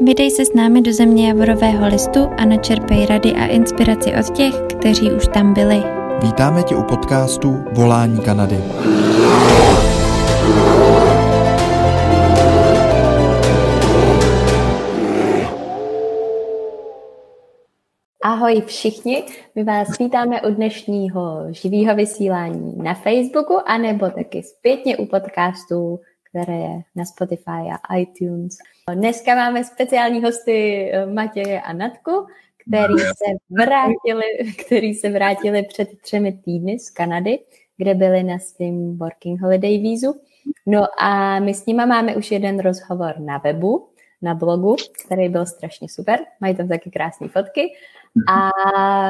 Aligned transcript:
Vydej 0.00 0.30
se 0.30 0.44
s 0.44 0.54
námi 0.54 0.82
do 0.82 0.92
země 0.92 1.28
Javorového 1.28 1.86
listu 1.86 2.20
a 2.38 2.44
načerpej 2.44 3.06
rady 3.06 3.32
a 3.32 3.46
inspiraci 3.46 4.12
od 4.20 4.36
těch, 4.36 4.54
kteří 4.78 5.12
už 5.12 5.28
tam 5.28 5.54
byli. 5.54 5.82
Vítáme 6.22 6.62
tě 6.62 6.76
u 6.76 6.82
podcastu 6.82 7.64
Volání 7.72 8.20
Kanady. 8.20 8.56
Ahoj 18.24 18.62
všichni, 18.66 19.24
my 19.54 19.64
vás 19.64 19.98
vítáme 19.98 20.42
u 20.42 20.54
dnešního 20.54 21.46
živého 21.50 21.96
vysílání 21.96 22.74
na 22.76 22.94
Facebooku, 22.94 23.58
anebo 23.66 24.10
taky 24.10 24.42
zpětně 24.42 24.96
u 24.96 25.06
podcastu, 25.06 26.00
které 26.34 26.56
je 26.56 26.82
na 26.96 27.04
Spotify 27.04 27.70
a 27.72 27.96
iTunes. 27.96 28.56
Dneska 28.94 29.34
máme 29.34 29.64
speciální 29.64 30.22
hosty 30.22 30.90
eh, 30.92 31.06
Matěje 31.06 31.60
a 31.60 31.72
Natku, 31.72 32.26
který 32.66 32.98
se 32.98 33.36
vrátili, 33.50 34.54
který 34.66 34.94
se 34.94 35.08
vrátili 35.08 35.62
před 35.62 35.88
třemi 36.02 36.32
týdny 36.32 36.78
z 36.78 36.90
Kanady, 36.90 37.38
kde 37.76 37.94
byli 37.94 38.22
na 38.22 38.38
svým 38.38 38.98
working 38.98 39.40
holiday 39.40 39.78
vízu. 39.78 40.14
No 40.66 40.86
a 40.98 41.40
my 41.40 41.54
s 41.54 41.66
nima 41.66 41.86
máme 41.86 42.16
už 42.16 42.30
jeden 42.30 42.58
rozhovor 42.60 43.20
na 43.20 43.38
webu, 43.38 43.88
na 44.24 44.34
blogu, 44.34 44.76
který 45.04 45.28
byl 45.28 45.46
strašně 45.46 45.88
super. 45.88 46.20
Mají 46.40 46.54
tam 46.54 46.68
taky 46.68 46.90
krásné 46.90 47.28
fotky. 47.28 47.72
A 48.28 48.50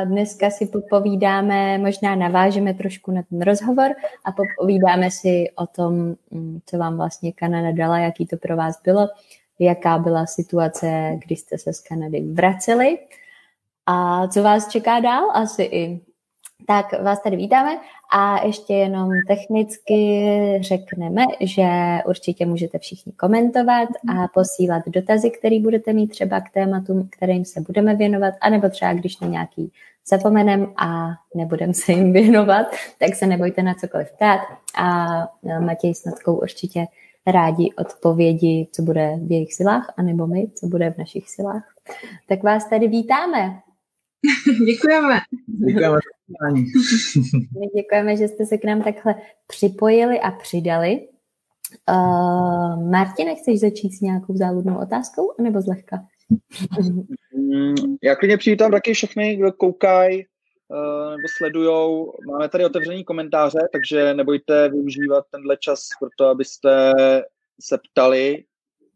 dneska 0.04 0.50
si 0.50 0.70
povídáme, 0.90 1.78
možná 1.78 2.14
navážeme 2.14 2.74
trošku 2.74 3.10
na 3.10 3.22
ten 3.22 3.42
rozhovor 3.42 3.90
a 4.24 4.32
povídáme 4.58 5.10
si 5.10 5.44
o 5.56 5.66
tom, 5.66 6.14
mm, 6.30 6.60
co 6.66 6.78
vám 6.78 6.96
vlastně 6.96 7.32
Kanada 7.32 7.72
dala, 7.72 7.98
jaký 7.98 8.26
to 8.26 8.36
pro 8.36 8.56
vás 8.56 8.82
bylo, 8.82 9.08
jaká 9.58 9.98
byla 9.98 10.26
situace, 10.26 11.18
když 11.26 11.40
jste 11.40 11.58
se 11.58 11.72
z 11.72 11.80
Kanady 11.80 12.20
vraceli 12.20 12.98
a 13.86 14.28
co 14.28 14.42
vás 14.42 14.68
čeká 14.68 15.00
dál, 15.00 15.30
asi 15.34 15.62
i 15.62 16.00
tak 16.66 17.02
vás 17.02 17.22
tady 17.22 17.36
vítáme 17.36 17.78
a 18.12 18.44
ještě 18.46 18.74
jenom 18.74 19.08
technicky 19.28 20.24
řekneme, 20.60 21.24
že 21.40 21.68
určitě 22.06 22.46
můžete 22.46 22.78
všichni 22.78 23.12
komentovat 23.12 23.88
a 24.08 24.28
posílat 24.34 24.82
dotazy, 24.86 25.30
které 25.30 25.60
budete 25.60 25.92
mít 25.92 26.06
třeba 26.06 26.40
k 26.40 26.50
tématům, 26.50 27.08
kterým 27.12 27.44
se 27.44 27.60
budeme 27.60 27.94
věnovat, 27.94 28.34
anebo 28.40 28.68
třeba 28.68 28.92
když 28.92 29.20
na 29.20 29.28
nějaký 29.28 29.72
zapomenem 30.06 30.72
a 30.76 31.08
nebudeme 31.34 31.74
se 31.74 31.92
jim 31.92 32.12
věnovat, 32.12 32.66
tak 32.98 33.14
se 33.14 33.26
nebojte 33.26 33.62
na 33.62 33.74
cokoliv 33.74 34.12
ptát 34.12 34.40
a 34.76 35.06
Matěj 35.60 35.94
s 35.94 36.04
Natkou 36.04 36.34
určitě 36.34 36.86
rádi 37.26 37.70
odpovědi, 37.78 38.68
co 38.72 38.82
bude 38.82 39.16
v 39.22 39.32
jejich 39.32 39.54
silách, 39.54 39.94
anebo 39.96 40.26
my, 40.26 40.46
co 40.54 40.66
bude 40.66 40.90
v 40.90 40.98
našich 40.98 41.30
silách. 41.30 41.74
Tak 42.28 42.42
vás 42.42 42.68
tady 42.68 42.88
vítáme. 42.88 43.60
Děkujeme. 44.66 45.20
Děkujeme. 45.66 45.98
My 47.60 47.82
děkujeme, 47.82 48.16
že 48.16 48.28
jste 48.28 48.46
se 48.46 48.58
k 48.58 48.64
nám 48.64 48.82
takhle 48.82 49.14
připojili 49.46 50.20
a 50.20 50.30
přidali. 50.30 51.08
Uh, 51.90 52.90
Martine, 52.90 53.34
chceš 53.34 53.60
začít 53.60 53.92
s 53.92 54.00
nějakou 54.00 54.36
záludnou 54.36 54.78
otázkou, 54.82 55.34
nebo 55.40 55.60
zlehka? 55.60 55.96
Mm, 57.34 57.74
já 58.02 58.16
klidně 58.16 58.36
přivítám 58.36 58.70
taky 58.70 58.94
všechny, 58.94 59.36
kdo 59.36 59.52
koukají 59.52 60.24
uh, 60.68 61.10
nebo 61.10 61.28
sledujou. 61.36 62.12
Máme 62.30 62.48
tady 62.48 62.64
otevřený 62.64 63.04
komentáře, 63.04 63.58
takže 63.72 64.14
nebojte 64.14 64.68
využívat 64.68 65.24
tenhle 65.30 65.56
čas 65.56 65.80
pro 66.00 66.08
to, 66.18 66.26
abyste 66.26 66.92
se 67.60 67.78
ptali 67.90 68.44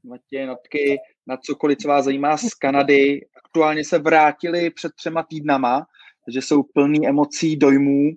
Matěj, 0.04 0.46
Natky, 0.46 0.98
na 1.28 1.36
cokoliv, 1.36 1.78
co 1.78 1.88
vás 1.88 2.04
zajímá 2.04 2.36
z 2.36 2.54
Kanady. 2.54 3.26
Aktuálně 3.44 3.84
se 3.84 3.98
vrátili 3.98 4.70
před 4.70 4.92
třema 4.94 5.22
týdnama, 5.22 5.86
takže 6.24 6.42
jsou 6.42 6.62
plný 6.62 7.08
emocí, 7.08 7.56
dojmů. 7.56 8.10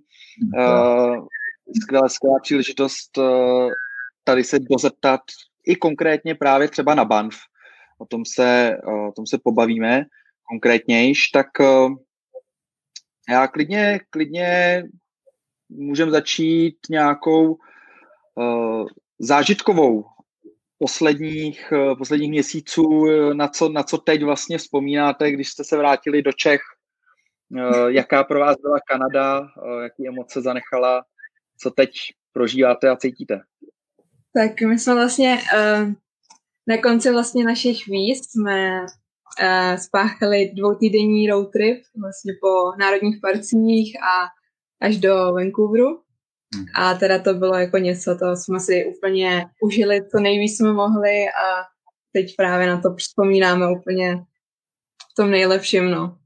Uh, 0.58 1.28
skvělá, 1.84 2.10
skvělá 2.10 2.40
příležitost 2.42 3.18
uh, 3.18 3.72
tady 4.24 4.44
se 4.44 4.60
dozeptat 4.60 5.22
i 5.68 5.76
konkrétně 5.76 6.36
právě 6.36 6.68
třeba 6.68 6.96
na 6.96 7.06
Banff. 7.06 7.38
O 7.98 8.06
tom 8.06 8.26
se, 8.26 8.78
uh, 8.88 9.08
o 9.08 9.12
tom 9.12 9.28
se 9.28 9.38
pobavíme 9.44 10.06
konkrétnějiš, 10.50 11.28
tak 11.28 11.48
já 13.30 13.48
klidně, 13.48 14.00
klidně 14.10 14.84
můžem 15.70 16.12
začít 16.12 16.76
nějakou 16.90 17.58
zážitkovou 19.20 20.06
posledních, 20.82 21.72
uh, 21.72 21.98
posledních 21.98 22.30
měsíců, 22.30 23.06
na 23.34 23.48
co, 23.48 23.70
na 23.70 23.84
co 23.84 23.98
teď 23.98 24.24
vlastně 24.24 24.58
vzpomínáte, 24.58 25.32
když 25.32 25.50
jste 25.50 25.64
se 25.64 25.78
vrátili 25.78 26.22
do 26.22 26.32
Čech, 26.32 26.62
uh, 27.50 27.88
jaká 27.88 28.24
pro 28.24 28.40
vás 28.40 28.56
byla 28.62 28.80
Kanada, 28.88 29.48
jaký 29.84 30.08
emoce 30.08 30.42
zanechala, 30.42 31.04
co 31.58 31.72
teď 31.72 31.90
prožíváte 32.34 32.90
a 32.90 32.96
cítíte? 32.96 33.42
Tak 34.34 34.62
my 34.62 34.80
jsme 34.80 34.94
vlastně 34.94 35.38
na 36.68 36.78
konci 36.78 37.12
vlastně 37.12 37.44
našich 37.44 37.88
víz 37.88 38.20
jsme 38.20 38.86
spáchali 39.78 40.52
dvoutýdenní 40.56 41.30
road 41.30 41.52
trip 41.52 41.84
vlastně 42.02 42.34
po 42.42 42.78
národních 42.80 43.20
parcích 43.22 43.98
a 44.04 44.28
až 44.82 44.98
do 44.98 45.16
Vancouveru. 45.16 46.02
Hmm. 46.56 46.66
A 46.76 46.94
teda 46.94 47.20
to 47.20 47.34
bylo 47.34 47.56
jako 47.56 47.78
něco, 47.78 48.18
to 48.18 48.36
jsme 48.36 48.60
si 48.60 48.86
úplně 48.98 49.46
užili, 49.62 50.02
co 50.12 50.20
nejvíc 50.20 50.58
jsme 50.58 50.74
mohli 50.74 51.26
a 51.28 51.64
teď 52.14 52.36
právě 52.38 52.68
na 52.68 52.82
to 52.82 52.96
vzpomínáme 52.96 53.72
úplně 53.72 54.16
v 55.12 55.14
tom 55.16 55.32
nejlepším, 55.32 55.92
no. 55.92 56.18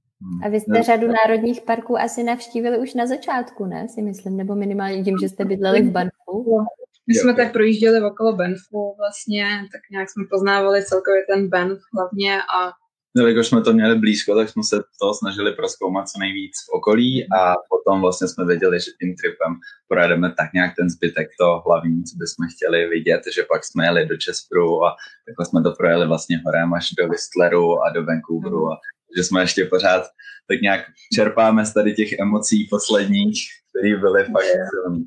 A 0.45 0.49
vy 0.49 0.59
jste 0.59 0.83
řadu 0.83 1.07
národních 1.07 1.61
parků 1.61 1.97
asi 1.97 2.23
navštívili 2.23 2.77
už 2.77 2.93
na 2.93 3.07
začátku, 3.07 3.65
ne? 3.65 3.87
Si 3.89 4.01
myslím, 4.01 4.37
nebo 4.37 4.55
minimálně 4.55 5.03
tím, 5.03 5.17
že 5.21 5.29
jste 5.29 5.45
bydleli 5.45 5.81
v 5.81 5.91
Banfu. 5.91 6.65
My 7.07 7.13
jsme 7.13 7.33
tak 7.33 7.53
projížděli 7.53 8.01
okolo 8.01 8.35
Banfu 8.35 8.95
vlastně, 8.97 9.45
tak 9.45 9.81
nějak 9.91 10.09
jsme 10.09 10.23
poznávali 10.31 10.85
celkově 10.85 11.21
ten 11.29 11.49
Banff 11.49 11.81
hlavně 11.93 12.41
a 12.41 12.71
jelikož 13.15 13.47
jsme 13.47 13.61
to 13.61 13.73
měli 13.73 13.99
blízko, 13.99 14.35
tak 14.35 14.49
jsme 14.49 14.63
se 14.63 14.77
to 15.01 15.13
snažili 15.13 15.51
proskoumat 15.51 16.09
co 16.09 16.19
nejvíc 16.19 16.53
v 16.69 16.73
okolí 16.73 17.27
a 17.39 17.53
potom 17.69 18.01
vlastně 18.01 18.27
jsme 18.27 18.45
věděli, 18.45 18.79
že 18.79 18.91
tím 19.01 19.15
tripem 19.15 19.53
projedeme 19.87 20.33
tak 20.37 20.53
nějak 20.53 20.75
ten 20.75 20.89
zbytek 20.89 21.27
to 21.39 21.63
hlavní, 21.65 22.03
co 22.03 22.15
bychom 22.17 22.47
chtěli 22.55 22.87
vidět, 22.87 23.21
že 23.35 23.43
pak 23.43 23.63
jsme 23.65 23.85
jeli 23.85 24.05
do 24.05 24.17
Čespru 24.17 24.85
a 24.85 24.95
takhle 25.27 25.45
jsme 25.45 25.63
to 25.63 25.71
projeli 25.71 26.07
vlastně 26.07 26.41
horem 26.45 26.73
až 26.73 26.89
do 26.99 27.07
Whistleru 27.07 27.81
a 27.83 27.89
do 27.89 28.05
Vancouveru 28.05 28.71
a 28.71 28.79
že 29.17 29.23
jsme 29.23 29.41
ještě 29.41 29.65
pořád 29.65 30.03
tak 30.47 30.61
nějak 30.61 30.81
čerpáme 31.13 31.65
z 31.65 31.73
tady 31.73 31.93
těch 31.93 32.19
emocí 32.19 32.67
posledních, 32.69 33.39
které 33.69 33.97
byly 33.97 34.23
fakt 34.23 34.43
silný. 34.69 35.05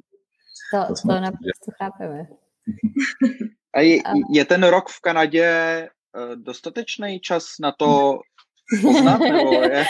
To, 0.72 0.94
to, 0.94 1.08
to 1.08 1.20
naprosto 1.20 1.70
chápeme. 1.82 2.26
A 3.74 3.80
je, 3.80 3.98
je 4.32 4.44
ten 4.44 4.64
rok 4.64 4.88
v 4.88 5.00
Kanadě 5.00 5.88
dostatečný 6.34 7.20
čas 7.20 7.46
na 7.60 7.72
to 7.72 8.18
poznat, 8.82 9.18
nebo 9.18 9.52
je? 9.52 9.70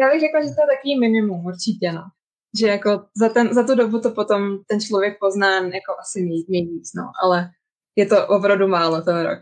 Já 0.00 0.10
bych 0.10 0.20
řekla, 0.20 0.40
že 0.40 0.48
to 0.48 0.60
je 0.62 0.76
takový 0.76 1.00
minimum, 1.00 1.46
určitě, 1.46 1.92
no. 1.92 2.02
Že 2.60 2.66
jako 2.66 3.04
za, 3.16 3.28
ten, 3.28 3.54
za 3.54 3.62
tu 3.62 3.74
dobu 3.74 4.00
to 4.00 4.10
potom 4.10 4.58
ten 4.66 4.80
člověk 4.80 5.18
pozná 5.20 5.54
jako 5.54 5.92
asi 6.00 6.20
nejvíc, 6.48 6.90
no, 6.96 7.04
ale 7.22 7.50
je 7.96 8.06
to 8.06 8.26
opravdu 8.26 8.68
málo 8.68 9.02
ten 9.02 9.20
rok. 9.20 9.38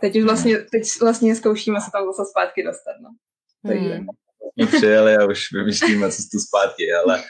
Teď 0.00 0.16
už 0.16 0.24
vlastně, 0.24 0.58
teď 0.58 0.82
vlastně 1.00 1.36
zkoušíme 1.36 1.80
se 1.80 1.90
tam 1.92 2.06
zase 2.06 2.22
zpátky 2.30 2.62
dostat, 2.62 2.94
no. 3.02 3.10
Takže... 3.70 3.94
Hmm. 3.94 4.06
Přijeli 4.66 5.16
a 5.16 5.26
už 5.26 5.52
vymýšlíme 5.52 6.10
cestu 6.10 6.38
zpátky, 6.38 6.84
ale 6.92 7.22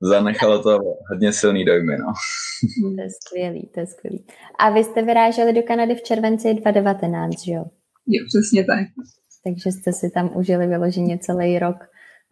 zanechalo 0.00 0.62
to 0.62 0.78
hodně 1.10 1.32
silný 1.32 1.64
dojmy, 1.64 1.96
no. 1.98 2.12
To 2.96 3.02
je 3.02 3.08
skvělý, 3.10 3.70
to 3.74 3.80
je 3.80 3.86
skvělý. 3.86 4.26
A 4.58 4.70
vy 4.70 4.84
jste 4.84 5.02
vyráželi 5.02 5.52
do 5.52 5.62
Kanady 5.62 5.94
v 5.94 6.02
červenci 6.02 6.54
2019, 6.54 7.44
že 7.44 7.52
jo? 7.52 7.64
Jo, 8.06 8.24
přesně 8.28 8.64
tak. 8.64 8.86
Takže 9.44 9.72
jste 9.72 9.92
si 9.92 10.10
tam 10.10 10.36
užili 10.36 10.66
vyloženě 10.66 11.18
celý 11.18 11.58
rok, 11.58 11.76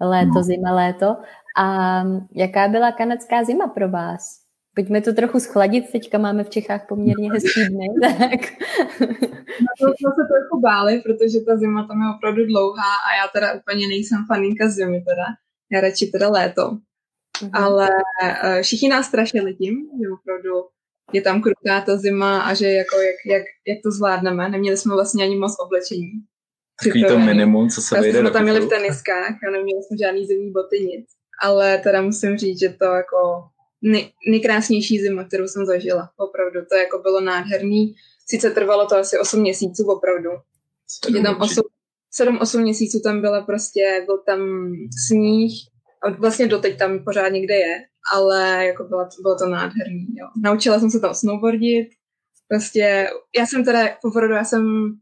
léto, 0.00 0.34
no. 0.34 0.42
zima, 0.42 0.72
léto. 0.72 1.16
A 1.58 2.02
jaká 2.34 2.68
byla 2.68 2.92
kanadská 2.92 3.44
zima 3.44 3.66
pro 3.66 3.88
vás? 3.88 4.44
Pojďme 4.74 5.00
to 5.00 5.12
trochu 5.12 5.40
schladit, 5.40 5.92
teďka 5.92 6.18
máme 6.18 6.44
v 6.44 6.50
Čechách 6.50 6.86
poměrně 6.88 7.32
hezký 7.32 7.64
dny, 7.68 7.86
tak... 8.18 8.40
Na 9.64 9.72
to 9.78 9.86
jsme 9.86 10.10
se 10.18 10.24
trochu 10.32 10.60
báli, 10.60 11.00
protože 11.00 11.40
ta 11.40 11.56
zima 11.56 11.86
tam 11.86 12.02
je 12.02 12.08
opravdu 12.16 12.46
dlouhá 12.46 12.92
a 13.06 13.16
já 13.16 13.28
teda 13.32 13.54
úplně 13.54 13.88
nejsem 13.88 14.24
faninka 14.28 14.68
zimy 14.68 15.00
teda. 15.00 15.26
Já 15.72 15.80
radši 15.80 16.06
teda 16.06 16.28
léto. 16.28 16.78
Mm-hmm. 17.42 17.50
Ale 17.52 17.88
uh, 17.88 18.60
všichni 18.62 18.88
nás 18.88 19.06
strašili 19.06 19.54
tím, 19.54 19.88
že 20.02 20.10
opravdu 20.10 20.50
je 21.12 21.22
tam 21.22 21.42
krutá 21.42 21.80
ta 21.80 21.96
zima 21.96 22.40
a 22.40 22.54
že 22.54 22.68
jako 22.68 22.96
jak, 23.00 23.16
jak, 23.26 23.42
jak 23.68 23.78
to 23.84 23.90
zvládneme. 23.90 24.48
Neměli 24.48 24.76
jsme 24.76 24.94
vlastně 24.94 25.24
ani 25.24 25.36
moc 25.36 25.56
oblečení. 25.66 26.10
Takový 26.84 27.04
to 27.04 27.18
minimum, 27.18 27.68
co 27.68 27.82
se 27.82 28.00
vejde 28.00 28.20
jsme 28.20 28.30
tam 28.30 28.42
měli 28.42 28.60
v 28.60 28.68
teniskách 28.68 29.34
a 29.48 29.50
neměli 29.50 29.82
jsme 29.82 29.96
žádný 29.98 30.26
zimní 30.26 30.50
boty, 30.50 30.80
nic. 30.80 31.06
Ale 31.42 31.78
teda 31.78 32.02
musím 32.02 32.38
říct, 32.38 32.60
že 32.60 32.68
to 32.68 32.84
jako 32.84 33.44
nej, 33.82 34.12
nejkrásnější 34.28 35.00
zima, 35.00 35.24
kterou 35.24 35.46
jsem 35.46 35.66
zažila. 35.66 36.10
Opravdu 36.16 36.60
to 36.70 36.76
jako 36.76 36.98
bylo 36.98 37.20
nádherný. 37.20 37.94
Sice 38.26 38.50
trvalo 38.50 38.86
to 38.86 38.96
asi 38.96 39.18
8 39.18 39.40
měsíců 39.40 39.84
opravdu. 39.84 40.30
Je 41.14 41.22
tam 41.22 41.40
8, 41.40 41.62
7-8 42.20 42.60
měsíců 42.60 43.00
tam 43.00 43.20
byla 43.20 43.42
prostě, 43.42 44.02
byl 44.06 44.18
tam 44.26 44.40
sníh, 45.06 45.52
a 46.04 46.10
vlastně 46.10 46.46
doteď 46.46 46.78
tam 46.78 47.04
pořád 47.04 47.28
někde 47.28 47.54
je, 47.54 47.82
ale 48.12 48.66
jako 48.66 48.84
bylo, 48.84 49.08
bylo 49.22 49.38
to 49.38 49.48
nádherný, 49.48 50.06
jo. 50.14 50.26
Naučila 50.44 50.80
jsem 50.80 50.90
se 50.90 51.00
tam 51.00 51.14
snowboardit, 51.14 51.88
prostě, 52.48 53.08
já 53.38 53.46
jsem 53.46 53.64
teda, 53.64 53.88
poprvé 54.02 54.36
já 54.36 54.44
jsem 54.44 54.94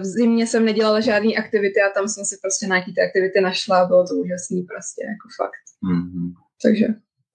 v 0.00 0.04
zimě 0.04 0.46
jsem 0.46 0.64
nedělala 0.64 1.00
žádné 1.00 1.34
aktivity 1.34 1.80
a 1.80 1.94
tam 1.94 2.08
jsem 2.08 2.24
si 2.24 2.36
prostě 2.42 2.66
nějaký 2.66 2.94
ty 2.94 3.00
aktivity 3.00 3.40
našla 3.40 3.78
a 3.78 3.86
bylo 3.86 4.06
to 4.06 4.14
úžasný 4.14 4.62
prostě, 4.62 5.02
jako 5.02 5.28
fakt. 5.36 5.64
Mm-hmm. 5.92 6.32
Takže, 6.62 6.86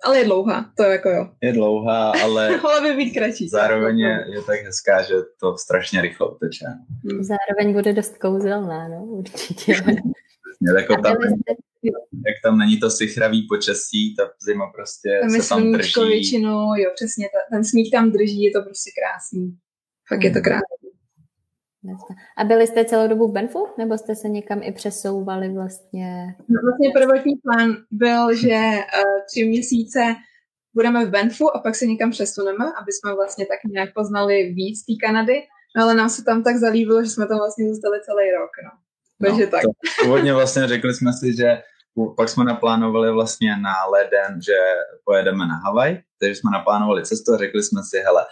ale 0.05 0.17
je 0.17 0.25
dlouhá, 0.25 0.71
to 0.77 0.83
jako 0.83 1.09
jo. 1.09 1.29
Je 1.41 1.53
dlouhá, 1.53 2.11
ale... 2.23 2.59
ale 2.63 2.81
by 2.81 2.97
být 2.97 3.13
kratší. 3.13 3.49
Zároveň 3.49 3.99
je, 3.99 4.25
je 4.29 4.41
tak 4.41 4.59
hezká, 4.59 5.01
že 5.01 5.15
to 5.39 5.57
strašně 5.57 6.01
rychle 6.01 6.31
uteče. 6.31 6.65
Hmm. 6.65 7.23
Zároveň 7.23 7.73
bude 7.73 7.93
dost 7.93 8.17
kouzelná, 8.17 8.87
no, 8.87 9.03
určitě. 9.03 9.71
jako 10.77 11.01
tam, 11.01 11.15
jak 12.27 12.35
tam 12.43 12.57
není 12.57 12.79
to 12.79 12.89
sichravý 12.89 13.47
počasí, 13.47 14.15
ta 14.15 14.23
zima 14.45 14.71
prostě 14.75 15.09
tam 15.21 15.41
se 15.41 15.49
tam 15.49 15.71
drží. 15.71 16.01
většinou, 16.07 16.75
jo, 16.75 16.91
přesně, 16.95 17.27
ten 17.51 17.63
sníh 17.63 17.91
tam 17.91 18.11
drží, 18.11 18.43
je 18.43 18.51
to 18.51 18.61
prostě 18.61 18.91
krásný. 18.99 19.57
Fakt 20.09 20.19
mm. 20.19 20.25
je 20.25 20.31
to 20.31 20.39
hmm. 20.39 20.43
krásný. 20.43 20.83
A 22.37 22.43
byli 22.43 22.67
jste 22.67 22.85
celou 22.85 23.07
dobu 23.07 23.27
v 23.27 23.31
Benfu, 23.31 23.67
nebo 23.77 23.97
jste 23.97 24.15
se 24.15 24.29
někam 24.29 24.63
i 24.63 24.71
přesouvali 24.71 25.49
vlastně? 25.49 26.35
No, 26.49 26.59
vlastně 26.63 26.89
prvotní 26.93 27.35
plán 27.35 27.77
byl, 27.91 28.35
že 28.35 28.59
uh, 28.59 29.25
tři 29.27 29.45
měsíce 29.45 30.15
budeme 30.73 31.05
v 31.05 31.09
Benfu 31.09 31.55
a 31.55 31.59
pak 31.59 31.75
se 31.75 31.85
někam 31.85 32.11
přesuneme, 32.11 32.65
aby 32.81 32.91
jsme 32.91 33.15
vlastně 33.15 33.45
tak 33.45 33.59
nějak 33.71 33.93
poznali 33.93 34.53
víc 34.53 34.85
té 34.85 34.93
Kanady, 35.05 35.41
no, 35.77 35.83
ale 35.83 35.95
nám 35.95 36.09
se 36.09 36.23
tam 36.23 36.43
tak 36.43 36.55
zalíbilo, 36.57 37.03
že 37.03 37.09
jsme 37.09 37.27
tam 37.27 37.37
vlastně 37.37 37.69
zůstali 37.69 37.99
celý 38.05 38.31
rok, 38.31 38.51
no. 38.63 38.71
Takže 39.27 39.45
no, 39.45 39.51
tak. 39.51 39.61
Původně 40.03 40.33
vlastně 40.33 40.67
řekli 40.67 40.93
jsme 40.93 41.13
si, 41.13 41.35
že 41.37 41.61
pak 42.17 42.29
jsme 42.29 42.43
naplánovali 42.43 43.11
vlastně 43.11 43.57
na 43.57 43.85
leden, 43.85 44.41
že 44.41 44.57
pojedeme 45.05 45.47
na 45.47 45.55
Havaj, 45.55 46.01
takže 46.19 46.35
jsme 46.35 46.51
naplánovali 46.51 47.05
cestu 47.05 47.33
a 47.33 47.37
řekli 47.37 47.63
jsme 47.63 47.81
si, 47.83 47.97
hele, 47.97 48.25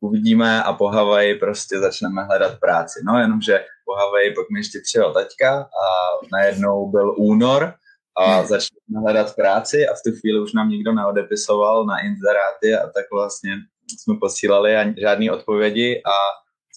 uvidíme 0.00 0.62
a 0.62 0.72
po 0.72 0.88
Havaji 0.88 1.34
prostě 1.34 1.78
začneme 1.78 2.24
hledat 2.24 2.58
práci. 2.60 3.00
No 3.06 3.18
jenomže 3.18 3.64
po 3.84 3.94
Havaji 3.94 4.34
pak 4.34 4.50
mi 4.52 4.58
ještě 4.58 4.78
přijel 4.84 5.12
taťka 5.12 5.60
a 5.60 5.86
najednou 6.32 6.90
byl 6.90 7.14
únor 7.18 7.74
a 8.16 8.42
začneme 8.42 9.00
hledat 9.00 9.34
práci 9.34 9.88
a 9.88 9.94
v 9.94 10.02
tu 10.06 10.20
chvíli 10.20 10.40
už 10.40 10.52
nám 10.52 10.68
nikdo 10.68 10.92
neodepisoval 10.92 11.86
na 11.86 11.98
inzeráty 11.98 12.74
a 12.74 12.86
tak 12.86 13.04
vlastně 13.12 13.56
jsme 13.98 14.14
posílali 14.20 14.76
a 14.76 14.84
žádné 15.00 15.32
odpovědi 15.32 16.02
a 16.06 16.14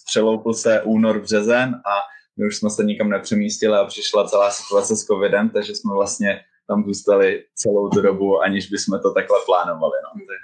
přeloupil 0.06 0.54
se 0.54 0.82
únor, 0.82 1.20
březen 1.20 1.74
a 1.74 1.94
my 2.36 2.46
už 2.46 2.56
jsme 2.56 2.70
se 2.70 2.84
nikam 2.84 3.10
nepřemístili 3.10 3.78
a 3.78 3.84
přišla 3.84 4.28
celá 4.28 4.50
situace 4.50 4.96
s 4.96 5.04
covidem, 5.04 5.50
takže 5.50 5.74
jsme 5.74 5.94
vlastně 5.94 6.40
tam 6.68 6.84
zůstali 6.84 7.44
celou 7.54 7.88
tu 7.88 8.00
dobu, 8.00 8.40
aniž 8.40 8.70
bychom 8.70 9.00
to 9.00 9.14
takhle 9.14 9.38
plánovali. 9.46 9.92
No. 10.04 10.34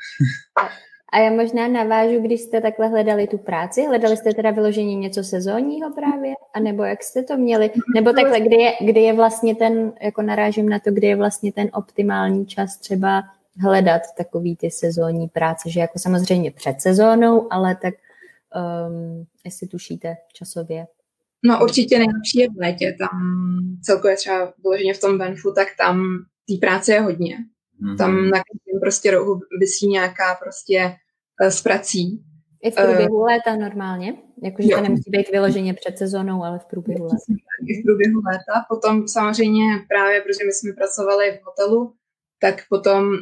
A 1.12 1.18
já 1.18 1.30
možná 1.30 1.68
navážu, 1.68 2.20
když 2.20 2.40
jste 2.40 2.60
takhle 2.60 2.88
hledali 2.88 3.26
tu 3.26 3.38
práci, 3.38 3.86
hledali 3.86 4.16
jste 4.16 4.34
teda 4.34 4.50
vyložení 4.50 4.96
něco 4.96 5.24
sezónního 5.24 5.90
právě, 5.94 6.34
a 6.54 6.60
nebo 6.60 6.84
jak 6.84 7.02
jste 7.02 7.22
to 7.22 7.36
měli, 7.36 7.70
nebo 7.94 8.12
takhle, 8.12 8.40
kdy 8.40 8.56
je, 8.56 8.72
kdy 8.80 9.00
je 9.00 9.12
vlastně 9.12 9.54
ten, 9.54 9.92
jako 10.00 10.22
narážím 10.22 10.68
na 10.68 10.78
to, 10.78 10.90
kdy 10.90 11.06
je 11.06 11.16
vlastně 11.16 11.52
ten 11.52 11.70
optimální 11.72 12.46
čas 12.46 12.76
třeba 12.76 13.22
hledat 13.62 14.02
takový 14.18 14.56
ty 14.56 14.70
sezónní 14.70 15.28
práce, 15.28 15.70
že 15.70 15.80
jako 15.80 15.98
samozřejmě 15.98 16.50
před 16.50 16.80
sezónou, 16.80 17.52
ale 17.52 17.76
tak 17.82 17.94
um, 18.88 19.26
jestli 19.44 19.66
tušíte 19.66 20.16
časově. 20.32 20.86
No 21.44 21.62
určitě 21.62 21.98
nejlepší 21.98 22.38
je 22.38 22.48
v 22.48 22.56
létě, 22.60 22.96
tam 22.98 23.18
celkově 23.82 24.16
třeba 24.16 24.52
vyloženě 24.62 24.94
v 24.94 25.00
tom 25.00 25.18
Benfu, 25.18 25.52
tak 25.52 25.68
tam 25.78 26.18
té 26.48 26.66
práce 26.66 26.92
je 26.92 27.00
hodně. 27.00 27.36
Mm-hmm. 27.82 27.96
Tam 27.96 28.14
na 28.14 28.38
každém 28.38 28.80
prostě 28.80 29.10
rohu 29.10 29.40
vysí 29.60 29.88
nějaká 29.88 30.34
prostě 30.42 30.96
uh, 31.42 31.48
s 31.48 31.62
prací. 31.62 32.24
I 32.62 32.70
v 32.70 32.74
průběhu 32.74 33.16
uh, 33.16 33.24
léta 33.24 33.56
normálně? 33.56 34.14
Jakože 34.42 34.68
to 34.68 34.80
nemusí 34.80 35.10
být 35.10 35.30
vyloženě 35.32 35.74
před 35.74 35.98
sezónou, 35.98 36.42
ale 36.44 36.58
v 36.58 36.64
průběhu 36.64 37.04
léta. 37.04 37.16
I 37.68 37.80
v 37.80 37.84
průběhu 37.84 38.20
léta. 38.26 38.64
Potom 38.68 39.08
samozřejmě 39.08 39.64
právě, 39.88 40.20
protože 40.20 40.44
my 40.46 40.52
jsme 40.52 40.72
pracovali 40.72 41.30
v 41.30 41.46
hotelu, 41.46 41.94
tak 42.40 42.54
potom 42.68 43.12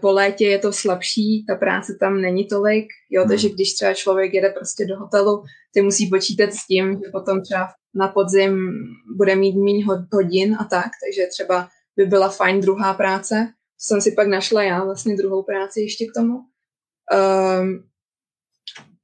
po 0.00 0.12
létě 0.12 0.46
je 0.46 0.58
to 0.58 0.72
slabší, 0.72 1.44
ta 1.48 1.54
práce 1.54 1.96
tam 2.00 2.20
není 2.20 2.46
tolik, 2.46 2.86
jo, 3.10 3.22
mm. 3.22 3.28
takže 3.28 3.48
když 3.48 3.74
třeba 3.74 3.94
člověk 3.94 4.34
jede 4.34 4.50
prostě 4.50 4.86
do 4.86 4.98
hotelu, 4.98 5.44
ty 5.74 5.82
musí 5.82 6.10
počítat 6.10 6.52
s 6.52 6.66
tím, 6.66 7.00
že 7.04 7.10
potom 7.12 7.42
třeba 7.42 7.68
na 7.94 8.08
podzim 8.08 8.72
bude 9.16 9.36
mít 9.36 9.56
méně 9.56 9.84
hodin 10.12 10.56
a 10.60 10.64
tak, 10.64 10.90
takže 11.04 11.26
třeba 11.30 11.68
by 11.96 12.06
byla 12.06 12.28
fajn 12.28 12.60
druhá 12.60 12.94
práce, 12.94 13.52
jsem 13.78 14.00
si 14.00 14.12
pak 14.12 14.28
našla 14.28 14.62
já 14.62 14.84
vlastně 14.84 15.16
druhou 15.16 15.42
práci 15.42 15.80
ještě 15.80 16.06
k 16.06 16.14
tomu. 16.14 16.34
Um, 16.36 17.84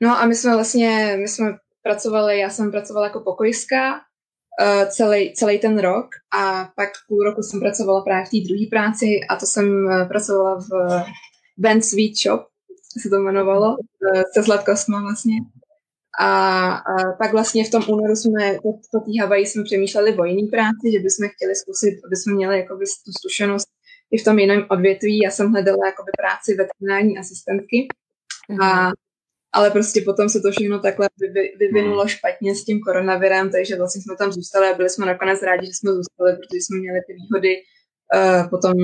no 0.00 0.18
a 0.18 0.26
my 0.26 0.34
jsme 0.34 0.54
vlastně, 0.54 1.16
my 1.20 1.28
jsme 1.28 1.56
pracovali, 1.82 2.38
já 2.38 2.50
jsem 2.50 2.70
pracovala 2.70 3.06
jako 3.06 3.20
pokojská 3.20 4.00
uh, 4.60 4.88
celý, 4.88 5.32
celý 5.34 5.58
ten 5.58 5.78
rok 5.78 6.06
a 6.38 6.68
pak 6.76 6.88
půl 7.08 7.24
roku 7.24 7.42
jsem 7.42 7.60
pracovala 7.60 8.00
právě 8.04 8.26
v 8.26 8.30
té 8.30 8.48
druhé 8.48 8.66
práci 8.70 9.20
a 9.30 9.36
to 9.36 9.46
jsem 9.46 9.84
uh, 9.84 10.08
pracovala 10.08 10.58
v 10.60 10.70
Ben 11.58 11.82
Sweet 11.82 12.16
Shop, 12.16 12.40
se 13.02 13.08
to 13.08 13.16
jmenovalo, 13.16 13.68
uh, 13.68 14.22
se 14.34 14.42
sladkostma 14.42 15.00
vlastně. 15.00 15.34
A, 16.20 16.72
a 16.74 17.12
pak 17.18 17.32
vlastně 17.32 17.64
v 17.64 17.70
tom 17.70 17.82
únoru 17.88 18.16
jsme 18.16 18.58
po, 18.62 18.72
po 18.72 19.00
té 19.00 19.10
Havaji 19.20 19.46
jsme 19.46 19.64
přemýšleli 19.64 20.16
o 20.16 20.24
jiný 20.24 20.46
práci, 20.46 20.92
že 20.92 20.98
bychom 20.98 21.28
chtěli 21.34 21.54
zkusit, 21.54 22.00
aby 22.06 22.16
jsme 22.16 22.34
měli 22.34 22.58
jakoby 22.58 22.84
tu 23.04 23.12
zkušenost 23.12 23.68
i 24.10 24.18
v 24.18 24.24
tom 24.24 24.38
jiném 24.38 24.66
odvětví. 24.70 25.18
Já 25.18 25.30
jsem 25.30 25.50
hledala 25.50 25.86
jakoby 25.86 26.10
práci 26.20 26.54
veterinární 26.54 27.18
asistentky, 27.18 27.88
mm. 28.48 28.60
a, 28.60 28.92
ale 29.52 29.70
prostě 29.70 30.02
potom 30.04 30.28
se 30.28 30.40
to 30.40 30.50
všechno 30.50 30.80
takhle 30.80 31.08
vyvinulo 31.58 32.02
mm. 32.02 32.08
špatně 32.08 32.54
s 32.54 32.64
tím 32.64 32.80
koronavirem, 32.80 33.50
takže 33.50 33.76
vlastně 33.76 34.02
jsme 34.02 34.16
tam 34.16 34.32
zůstali 34.32 34.68
a 34.68 34.74
byli 34.74 34.90
jsme 34.90 35.06
nakonec 35.06 35.42
rádi, 35.42 35.66
že 35.66 35.72
jsme 35.74 35.92
zůstali, 35.92 36.32
protože 36.32 36.58
jsme 36.60 36.78
měli 36.78 37.00
ty 37.06 37.12
výhody 37.12 37.56
uh, 38.14 38.50
potom 38.50 38.74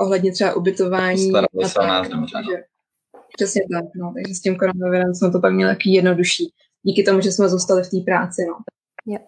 ohledně 0.00 0.32
třeba 0.32 0.56
ubytování. 0.56 1.32
A 1.34 1.40
tak, 1.74 2.08
takže, 2.08 2.62
přesně 3.36 3.62
tak, 3.72 3.84
no, 3.96 4.12
takže 4.14 4.34
s 4.34 4.40
tím 4.40 4.56
koronavirem 4.56 5.14
jsme 5.14 5.30
to 5.30 5.40
pak 5.40 5.52
měli 5.52 5.72
taky 5.72 5.90
jednodušší. 5.90 6.52
Díky 6.82 7.02
tomu, 7.02 7.20
že 7.20 7.32
jsme 7.32 7.48
zůstali 7.48 7.82
v 7.82 7.90
té 7.90 7.96
práci, 8.04 8.42
no. 8.48 8.54
Jo. 9.06 9.18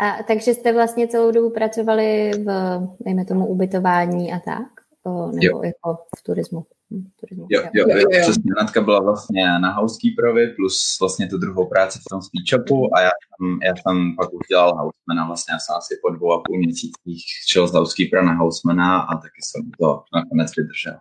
A 0.00 0.22
takže 0.22 0.54
jste 0.54 0.72
vlastně 0.72 1.08
celou 1.08 1.30
dobu 1.30 1.50
pracovali 1.50 2.30
v, 2.46 2.80
dejme 3.00 3.24
tomu, 3.24 3.46
ubytování 3.46 4.32
a 4.32 4.38
tak? 4.38 4.68
O, 5.04 5.26
nebo 5.26 5.56
jo. 5.56 5.62
jako 5.62 5.98
v 6.18 6.22
turismu? 6.22 6.64
Hm, 6.90 7.04
turismu. 7.20 7.46
Jo, 7.50 7.62
jo, 7.74 7.84
jo, 7.88 7.96
jo, 7.98 8.22
přesně. 8.22 8.52
Natka 8.60 8.80
byla 8.80 9.00
vlastně 9.00 9.44
na 9.44 9.72
housekeeperovi 9.72 10.46
plus 10.48 10.96
vlastně 11.00 11.28
tu 11.28 11.38
druhou 11.38 11.68
práci 11.68 11.98
v 11.98 12.08
tom 12.10 12.22
speed 12.22 12.48
shopu 12.48 12.96
a 12.96 13.00
já 13.00 13.10
tam, 13.38 13.58
já 13.62 13.74
tam 13.84 14.16
pak 14.16 14.32
už 14.32 14.46
dělal 14.48 14.68
housemana. 14.68 15.26
Vlastně 15.26 15.52
já 15.52 15.58
jsem 15.58 15.76
asi 15.76 15.94
po 16.02 16.10
dvou 16.10 16.32
a 16.32 16.42
půl 16.44 16.58
měsících 16.58 17.24
šel 17.48 17.68
z 17.68 17.72
housekeepera 17.72 18.22
na 18.22 18.34
housemana 18.34 19.00
a 19.00 19.14
taky 19.16 19.40
jsem 19.42 19.70
to 19.80 20.02
nakonec 20.14 20.56
vydržel. 20.56 20.96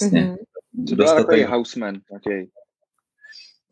Vlastně. 0.00 0.22
Mm-hmm. 0.22 0.88
To 0.88 0.94
byl 0.96 1.06
takový 1.06 1.44
houseman, 1.44 1.94
okay. 2.16 2.46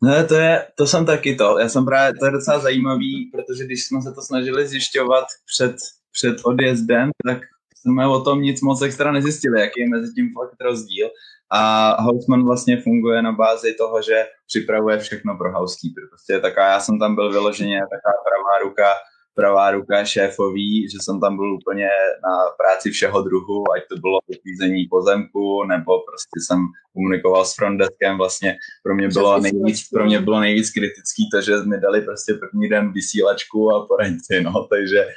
No, 0.03 0.27
to, 0.27 0.35
je, 0.35 0.67
to 0.75 0.87
jsem 0.87 1.05
taky 1.05 1.35
to. 1.35 1.59
Já 1.59 1.69
jsem 1.69 1.85
právě, 1.85 2.19
to 2.19 2.25
je 2.25 2.31
docela 2.31 2.59
zajímavý, 2.59 3.29
protože 3.31 3.65
když 3.65 3.85
jsme 3.85 4.01
se 4.01 4.11
to 4.13 4.21
snažili 4.21 4.67
zjišťovat 4.67 5.25
před, 5.45 5.75
před 6.11 6.35
odjezdem, 6.43 7.09
tak 7.27 7.41
jsme 7.77 8.07
o 8.07 8.21
tom 8.21 8.41
nic 8.41 8.61
moc 8.61 8.81
extra 8.81 9.11
nezjistili, 9.11 9.61
jaký 9.61 9.81
je 9.81 9.89
mezi 9.89 10.13
tím 10.13 10.33
fakt 10.33 10.61
rozdíl. 10.61 11.09
A 11.53 12.01
Houseman 12.01 12.45
vlastně 12.45 12.81
funguje 12.81 13.21
na 13.21 13.31
bázi 13.31 13.73
toho, 13.73 14.01
že 14.01 14.25
připravuje 14.47 14.97
všechno 14.97 15.37
pro 15.37 15.51
housekeeper. 15.53 16.03
Prostě 16.09 16.39
taká, 16.39 16.71
já 16.71 16.79
jsem 16.79 16.99
tam 16.99 17.15
byl 17.15 17.31
vyloženě 17.31 17.79
taková 17.79 18.13
pravá 18.27 18.69
ruka 18.69 18.93
pravá 19.35 19.71
ruka 19.71 20.05
šéfový, 20.05 20.89
že 20.89 20.97
jsem 21.01 21.19
tam 21.19 21.35
byl 21.35 21.53
úplně 21.53 21.89
na 22.23 22.33
práci 22.57 22.91
všeho 22.91 23.21
druhu, 23.21 23.71
ať 23.75 23.83
to 23.89 23.95
bylo 23.97 24.19
vyklízení 24.27 24.85
pozemku, 24.85 25.63
nebo 25.63 25.91
prostě 26.09 26.37
jsem 26.47 26.59
komunikoval 26.93 27.45
s 27.45 27.55
frontdeskem, 27.55 28.17
vlastně 28.17 28.55
pro 28.83 28.95
mě 28.95 29.07
bylo 29.07 29.39
nejvíc, 29.39 29.89
pro 29.89 30.05
mě 30.05 30.19
bylo 30.21 30.39
nejvíc 30.39 30.71
kritický 30.71 31.29
to, 31.33 31.41
že 31.41 31.53
mi 31.57 31.79
dali 31.79 32.01
prostě 32.01 32.33
první 32.33 32.69
den 32.69 32.91
vysílačku 32.91 33.75
a 33.75 33.85
poradci, 33.87 34.41
no, 34.41 34.67
takže 34.69 35.07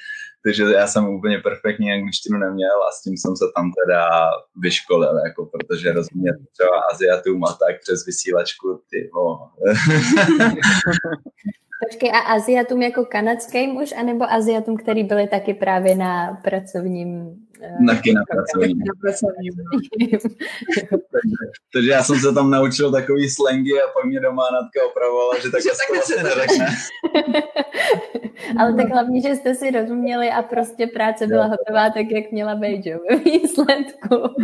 takže 0.47 0.65
já 0.65 0.87
jsem 0.87 1.09
úplně 1.09 1.39
perfektní 1.39 1.93
angličtinu 1.93 2.39
neměl 2.39 2.83
a 2.89 2.91
s 2.91 3.03
tím 3.03 3.17
jsem 3.17 3.37
se 3.37 3.45
tam 3.57 3.73
teda 3.85 4.31
vyškolil, 4.57 5.19
jako, 5.27 5.47
protože 5.47 5.93
rozumět 5.93 6.37
třeba 6.53 6.81
Aziatům 6.93 7.45
a 7.45 7.49
tak 7.49 7.81
přes 7.81 8.07
vysílačku, 8.07 8.81
ty 8.91 9.11
oh. 9.11 9.39
Počkej, 11.85 12.11
a 12.11 12.19
Aziatům 12.19 12.83
jako 12.83 13.05
kanadský 13.05 13.67
muž, 13.67 13.95
anebo 13.99 14.25
Aziatům, 14.33 14.77
který 14.77 15.05
byli 15.05 15.29
taky 15.29 15.55
právě 15.55 15.95
na 15.95 16.41
pracovním... 16.45 17.11
Uh, 17.81 17.87
taky 17.87 18.13
na 18.13 18.23
pracovním. 18.31 18.79
Na 18.79 18.95
pracovním. 19.01 19.53
Takže 21.73 21.91
já 21.91 22.03
jsem 22.03 22.17
se 22.19 22.33
tam 22.33 22.51
naučil 22.51 22.93
takový 22.93 23.29
slangy 23.29 23.73
a 23.73 23.93
pak 23.95 24.05
mě 24.05 24.21
doma 24.21 24.43
Natka 24.43 24.87
opravovala, 24.91 25.39
že 25.39 25.51
takhle 25.51 25.75
se 25.75 25.83
to 25.89 25.95
vlastně 25.95 26.23
neřekne. 26.23 26.67
Ale 28.59 28.75
tak 28.75 28.89
hlavně, 28.89 29.21
že 29.21 29.35
jste 29.35 29.55
si 29.55 29.71
rozuměli 29.71 30.31
a 30.31 30.43
prostě 30.43 30.87
práce 30.87 31.27
byla 31.27 31.45
hotová 31.45 31.91
tak, 31.91 32.11
jak 32.11 32.33
měla 32.33 32.55
být, 32.55 32.87
jo, 32.87 32.99
ve 33.11 33.17
výsledku. 33.17 34.15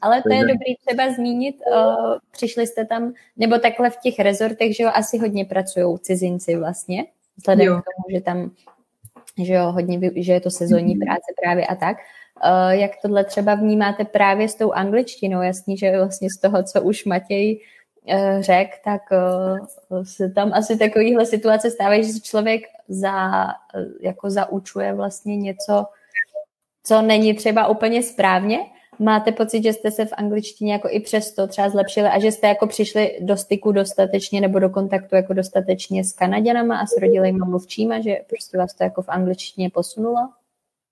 Ale 0.00 0.22
to 0.22 0.32
je 0.32 0.40
dobrý 0.40 0.76
třeba 0.86 1.12
zmínit, 1.12 1.56
uh, 1.72 2.14
přišli 2.30 2.66
jste 2.66 2.84
tam, 2.84 3.12
nebo 3.36 3.58
takhle 3.58 3.90
v 3.90 3.96
těch 3.96 4.18
rezortech, 4.18 4.76
že 4.76 4.82
jo, 4.82 4.90
asi 4.94 5.18
hodně 5.18 5.44
pracují 5.44 5.98
cizinci 5.98 6.56
vlastně, 6.56 7.06
vzhledem 7.36 7.66
jo. 7.66 7.80
k 7.80 7.84
tomu, 7.84 8.18
že 8.18 8.20
tam 8.20 8.50
že 9.44 9.54
jo, 9.54 9.72
hodně, 9.72 10.10
že 10.16 10.32
je 10.32 10.40
to 10.40 10.50
sezónní 10.50 10.94
mhm. 10.94 11.06
práce 11.06 11.32
právě 11.42 11.66
a 11.66 11.74
tak. 11.74 11.96
Uh, 12.44 12.70
jak 12.70 12.90
tohle 13.02 13.24
třeba 13.24 13.54
vnímáte 13.54 14.04
právě 14.04 14.48
s 14.48 14.54
tou 14.54 14.72
angličtinou? 14.72 15.42
Jasný, 15.42 15.76
že 15.76 15.98
vlastně 15.98 16.28
z 16.30 16.40
toho, 16.40 16.62
co 16.62 16.82
už 16.82 17.04
Matěj 17.04 17.60
uh, 18.14 18.40
řekl, 18.40 18.72
tak 18.84 19.02
uh, 19.90 20.04
se 20.04 20.30
tam 20.30 20.52
asi 20.52 20.78
takovýhle 20.78 21.26
situace 21.26 21.70
stávají, 21.70 22.04
že 22.04 22.12
se 22.12 22.20
člověk 22.20 22.62
za, 22.88 23.46
jako 24.00 24.30
zaučuje 24.30 24.92
vlastně 24.92 25.36
něco, 25.36 25.84
co 26.84 27.02
není 27.02 27.34
třeba 27.34 27.66
úplně 27.66 28.02
správně. 28.02 28.58
Máte 28.98 29.32
pocit, 29.32 29.62
že 29.62 29.72
jste 29.72 29.90
se 29.90 30.04
v 30.04 30.12
angličtině 30.12 30.72
jako 30.72 30.88
i 30.90 31.00
přesto 31.00 31.46
třeba 31.46 31.68
zlepšili 31.68 32.08
a 32.08 32.18
že 32.18 32.32
jste 32.32 32.46
jako 32.46 32.66
přišli 32.66 33.18
do 33.20 33.36
styku 33.36 33.72
dostatečně 33.72 34.40
nebo 34.40 34.58
do 34.58 34.70
kontaktu 34.70 35.16
jako 35.16 35.32
dostatečně 35.32 36.04
s 36.04 36.12
Kanaděnama 36.12 36.78
a 36.78 36.86
s 36.86 37.00
rodilými 37.00 37.38
mluvčíma, 37.38 38.00
že 38.00 38.16
prostě 38.28 38.58
vás 38.58 38.74
to 38.74 38.84
jako 38.84 39.02
v 39.02 39.08
angličtině 39.08 39.70
posunulo? 39.70 40.28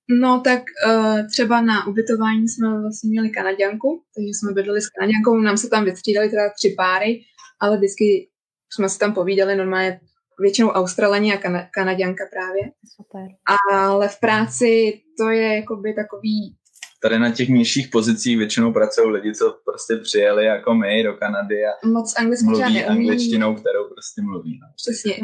No 0.09 0.41
tak 0.45 0.63
uh, 0.87 1.27
třeba 1.31 1.61
na 1.61 1.87
ubytování 1.87 2.49
jsme 2.49 2.81
vlastně 2.81 3.11
měli 3.11 3.31
Kanaděnku, 3.31 4.03
takže 4.17 4.29
jsme 4.29 4.53
bydleli 4.53 4.81
s 4.81 4.89
Kanaděnkou, 4.89 5.37
nám 5.39 5.57
se 5.57 5.69
tam 5.69 5.85
vystřídali 5.85 6.29
teda 6.29 6.51
tři 6.57 6.75
páry, 6.77 7.21
ale 7.61 7.77
vždycky 7.77 8.29
jsme 8.73 8.89
si 8.89 8.99
tam 8.99 9.15
povídali 9.15 9.57
normálně 9.57 10.01
většinou 10.41 10.69
Australani 10.69 11.33
a 11.33 11.37
kan- 11.41 11.69
Kanaděnka 11.75 12.25
právě. 12.33 12.63
Super. 12.97 13.27
Ale 13.73 14.09
v 14.09 14.21
práci 14.21 15.01
to 15.19 15.31
je 15.31 15.57
jakoby 15.57 15.95
takový 15.95 16.57
tady 17.03 17.19
na 17.19 17.31
těch 17.31 17.49
nižších 17.49 17.89
pozicích 17.89 18.39
většinou 18.39 18.73
pracují 18.73 19.11
lidi, 19.11 19.35
co 19.35 19.59
prostě 19.65 19.97
přijeli 19.97 20.45
jako 20.45 20.75
my 20.75 21.03
do 21.03 21.13
Kanady 21.15 21.65
a 21.67 21.89
Moc 21.89 22.15
anglicky 22.19 22.45
mluví 22.45 22.85
angličtinou, 22.85 23.55
kterou 23.55 23.89
prostě 23.89 24.23
mluví. 24.23 24.59
No. 24.63 24.69
Přesně. 24.77 25.15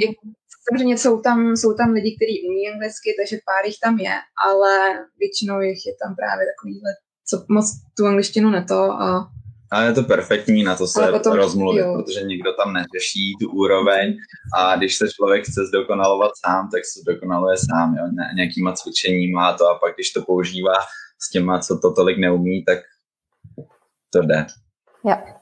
Samozřejmě 0.67 0.99
jsou 0.99 1.21
tam, 1.21 1.57
jsou 1.57 1.75
tam 1.75 1.93
lidi, 1.93 2.17
kteří 2.17 2.49
umí 2.49 2.69
anglicky, 2.69 3.09
takže 3.19 3.37
pár 3.49 3.67
jich 3.67 3.79
tam 3.85 3.99
je, 3.99 4.15
ale 4.47 4.73
většinou 5.19 5.61
jich 5.61 5.87
je 5.87 5.95
tam 6.03 6.17
právě 6.17 6.47
takovýhle, 6.53 6.91
co 7.29 7.45
moc 7.49 7.67
tu 7.97 8.07
angličtinu 8.07 8.51
neto 8.51 8.81
a 9.05 9.29
ale 9.73 9.87
je 9.87 9.93
to 9.93 10.03
perfektní 10.03 10.63
na 10.63 10.77
to 10.77 10.87
se 10.87 11.07
potom, 11.13 11.37
rozmluvit, 11.37 11.81
jo. 11.81 12.03
protože 12.03 12.23
nikdo 12.23 12.53
tam 12.53 12.73
neřeší 12.73 13.35
tu 13.41 13.51
úroveň 13.51 14.17
a 14.57 14.77
když 14.77 14.97
se 14.97 15.09
člověk 15.09 15.45
chce 15.45 15.67
zdokonalovat 15.67 16.33
sám, 16.47 16.69
tak 16.73 16.83
se 16.85 17.01
zdokonaluje 17.01 17.57
sám, 17.57 17.95
jo, 17.95 18.05
nějakýma 18.35 18.73
cvičeníma 18.73 19.49
a 19.49 19.57
to 19.57 19.69
a 19.69 19.79
pak 19.79 19.95
když 19.95 20.13
to 20.13 20.23
používá 20.23 20.75
s 21.19 21.31
těma, 21.31 21.59
co 21.59 21.79
to 21.79 21.93
tolik 21.93 22.19
neumí, 22.19 22.65
tak 22.65 22.79
to 24.13 24.23
jde. 24.23 24.47
Jo. 25.05 25.40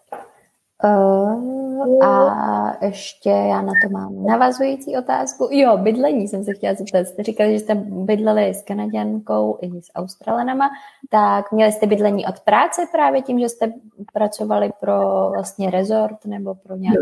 Uh, 0.85 1.58
a 2.02 2.85
ještě 2.85 3.30
já 3.30 3.62
na 3.62 3.73
to 3.82 3.88
mám 3.90 4.25
navazující 4.25 4.97
otázku. 4.97 5.49
Jo, 5.50 5.76
bydlení 5.76 6.28
jsem 6.28 6.44
se 6.44 6.54
chtěla 6.54 6.75
zeptat. 6.75 7.06
Jste 7.06 7.23
říkali, 7.23 7.52
že 7.52 7.58
jste 7.58 7.75
bydleli 7.75 8.54
s 8.54 8.62
Kanaděnkou 8.62 9.58
i 9.61 9.82
s 9.82 9.90
Australanama, 9.94 10.70
tak 11.11 11.52
měli 11.52 11.73
jste 11.73 11.87
bydlení 11.87 12.26
od 12.26 12.40
práce 12.40 12.87
právě 12.92 13.23
tím, 13.23 13.40
že 13.40 13.49
jste 13.49 13.73
pracovali 14.12 14.70
pro 14.80 15.30
vlastně 15.30 15.70
rezort 15.70 16.25
nebo 16.25 16.54
pro 16.54 16.76
nějaké 16.76 16.99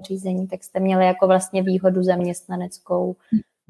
zařízení, 0.00 0.48
tak 0.48 0.64
jste 0.64 0.80
měli 0.80 1.06
jako 1.06 1.26
vlastně 1.26 1.62
výhodu 1.62 2.02
zaměstnaneckou. 2.02 3.16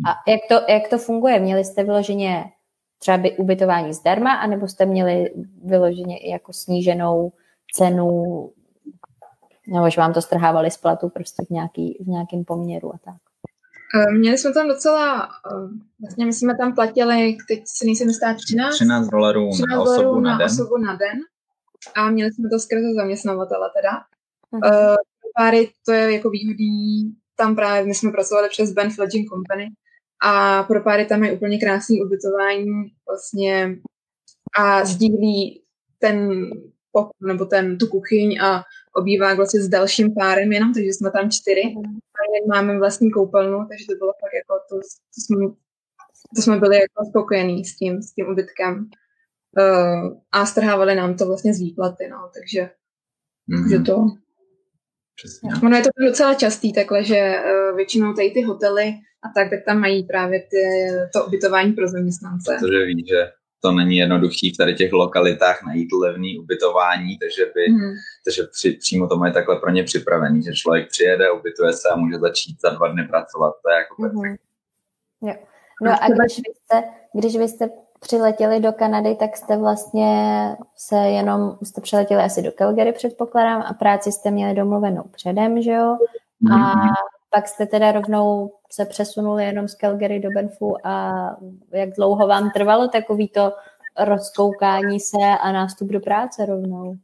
A 0.06 0.30
jak 0.30 0.40
to, 0.48 0.72
jak 0.72 0.88
to 0.88 0.98
funguje? 0.98 1.40
Měli 1.40 1.64
jste 1.64 1.84
vyloženě 1.84 2.44
třeba 2.98 3.16
by 3.18 3.36
ubytování 3.36 3.92
zdarma, 3.92 4.32
anebo 4.32 4.68
jste 4.68 4.86
měli 4.86 5.34
vyloženě 5.64 6.18
i 6.18 6.30
jako 6.30 6.52
sníženou 6.52 7.32
cenu, 7.74 8.50
nebo 9.66 9.90
že 9.90 10.00
vám 10.00 10.12
to 10.12 10.22
strhávali 10.22 10.70
z 10.70 10.76
platu 10.76 11.08
prostě 11.08 11.44
v, 11.44 11.50
nějaký, 11.50 11.98
v 12.00 12.08
nějakém 12.08 12.44
poměru 12.44 12.94
a 12.94 12.98
tak? 13.04 13.14
Eh, 13.94 14.12
měli 14.12 14.38
jsme 14.38 14.52
tam 14.52 14.68
docela, 14.68 15.28
eh, 15.52 15.68
vlastně 16.00 16.26
my 16.26 16.32
jsme 16.32 16.56
tam 16.56 16.74
platili, 16.74 17.36
teď 17.48 17.62
si 17.66 17.86
nejsem 17.86 18.08
jistá, 18.08 18.34
13, 18.34 18.74
13 18.74 19.08
dolarů 19.08 19.50
13 19.52 19.70
na, 19.70 19.82
osobu 19.82 20.20
na, 20.20 20.38
den. 20.38 20.46
osobu 20.46 20.76
na 20.76 20.96
den 20.96 21.18
a 21.96 22.10
měli 22.10 22.32
jsme 22.32 22.48
to 22.50 22.58
skrze 22.58 22.94
zaměstnavatele 22.96 23.70
teda. 23.76 23.90
Uh-huh. 24.52 24.90
Uh, 24.90 24.96
páry 25.36 25.70
to 25.86 25.92
je 25.92 26.12
jako 26.12 26.30
výhodný, 26.30 27.14
tam 27.36 27.54
právě 27.54 27.84
my 27.84 27.94
jsme 27.94 28.10
pracovali 28.10 28.48
přes 28.48 28.72
Ben 28.72 28.90
Fledging 28.90 29.28
Company, 29.28 29.70
a 30.24 30.62
pro 30.62 30.80
páry 30.80 31.04
tam 31.04 31.24
je 31.24 31.32
úplně 31.32 31.58
krásný 31.58 32.02
ubytování 32.02 32.92
vlastně 33.08 33.76
a 34.58 34.84
sdílí 34.84 35.62
ten 35.98 36.50
pokoj 36.92 37.12
nebo 37.20 37.44
ten, 37.44 37.78
tu 37.78 37.86
kuchyň 37.86 38.40
a 38.40 38.62
obývá 38.96 39.34
vlastně 39.34 39.60
s 39.60 39.68
dalším 39.68 40.14
párem 40.14 40.52
jenom, 40.52 40.74
takže 40.74 40.88
jsme 40.88 41.10
tam 41.10 41.30
čtyři. 41.30 41.74
A 42.20 42.54
máme 42.54 42.78
vlastní 42.78 43.10
koupelnu, 43.10 43.58
takže 43.68 43.84
to 43.88 43.94
bylo 43.98 44.12
fakt 44.20 44.34
jako 44.34 44.54
to, 44.68 44.76
to 44.76 45.20
jsme, 45.20 45.46
to 46.36 46.42
jsme 46.42 46.56
byli 46.56 46.76
jako 46.76 47.04
spokojení 47.10 47.64
s 47.64 47.76
tím, 47.76 48.02
s 48.02 48.12
tím 48.12 48.28
ubytkem. 48.28 48.88
Uh, 49.58 50.18
a 50.32 50.46
strhávali 50.46 50.94
nám 50.94 51.16
to 51.16 51.26
vlastně 51.26 51.54
z 51.54 51.60
výplaty, 51.60 52.08
no, 52.08 52.30
takže, 52.34 52.70
mm. 53.46 53.62
takže 53.62 53.78
to... 53.78 54.06
Přesně. 55.16 55.50
Ono 55.62 55.76
je 55.76 55.82
to 55.82 55.88
docela 56.06 56.34
častý 56.34 56.72
takhle, 56.72 57.04
že 57.04 57.34
uh, 57.36 57.76
většinou 57.76 58.12
tady 58.12 58.30
ty 58.30 58.42
hotely 58.42 58.94
a 59.24 59.28
tak, 59.34 59.50
tak 59.50 59.64
tam 59.64 59.80
mají 59.80 60.02
právě 60.02 60.40
ty, 60.40 60.62
to 61.12 61.26
ubytování 61.26 61.72
pro 61.72 61.88
zaměstnance. 61.88 62.56
Protože 62.60 62.84
ví, 62.84 63.04
že 63.08 63.30
to 63.64 63.72
není 63.72 63.96
jednoduchý 63.96 64.54
v 64.54 64.56
tady 64.56 64.74
těch 64.74 64.92
lokalitách 64.92 65.62
najít 65.66 65.88
levný 65.92 66.38
ubytování, 66.38 67.18
takže, 67.18 67.42
by, 67.54 67.72
hmm. 67.72 67.94
takže 68.24 68.42
při, 68.52 68.72
přímo 68.72 69.08
to 69.08 69.16
mají 69.16 69.32
takhle 69.32 69.56
pro 69.56 69.70
ně 69.70 69.82
připravený, 69.82 70.42
že 70.42 70.52
člověk 70.52 70.88
přijede, 70.88 71.30
ubytuje 71.30 71.72
se 71.72 71.88
a 71.88 71.96
může 71.96 72.18
začít 72.18 72.56
za 72.60 72.70
dva 72.70 72.88
dny 72.88 73.08
pracovat. 73.08 73.54
To 73.62 73.70
je 73.70 73.76
jako 73.76 74.02
hmm. 74.02 74.36
Jo. 75.22 75.34
No 75.82 75.90
a 75.90 76.06
když 76.08 76.36
vy, 76.36 76.52
jste, 76.54 76.82
když 77.14 77.36
vy 77.36 77.48
jste 77.48 77.68
přiletěli 78.00 78.60
do 78.60 78.72
Kanady, 78.72 79.14
tak 79.14 79.36
jste 79.36 79.56
vlastně 79.56 80.12
se 80.76 80.96
jenom, 80.96 81.58
jste 81.62 81.80
přiletěli 81.80 82.22
asi 82.22 82.42
do 82.42 82.50
Calgary 82.52 82.92
předpokládám 82.92 83.62
a 83.62 83.74
práci 83.74 84.12
jste 84.12 84.30
měli 84.30 84.54
domluvenou 84.54 85.02
předem, 85.12 85.62
že 85.62 85.72
jo? 85.72 85.96
A 86.52 86.56
mhm 86.56 86.88
pak 87.34 87.48
jste 87.48 87.66
teda 87.66 87.92
rovnou 87.92 88.50
se 88.72 88.84
přesunuli 88.84 89.44
jenom 89.44 89.68
z 89.68 89.74
Calgary 89.74 90.20
do 90.20 90.28
Benfu 90.30 90.86
a 90.86 91.14
jak 91.72 91.88
dlouho 91.96 92.26
vám 92.26 92.50
trvalo 92.50 92.88
takový 92.88 93.28
to 93.28 93.52
rozkoukání 94.04 95.00
se 95.00 95.38
a 95.42 95.52
nástup 95.52 95.88
do 95.88 96.00
práce 96.00 96.46
rovnou? 96.46 96.96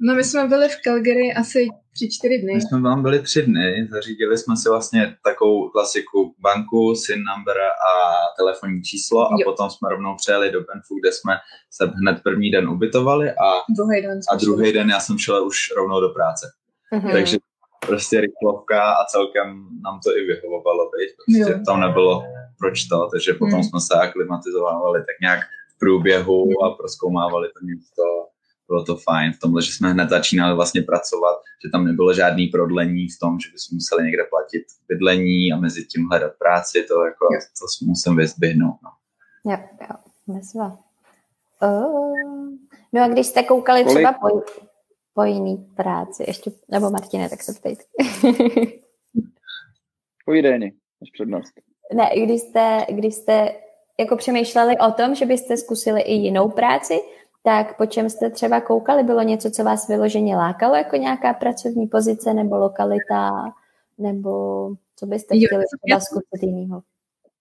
No 0.00 0.14
my 0.14 0.24
jsme 0.24 0.48
byli 0.48 0.68
v 0.68 0.76
Calgary 0.84 1.34
asi 1.36 1.68
tři, 1.94 2.08
čtyři 2.10 2.38
dny. 2.38 2.54
My 2.54 2.60
jsme 2.60 2.80
vám 2.80 3.02
byli 3.02 3.22
tři 3.22 3.42
dny, 3.42 3.88
zařídili 3.90 4.38
jsme 4.38 4.56
si 4.56 4.68
vlastně 4.68 5.16
takovou 5.24 5.68
klasiku 5.68 6.34
banku, 6.38 6.94
SIN 6.94 7.18
number 7.18 7.56
a 7.60 7.92
telefonní 8.36 8.82
číslo 8.82 9.32
a 9.32 9.36
jo. 9.40 9.44
potom 9.44 9.70
jsme 9.70 9.88
rovnou 9.90 10.16
přejeli 10.16 10.50
do 10.50 10.60
Benfu, 10.60 10.94
kde 11.00 11.12
jsme 11.12 11.32
se 11.70 11.84
hned 11.86 12.22
první 12.22 12.50
den 12.50 12.68
ubytovali 12.68 13.30
a 13.30 13.48
druhý 13.76 14.02
den, 14.02 14.20
a 14.32 14.36
druhý 14.36 14.72
den 14.72 14.90
já 14.90 15.00
jsem 15.00 15.18
šel 15.18 15.46
už 15.46 15.56
rovnou 15.76 16.00
do 16.00 16.08
práce. 16.08 16.46
Mm-hmm. 16.92 17.12
Takže 17.12 17.36
prostě 17.86 18.20
rychlovka 18.20 18.92
a 18.92 19.04
celkem 19.04 19.68
nám 19.84 20.00
to 20.04 20.18
i 20.18 20.20
vyhovovalo, 20.24 20.90
být. 20.90 21.10
Prostě 21.16 21.52
jo. 21.52 21.64
tam 21.66 21.80
nebylo 21.80 22.22
proč 22.58 22.84
to, 22.84 23.08
takže 23.12 23.32
potom 23.32 23.60
hmm. 23.60 23.64
jsme 23.64 23.80
se 23.80 23.94
aklimatizovali 23.94 25.00
tak 25.00 25.16
nějak 25.20 25.40
v 25.76 25.78
průběhu 25.78 26.64
a 26.64 26.70
proskoumávali 26.70 27.48
to 27.48 27.66
místo. 27.66 28.02
Bylo 28.68 28.84
to 28.84 28.96
fajn 28.96 29.32
v 29.32 29.38
tomhle, 29.38 29.62
že 29.62 29.72
jsme 29.72 29.92
hned 29.92 30.08
začínali 30.08 30.54
vlastně 30.54 30.82
pracovat, 30.82 31.36
že 31.64 31.70
tam 31.72 31.84
nebylo 31.84 32.12
žádný 32.12 32.46
prodlení 32.46 33.06
v 33.08 33.18
tom, 33.22 33.40
že 33.40 33.48
bychom 33.52 33.76
museli 33.76 34.04
někde 34.04 34.24
platit 34.24 34.62
bydlení 34.88 35.52
a 35.52 35.56
mezi 35.56 35.84
tím 35.84 36.08
hledat 36.08 36.32
práci, 36.38 36.86
to 36.88 37.04
jako, 37.04 37.24
jo. 37.34 37.40
to 37.58 37.86
musím 37.86 38.16
vyzběhnout. 38.16 38.76
No. 38.84 38.90
Jo, 39.52 39.58
jo, 39.80 39.96
myslím. 40.34 40.62
Uh, 41.62 42.50
no 42.92 43.02
a 43.02 43.08
když 43.08 43.26
jste 43.26 43.42
koukali 43.42 43.84
Kolik? 43.84 43.96
třeba 43.96 44.12
po, 44.12 44.42
po 45.16 45.24
jiný 45.24 45.56
práci. 45.76 46.24
Ještě, 46.26 46.50
nebo 46.68 46.90
Martine, 46.90 47.28
tak 47.28 47.42
se 47.42 47.52
ptejte. 47.54 47.82
Povídej, 50.24 50.58
než 50.58 51.10
přednost. 51.12 51.52
Ne, 51.94 52.10
když 52.24 52.40
jste, 52.40 52.86
když 52.88 53.14
jste 53.14 53.48
jako 54.00 54.16
přemýšleli 54.16 54.74
o 54.88 54.92
tom, 54.92 55.14
že 55.14 55.26
byste 55.26 55.56
zkusili 55.56 56.00
i 56.00 56.12
jinou 56.12 56.48
práci, 56.48 57.00
tak 57.42 57.76
po 57.76 57.86
čem 57.86 58.10
jste 58.10 58.30
třeba 58.30 58.60
koukali? 58.60 59.02
Bylo 59.02 59.22
něco, 59.22 59.50
co 59.50 59.64
vás 59.64 59.88
vyloženě 59.88 60.36
lákalo, 60.36 60.74
jako 60.74 60.96
nějaká 60.96 61.34
pracovní 61.34 61.86
pozice 61.86 62.34
nebo 62.34 62.56
lokalita, 62.56 63.30
nebo 63.98 64.70
co 64.96 65.06
byste 65.06 65.36
chtěli 65.36 65.64
třeba 65.84 66.00
zkusit 66.00 66.42
jinýho? 66.42 66.82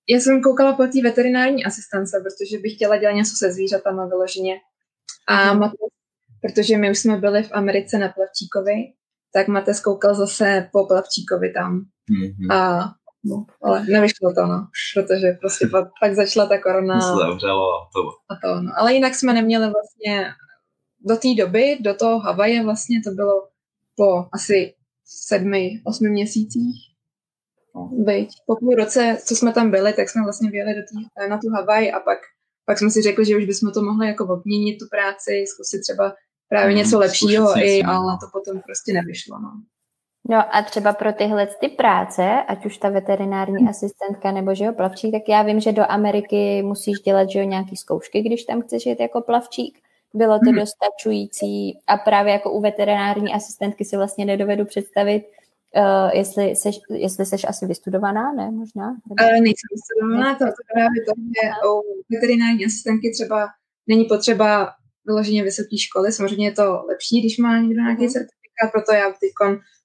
Já 0.10 0.20
jsem 0.20 0.41
koukala 0.41 0.74
po 0.74 0.84
té 0.84 1.01
veterinární 1.03 1.65
asistence, 1.65 2.24
protože 2.24 2.60
bych 2.60 2.74
chtěla 2.74 2.98
dělat 2.98 3.13
něco 3.13 3.36
se 3.36 3.53
zvířatama 3.53 4.05
vyloženě. 4.05 4.55
A 5.27 5.53
mm. 5.53 5.60
Protože 6.47 6.77
my 6.77 6.91
už 6.91 6.99
jsme 6.99 7.17
byli 7.17 7.43
v 7.43 7.51
Americe 7.51 7.97
na 7.97 8.09
Plavčíkovi, 8.09 8.93
tak 9.33 9.47
Matez 9.47 9.79
koukal 9.79 10.15
zase 10.15 10.69
po 10.71 10.85
Plavčíkovi 10.85 11.53
tam. 11.53 11.85
Mm-hmm. 12.11 12.53
A 12.55 12.89
No, 13.27 13.45
ale 13.61 13.85
nevyšlo 13.85 14.33
to, 14.33 14.45
no, 14.45 14.67
protože 14.95 15.37
prostě 15.39 15.67
pak, 15.71 15.87
pak 16.01 16.15
začala 16.15 16.45
ta 16.45 16.61
korona. 16.61 17.01
Se 17.01 17.17
zavřelo 17.17 17.73
a 17.73 17.89
to. 17.93 17.99
A 18.29 18.35
to, 18.43 18.61
no. 18.61 18.71
Ale 18.77 18.93
jinak 18.93 19.15
jsme 19.15 19.33
neměli 19.33 19.71
vlastně 19.71 20.27
do 20.99 21.15
té 21.15 21.27
doby, 21.37 21.77
do 21.81 21.93
toho 21.93 22.19
Havaje 22.19 22.63
vlastně 22.63 23.01
to 23.03 23.11
bylo 23.11 23.47
po 23.95 24.25
asi 24.33 24.73
sedmi, 25.05 25.81
osmi 25.85 26.09
měsících. 26.09 26.75
No. 27.75 27.89
Byť 27.91 28.29
po 28.47 28.55
půl 28.55 28.75
roce, 28.75 29.17
co 29.25 29.35
jsme 29.35 29.53
tam 29.53 29.71
byli, 29.71 29.93
tak 29.93 30.09
jsme 30.09 30.23
vlastně 30.23 30.49
vyjeli 30.49 30.73
do 30.75 30.81
tý, 30.81 31.27
na 31.29 31.37
tu 31.37 31.49
Havaj 31.49 31.91
a 31.91 31.99
pak, 31.99 32.19
pak 32.65 32.79
jsme 32.79 32.89
si 32.89 33.01
řekli, 33.01 33.25
že 33.25 33.37
už 33.37 33.45
bychom 33.45 33.71
to 33.71 33.81
mohli 33.81 34.07
jako 34.07 34.25
obměnit 34.25 34.77
tu 34.79 34.85
práci, 34.91 35.45
zkusit 35.47 35.81
třeba 35.81 36.15
právě 36.49 36.71
mm, 36.71 36.77
něco 36.77 36.99
lepšího, 36.99 37.57
i, 37.57 37.83
ale 37.83 38.17
to 38.21 38.27
potom 38.39 38.61
prostě 38.61 38.93
nevyšlo. 38.93 39.39
No. 39.39 39.51
No 40.29 40.55
a 40.55 40.61
třeba 40.61 40.93
pro 40.93 41.13
tyhle 41.13 41.47
ty 41.47 41.69
práce, 41.69 42.43
ať 42.47 42.65
už 42.65 42.77
ta 42.77 42.89
veterinární 42.89 43.69
asistentka 43.69 44.31
nebo 44.31 44.55
že 44.55 44.65
jo, 44.65 44.73
plavčík, 44.73 45.11
tak 45.11 45.21
já 45.29 45.41
vím, 45.41 45.59
že 45.59 45.71
do 45.71 45.91
Ameriky 45.91 46.63
musíš 46.63 46.99
dělat 46.99 47.29
že 47.29 47.39
jo, 47.39 47.45
nějaký 47.45 47.75
zkoušky, 47.75 48.21
když 48.21 48.43
tam 48.43 48.61
chceš 48.61 48.85
jít 48.85 48.99
jako 48.99 49.21
plavčík. 49.21 49.79
Bylo 50.13 50.39
to 50.39 50.49
hmm. 50.49 50.59
dostačující 50.59 51.79
a 51.87 51.97
právě 51.97 52.33
jako 52.33 52.51
u 52.51 52.61
veterinární 52.61 53.33
asistentky 53.33 53.85
si 53.85 53.97
vlastně 53.97 54.25
nedovedu 54.25 54.65
představit, 54.65 55.23
uh, 55.75 56.09
jestli, 56.13 56.55
seš, 56.55 56.79
jestli 56.89 57.25
seš 57.25 57.45
asi 57.49 57.65
vystudovaná, 57.65 58.33
ne 58.33 58.51
možná? 58.51 58.89
Uh, 59.09 59.31
nejsem 59.31 59.69
vystudovaná, 59.71 60.35
to, 60.35 60.45
to 60.45 60.63
právě 60.73 61.01
to, 61.05 61.11
že 61.21 61.49
u 61.69 61.81
veterinární 62.09 62.65
asistentky 62.65 63.11
třeba 63.11 63.47
není 63.87 64.05
potřeba 64.05 64.73
vyloženě 65.05 65.43
vysoké 65.43 65.77
školy, 65.77 66.12
samozřejmě 66.12 66.47
je 66.47 66.51
to 66.51 66.83
lepší, 66.89 67.19
když 67.21 67.38
má 67.38 67.59
někdo 67.59 67.81
nějaký 67.81 68.01
uh-huh. 68.01 68.12
certifikát, 68.12 68.71
proto 68.71 68.93
já 68.93 69.09
teď 69.09 69.31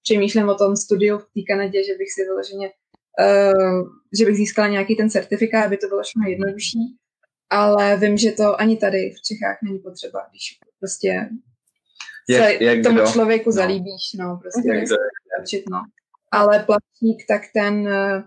přemýšlím 0.03 0.49
o 0.49 0.55
tom 0.55 0.77
studiu 0.77 1.19
v 1.19 1.23
té 1.35 1.41
Kanadě, 1.49 1.85
že 1.85 1.95
bych 1.99 2.13
si 2.13 2.23
vyloženě, 2.23 2.71
uh, 3.21 3.89
že 4.19 4.25
bych 4.25 4.37
získala 4.37 4.69
nějaký 4.69 4.97
ten 4.97 5.11
certifikát, 5.11 5.67
aby 5.67 5.77
to 5.77 5.89
bylo 5.89 6.03
všechno 6.03 6.29
jednodušší, 6.29 6.97
ale 7.51 7.97
vím, 7.97 8.19
že 8.19 8.33
to 8.33 8.61
ani 8.61 8.77
tady 8.77 8.99
v 9.11 9.23
Čechách 9.23 9.59
není 9.63 9.79
potřeba, 9.79 10.27
když 10.31 10.59
prostě 10.79 11.29
jak, 12.29 12.43
se 12.43 12.65
jak 12.65 12.83
tomu 12.83 12.97
kdo? 12.97 13.07
člověku 13.07 13.49
no. 13.49 13.53
zalíbíš, 13.53 14.13
no, 14.19 14.39
prostě 14.43 14.69
jak 14.69 14.89
to, 14.89 14.95
no. 15.71 15.83
Ale 16.33 16.59
platník, 16.59 17.27
tak 17.29 17.43
ten 17.55 17.75
uh, 17.75 18.23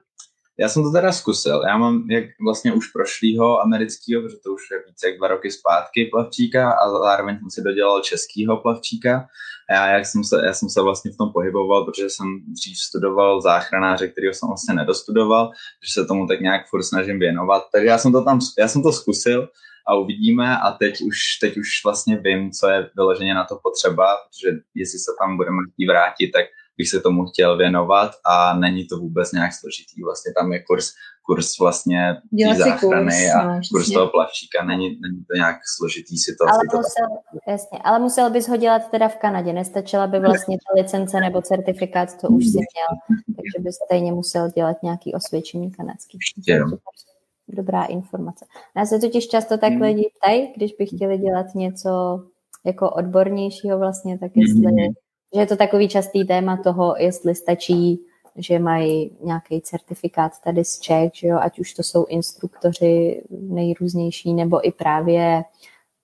já 0.59 0.69
jsem 0.69 0.83
to 0.83 0.91
teda 0.91 1.11
zkusil. 1.11 1.61
Já 1.67 1.77
mám 1.77 2.05
jak 2.09 2.23
vlastně 2.45 2.73
už 2.73 2.87
prošlýho 2.87 3.61
amerického, 3.61 4.21
protože 4.21 4.37
to 4.43 4.53
už 4.53 4.61
je 4.71 4.77
více 4.87 5.07
jak 5.07 5.17
dva 5.17 5.27
roky 5.27 5.51
zpátky 5.51 6.09
plavčíka 6.11 6.71
a 6.71 6.89
zároveň 6.89 7.39
jsem 7.39 7.49
si 7.49 7.61
dodělal 7.61 8.01
českýho 8.01 8.57
plavčíka. 8.57 9.27
A 9.69 9.73
já, 9.73 9.87
jak 9.87 10.05
jsem 10.05 10.23
se, 10.23 10.41
já 10.45 10.53
jsem 10.53 10.69
se 10.69 10.81
vlastně 10.81 11.11
v 11.11 11.17
tom 11.17 11.31
pohyboval, 11.33 11.85
protože 11.85 12.09
jsem 12.09 12.27
dřív 12.47 12.77
studoval 12.77 13.41
záchranáře, 13.41 14.07
kterého 14.07 14.33
jsem 14.33 14.47
vlastně 14.47 14.75
nedostudoval, 14.75 15.51
že 15.83 16.01
se 16.01 16.07
tomu 16.07 16.27
tak 16.27 16.41
nějak 16.41 16.61
furt 16.69 16.83
snažím 16.83 17.19
věnovat. 17.19 17.63
Takže 17.71 17.87
já 17.87 17.97
jsem 17.97 18.11
to 18.11 18.23
tam, 18.23 18.39
já 18.59 18.67
jsem 18.67 18.83
to 18.83 18.91
zkusil 18.91 19.49
a 19.87 19.95
uvidíme 19.95 20.57
a 20.57 20.71
teď 20.71 21.01
už, 21.01 21.17
teď 21.41 21.57
už 21.57 21.67
vlastně 21.85 22.17
vím, 22.17 22.51
co 22.51 22.69
je 22.69 22.89
vyloženě 22.95 23.33
na 23.33 23.43
to 23.43 23.59
potřeba, 23.63 24.15
protože 24.15 24.57
jestli 24.75 24.99
se 24.99 25.11
tam 25.19 25.37
budeme 25.37 25.57
vrátit, 25.89 26.31
tak 26.31 26.45
bych 26.77 26.89
se 26.89 26.99
tomu 26.99 27.25
chtěl 27.25 27.57
věnovat 27.57 28.11
a 28.25 28.53
není 28.59 28.87
to 28.87 28.97
vůbec 28.97 29.31
nějak 29.31 29.51
složitý. 29.53 30.03
Vlastně 30.03 30.33
tam 30.37 30.53
je 30.53 30.63
kurz, 30.63 30.85
kurz 31.25 31.59
vlastně 31.59 32.17
té 32.39 32.55
záchrany 32.55 33.11
kurz, 33.11 33.35
a 33.35 33.43
no, 33.43 33.61
kurz 33.71 33.91
toho 33.91 34.07
plavčíka. 34.07 34.65
Není, 34.65 34.87
není 34.89 35.25
to 35.29 35.35
nějak 35.35 35.57
složitý 35.77 36.17
si 36.17 36.31
to... 36.39 36.43
Ale, 36.49 36.59
si 36.59 36.77
musel, 36.77 37.07
to... 37.31 37.51
jasně, 37.51 37.79
ale 37.83 37.99
musel 37.99 38.29
bys 38.29 38.47
ho 38.47 38.57
dělat 38.57 38.91
teda 38.91 39.07
v 39.07 39.17
Kanadě. 39.17 39.53
Nestačila 39.53 40.07
by 40.07 40.19
vlastně 40.19 40.57
ta 40.57 40.81
licence 40.81 41.19
nebo 41.19 41.41
certifikát, 41.41 42.21
to 42.21 42.27
už 42.27 42.45
si 42.45 42.57
měl. 42.57 42.91
Takže 43.35 43.57
bys 43.59 43.75
stejně 43.85 44.11
musel 44.11 44.49
dělat 44.49 44.77
nějaký 44.83 45.13
osvědčení 45.13 45.71
kanadský. 45.71 46.17
Dobrá 47.47 47.83
informace. 47.83 48.45
Nás 48.75 48.89
se 48.89 48.99
totiž 48.99 49.27
často 49.27 49.57
tak 49.57 49.73
hmm. 49.73 49.81
lidi 49.81 50.09
ptají, 50.17 50.53
když 50.55 50.73
by 50.73 50.85
chtěli 50.85 51.17
dělat 51.17 51.45
něco 51.55 52.23
jako 52.65 52.89
odbornějšího 52.89 53.79
vlastně, 53.79 54.19
tak 54.19 54.31
jestli 54.35 54.65
hmm 54.65 54.93
že 55.33 55.39
je 55.39 55.47
to 55.47 55.55
takový 55.55 55.87
častý 55.89 56.25
téma 56.25 56.57
toho, 56.57 56.95
jestli 56.97 57.35
stačí, 57.35 57.99
že 58.35 58.59
mají 58.59 59.17
nějaký 59.21 59.61
certifikát 59.61 60.31
tady 60.43 60.65
z 60.65 60.79
Čech, 60.79 61.11
že 61.13 61.27
jo, 61.27 61.37
ať 61.41 61.59
už 61.59 61.73
to 61.73 61.83
jsou 61.83 62.05
instruktoři 62.05 63.23
nejrůznější, 63.29 64.33
nebo 64.33 64.67
i 64.67 64.71
právě 64.71 65.43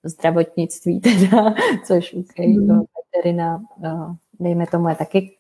zdravotnictví 0.04 1.00
teda, 1.00 1.54
což 1.86 2.14
okay, 2.14 2.48
mm. 2.48 2.84
veterina, 3.16 3.62
no, 3.78 4.18
dejme 4.40 4.68
tomu, 4.68 4.90
je 4.90 4.96
taky 4.96 5.36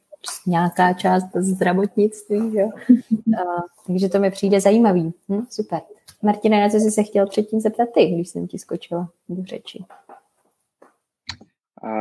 nějaká 0.48 0.94
část 0.94 1.36
zdravotnictví, 1.36 2.58
jo. 2.58 2.70
A, 3.40 3.64
takže 3.88 4.10
to 4.10 4.20
mi 4.20 4.32
přijde 4.32 4.62
zajímavý. 4.62 5.14
Hm, 5.30 5.46
super. 5.50 5.82
Martina, 6.24 6.60
na 6.60 6.70
co 6.70 6.78
jsi 6.78 6.92
se 6.92 7.04
chtěl 7.04 7.28
předtím 7.28 7.60
zeptat 7.60 7.90
ty, 7.94 8.06
když 8.06 8.30
jsem 8.30 8.48
ti 8.48 8.60
skočila 8.60 9.10
do 9.30 9.44
řeči? 9.44 9.86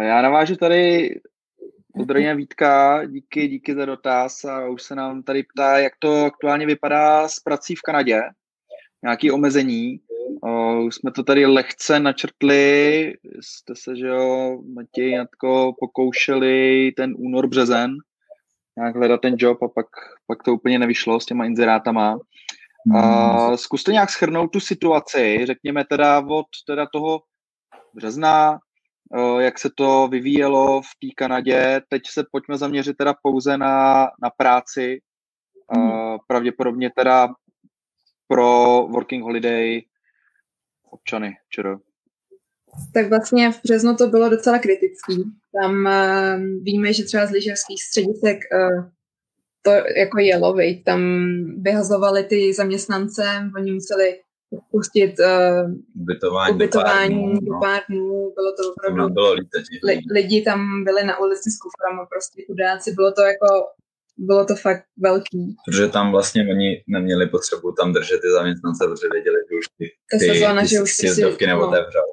Já 0.01 0.23
navážu 0.23 0.57
tady 0.57 1.11
Pozdravím 1.99 2.37
Vítka, 2.37 3.05
díky, 3.05 3.49
díky 3.49 3.75
za 3.75 3.85
dotaz 3.85 4.45
a 4.45 4.69
už 4.69 4.83
se 4.83 4.95
nám 4.95 5.23
tady 5.23 5.43
ptá, 5.43 5.79
jak 5.79 5.93
to 5.99 6.25
aktuálně 6.25 6.67
vypadá 6.67 7.29
s 7.29 7.41
prací 7.41 7.75
v 7.75 7.81
Kanadě, 7.81 8.21
nějaké 9.03 9.33
omezení. 9.33 10.01
už 10.87 10.95
jsme 10.95 11.13
to 11.13 11.23
tady 11.23 11.47
lehce 11.47 12.01
načrtli, 12.01 13.15
jste 13.41 13.75
se, 13.75 13.97
že 13.97 14.07
jo, 14.07 14.59
Matěj 14.75 15.17
Natko, 15.17 15.73
pokoušeli 15.81 16.93
ten 16.97 17.15
únor, 17.19 17.47
březen, 17.47 17.91
nějak 18.77 18.97
hledat 18.97 19.21
ten 19.21 19.35
job 19.39 19.63
a 19.63 19.69
pak, 19.69 19.87
pak 20.27 20.43
to 20.43 20.55
úplně 20.55 20.79
nevyšlo 20.79 21.21
s 21.21 21.27
těma 21.27 21.45
inzerátama. 21.45 22.19
A 22.97 23.57
zkuste 23.57 23.93
nějak 23.93 24.11
schrnout 24.11 24.53
tu 24.53 24.61
situaci, 24.61 25.39
řekněme 25.45 25.85
teda 25.85 26.19
od 26.19 26.47
teda 26.67 26.87
toho 26.93 27.23
března, 27.95 28.59
jak 29.39 29.59
se 29.59 29.71
to 29.75 30.09
vyvíjelo 30.09 30.83
v 30.83 30.91
té 31.01 31.07
Kanadě. 31.17 31.81
Teď 31.89 32.03
se 32.09 32.25
pojďme 32.33 32.57
zaměřit 32.57 32.97
teda 32.97 33.15
pouze 33.23 33.59
na, 33.59 34.05
na 34.23 34.31
práci. 34.37 35.01
Hmm. 35.75 36.19
Pravděpodobně 36.27 36.91
teda 36.97 37.29
pro 38.29 38.47
Working 38.91 39.25
Holiday 39.25 39.83
občany 40.91 41.37
čero. 41.49 41.79
Tak 42.95 43.09
vlastně 43.09 43.53
v 43.53 43.61
březnu 43.63 43.97
to 43.97 44.07
bylo 44.07 44.29
docela 44.29 44.59
kritický. 44.59 45.25
Tam 45.61 45.87
uh, 45.87 46.63
víme, 46.63 46.93
že 46.93 47.05
třeba 47.05 47.27
z 47.27 47.31
lyžařských 47.31 47.83
středisek 47.83 48.39
uh, 48.53 48.91
to 49.63 49.71
jako 49.97 50.19
jelo, 50.19 50.55
vej. 50.55 50.83
tam 50.83 51.01
vyhazovali 51.63 52.25
ty 52.25 52.55
zaměstnance, 52.55 53.23
oni 53.57 53.73
museli 53.73 54.21
pustit 54.71 55.15
uh, 55.19 55.71
ubytování, 56.03 56.55
ubytování 56.55 57.35
do 57.41 57.53
no. 57.53 57.61
pár 57.61 57.83
dnů, 57.89 58.33
bylo 58.35 58.53
to 58.57 58.71
opravdu, 58.71 59.15
bylo 59.15 59.35
li, 59.85 60.01
lidi 60.13 60.43
tam 60.43 60.85
byli 60.85 61.05
na 61.05 61.19
ulici 61.21 61.51
s 61.51 61.59
kuframa, 61.59 62.07
prostě 62.07 62.43
chudáci, 62.47 62.93
bylo 62.93 63.13
to 63.13 63.23
jako, 63.23 63.47
bylo 64.17 64.45
to 64.45 64.55
fakt 64.57 64.85
velký. 64.99 65.57
Protože 65.67 65.89
tam 65.89 66.13
vlastně 66.13 66.43
oni 66.51 66.85
neměli 66.89 67.27
potřebu 67.27 67.73
tam 67.73 67.93
držet 67.93 68.21
ty 68.21 68.31
zaměstnance, 68.31 68.85
protože 68.87 69.09
věděli, 69.13 69.37
že 69.51 69.57
už 69.59 69.67
ty, 69.79 69.85
ty, 70.11 70.27
sezóna, 70.27 70.63
ty, 70.63 70.69
že 70.69 70.83
už 70.83 70.95
sjezdovky 70.95 71.47
no. 71.47 71.57
neotevřou. 71.57 72.09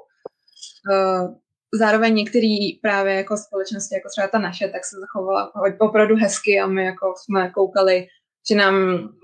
Uh, 0.91 1.35
zároveň 1.73 2.15
některé 2.15 2.57
právě 2.81 3.13
jako 3.13 3.37
společnosti, 3.37 3.95
jako 3.95 4.09
třeba 4.09 4.27
ta 4.27 4.39
naše, 4.39 4.67
tak 4.67 4.85
se 4.85 4.95
zachovala 4.99 5.51
opravdu 5.79 6.15
hezky 6.15 6.59
a 6.59 6.67
my 6.67 6.85
jako 6.85 7.13
jsme 7.17 7.49
koukali, 7.49 8.07
že 8.49 8.55
nám 8.55 8.75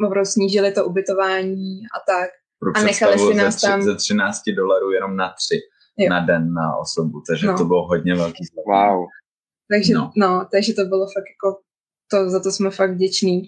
opravdu 0.06 0.26
snížili 0.26 0.72
to 0.72 0.86
ubytování 0.86 1.82
a 1.96 1.98
tak 2.12 2.30
pro 2.62 2.72
a 2.76 2.84
nechali 2.84 3.20
si 3.20 3.34
nás 3.34 3.62
ze, 3.62 3.68
tam... 3.68 3.82
ze 3.82 3.96
13 3.96 4.42
dolarů 4.56 4.92
jenom 4.92 5.16
na 5.16 5.34
3 5.38 5.60
jo. 5.98 6.10
na 6.10 6.20
den 6.26 6.54
na 6.54 6.78
osobu, 6.78 7.22
takže 7.28 7.48
no. 7.48 7.58
to 7.58 7.66
bylo 7.66 7.88
hodně 7.88 8.16
velký 8.16 8.44
Wow. 8.68 9.06
Takže, 9.72 9.94
no. 9.94 10.12
no. 10.18 10.48
takže 10.52 10.74
to 10.74 10.86
bylo 10.86 11.06
fakt 11.06 11.30
jako, 11.34 11.62
to, 12.12 12.30
za 12.30 12.40
to 12.40 12.52
jsme 12.52 12.70
fakt 12.70 12.92
vděční. 12.92 13.42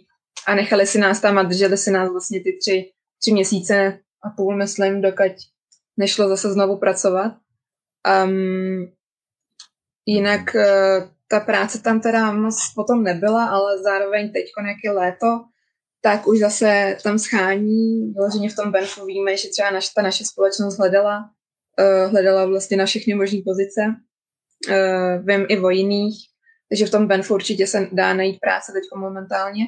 A 0.47 0.55
nechali 0.55 0.87
si 0.87 0.99
nás 0.99 1.21
tam 1.21 1.37
a 1.37 1.43
drželi 1.43 1.77
si 1.77 1.91
nás 1.91 2.11
vlastně 2.11 2.39
ty 2.39 2.57
tři, 2.61 2.91
tři 3.21 3.31
měsíce 3.31 3.99
a 4.23 4.29
půl, 4.37 4.57
myslím, 4.57 5.01
dokud 5.01 5.31
nešlo 5.97 6.29
zase 6.29 6.53
znovu 6.53 6.77
pracovat. 6.77 7.33
Um, 8.25 8.91
jinak 10.05 10.55
uh, 10.55 11.09
ta 11.27 11.39
práce 11.39 11.81
tam 11.81 12.01
teda 12.01 12.31
moc 12.31 12.73
potom 12.75 13.03
nebyla, 13.03 13.45
ale 13.45 13.83
zároveň 13.83 14.31
teď, 14.31 14.45
jak 14.67 14.77
je 14.83 14.91
léto, 14.91 15.27
tak 16.05 16.27
už 16.27 16.39
zase 16.39 16.97
tam 17.03 17.19
schání. 17.19 18.13
Vyloženě 18.13 18.49
v 18.49 18.55
tom 18.55 18.71
Benfu 18.71 19.05
víme, 19.05 19.37
že 19.37 19.49
třeba 19.49 19.71
naš, 19.71 19.89
ta 19.89 20.01
naše 20.01 20.25
společnost 20.25 20.77
hledala, 20.77 21.29
uh, 21.79 22.11
hledala 22.11 22.45
vlastně 22.45 22.77
na 22.77 22.85
všechny 22.85 23.13
možné 23.13 23.39
pozice. 23.45 23.81
Uh, 24.69 25.25
vím 25.25 25.45
i 25.49 25.59
o 25.59 25.69
jiných, 25.69 26.15
takže 26.69 26.85
v 26.85 26.91
tom 26.91 27.07
Benfu 27.07 27.33
určitě 27.33 27.67
se 27.67 27.87
dá 27.91 28.13
najít 28.13 28.39
práce 28.39 28.71
teď 28.71 28.83
momentálně. 28.95 29.65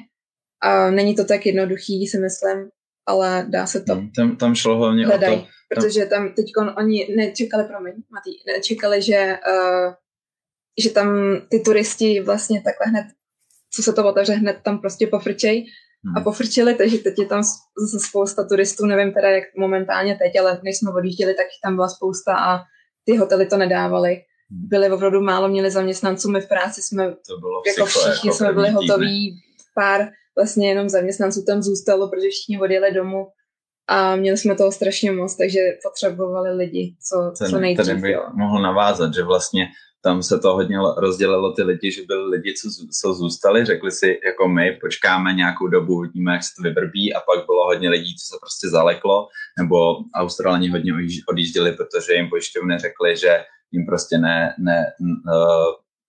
A 0.62 0.92
není 0.92 1.16
to 1.16 1.26
tak 1.26 1.46
jednoduchý, 1.46 2.08
si 2.08 2.20
myslím, 2.20 2.70
ale 3.06 3.46
dá 3.50 3.68
se 3.68 3.82
to. 3.82 3.96
Hmm, 3.96 4.12
tam, 4.12 4.36
tam 4.36 4.56
šlo 4.56 4.78
hlavně 4.78 5.06
hledaj, 5.06 5.34
o 5.34 5.38
to. 5.38 5.46
Protože 5.70 6.06
tam 6.06 6.34
teď 6.34 6.46
oni 6.78 7.16
nečekali, 7.16 7.64
promiň, 7.64 7.94
Matý, 8.12 8.32
nečekali, 8.48 9.02
že 9.02 9.38
uh, 9.48 9.94
že 10.84 10.90
tam 10.90 11.38
ty 11.50 11.60
turisti 11.60 12.22
vlastně 12.22 12.62
takhle 12.62 12.86
hned, 12.88 13.06
co 13.72 13.84
se 13.84 13.94
to 13.94 14.10
otevře, 14.10 14.34
hned 14.34 14.58
tam 14.64 14.82
prostě 14.82 15.08
pofrčej 15.08 15.66
a 16.08 16.20
hmm. 16.20 16.24
pofrčili, 16.24 16.76
takže 16.76 16.98
teď 16.98 17.20
je 17.20 17.26
tam 17.26 17.44
zase 17.78 18.00
spousta 18.08 18.44
turistů, 18.44 18.86
nevím 18.86 19.14
teda 19.14 19.30
jak 19.30 19.44
momentálně 19.58 20.18
teď, 20.22 20.40
ale 20.40 20.60
než 20.64 20.78
jsme 20.78 20.92
odjížděli, 20.92 21.34
tak 21.34 21.46
tam 21.64 21.76
byla 21.76 21.88
spousta 21.88 22.36
a 22.38 22.60
ty 23.06 23.18
hotely 23.18 23.46
to 23.46 23.58
nedávaly. 23.58 24.14
Hmm. 24.52 24.68
Byli 24.68 24.92
opravdu 24.92 25.22
málo, 25.22 25.48
měli 25.48 25.72
zaměstnanců, 25.72 26.32
my 26.32 26.42
v 26.42 26.48
práci 26.48 26.82
jsme, 26.82 27.10
to 27.10 27.38
bylo 27.40 27.62
jako 27.68 27.86
všichni 27.86 28.28
jako 28.28 28.38
jsme 28.38 28.54
byli 28.54 28.70
hotoví, 28.70 29.42
pár 29.76 30.10
vlastně 30.38 30.70
jenom 30.70 30.90
zaměstnanců 30.90 31.44
tam 31.48 31.62
zůstalo, 31.62 32.10
protože 32.10 32.30
všichni 32.30 32.60
odjeli 32.60 32.92
domů 32.92 33.28
a 33.88 34.16
měli 34.16 34.38
jsme 34.38 34.56
toho 34.56 34.72
strašně 34.72 35.12
moc, 35.12 35.38
takže 35.38 35.60
potřebovali 35.84 36.56
lidi, 36.56 36.96
co, 37.10 37.32
ten, 37.40 37.50
co 37.50 37.60
nejdřív. 37.60 37.86
Ten 37.86 38.02
by 38.02 38.16
mohl 38.34 38.62
navázat, 38.62 39.14
že 39.14 39.24
vlastně 39.24 39.68
tam 40.04 40.24
se 40.24 40.40
to 40.40 40.54
hodně 40.54 40.78
rozdělilo 40.98 41.54
ty 41.54 41.64
lidi, 41.64 41.92
že 41.92 42.02
byli 42.08 42.30
lidi, 42.30 42.54
co, 42.54 42.70
co 43.02 43.14
zůstali, 43.14 43.66
řekli 43.66 43.92
si 43.92 44.20
jako 44.26 44.48
my, 44.48 44.78
počkáme 44.82 45.34
nějakou 45.34 45.68
dobu, 45.68 45.94
uvidíme, 45.94 46.34
jak 46.34 46.44
se 46.44 46.50
to 46.58 46.64
vyvrbí 46.64 47.14
a 47.14 47.20
pak 47.20 47.46
bylo 47.46 47.66
hodně 47.66 47.90
lidí, 47.90 48.16
co 48.16 48.26
se 48.26 48.38
prostě 48.42 48.70
zaleklo, 48.70 49.28
nebo 49.60 49.76
Australani 50.16 50.70
hodně 50.70 50.94
odjížděli, 51.30 51.72
protože 51.72 52.14
jim 52.14 52.30
pojišťovny 52.30 52.78
řekli, 52.78 53.18
že 53.18 53.44
jim 53.72 53.86
prostě 53.86 54.18
ne, 54.18 54.56
ne, 54.60 54.86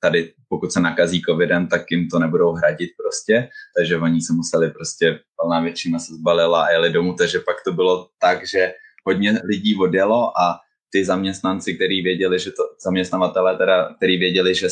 tady 0.00 0.32
pokud 0.48 0.72
se 0.72 0.80
nakazí 0.80 1.22
covidem, 1.22 1.68
tak 1.68 1.82
jim 1.90 2.08
to 2.08 2.18
nebudou 2.18 2.52
hradit 2.52 2.90
prostě, 3.02 3.48
takže 3.76 3.98
oni 3.98 4.20
se 4.20 4.32
museli 4.32 4.70
prostě, 4.70 5.20
plná 5.42 5.60
většina 5.60 5.98
se 5.98 6.14
zbalila 6.14 6.64
a 6.64 6.70
jeli 6.70 6.92
domů, 6.92 7.14
takže 7.14 7.38
pak 7.40 7.56
to 7.64 7.72
bylo 7.72 8.08
tak, 8.20 8.46
že 8.46 8.72
hodně 9.06 9.40
lidí 9.44 9.76
odjelo 9.76 10.38
a 10.40 10.60
ty 10.92 11.04
zaměstnanci, 11.04 11.74
který 11.74 12.02
věděli, 12.02 12.38
že 12.38 12.50
to, 12.50 12.62
zaměstnavatele 12.84 13.56
teda, 13.56 13.94
který 13.96 14.16
věděli, 14.16 14.54
že, 14.54 14.68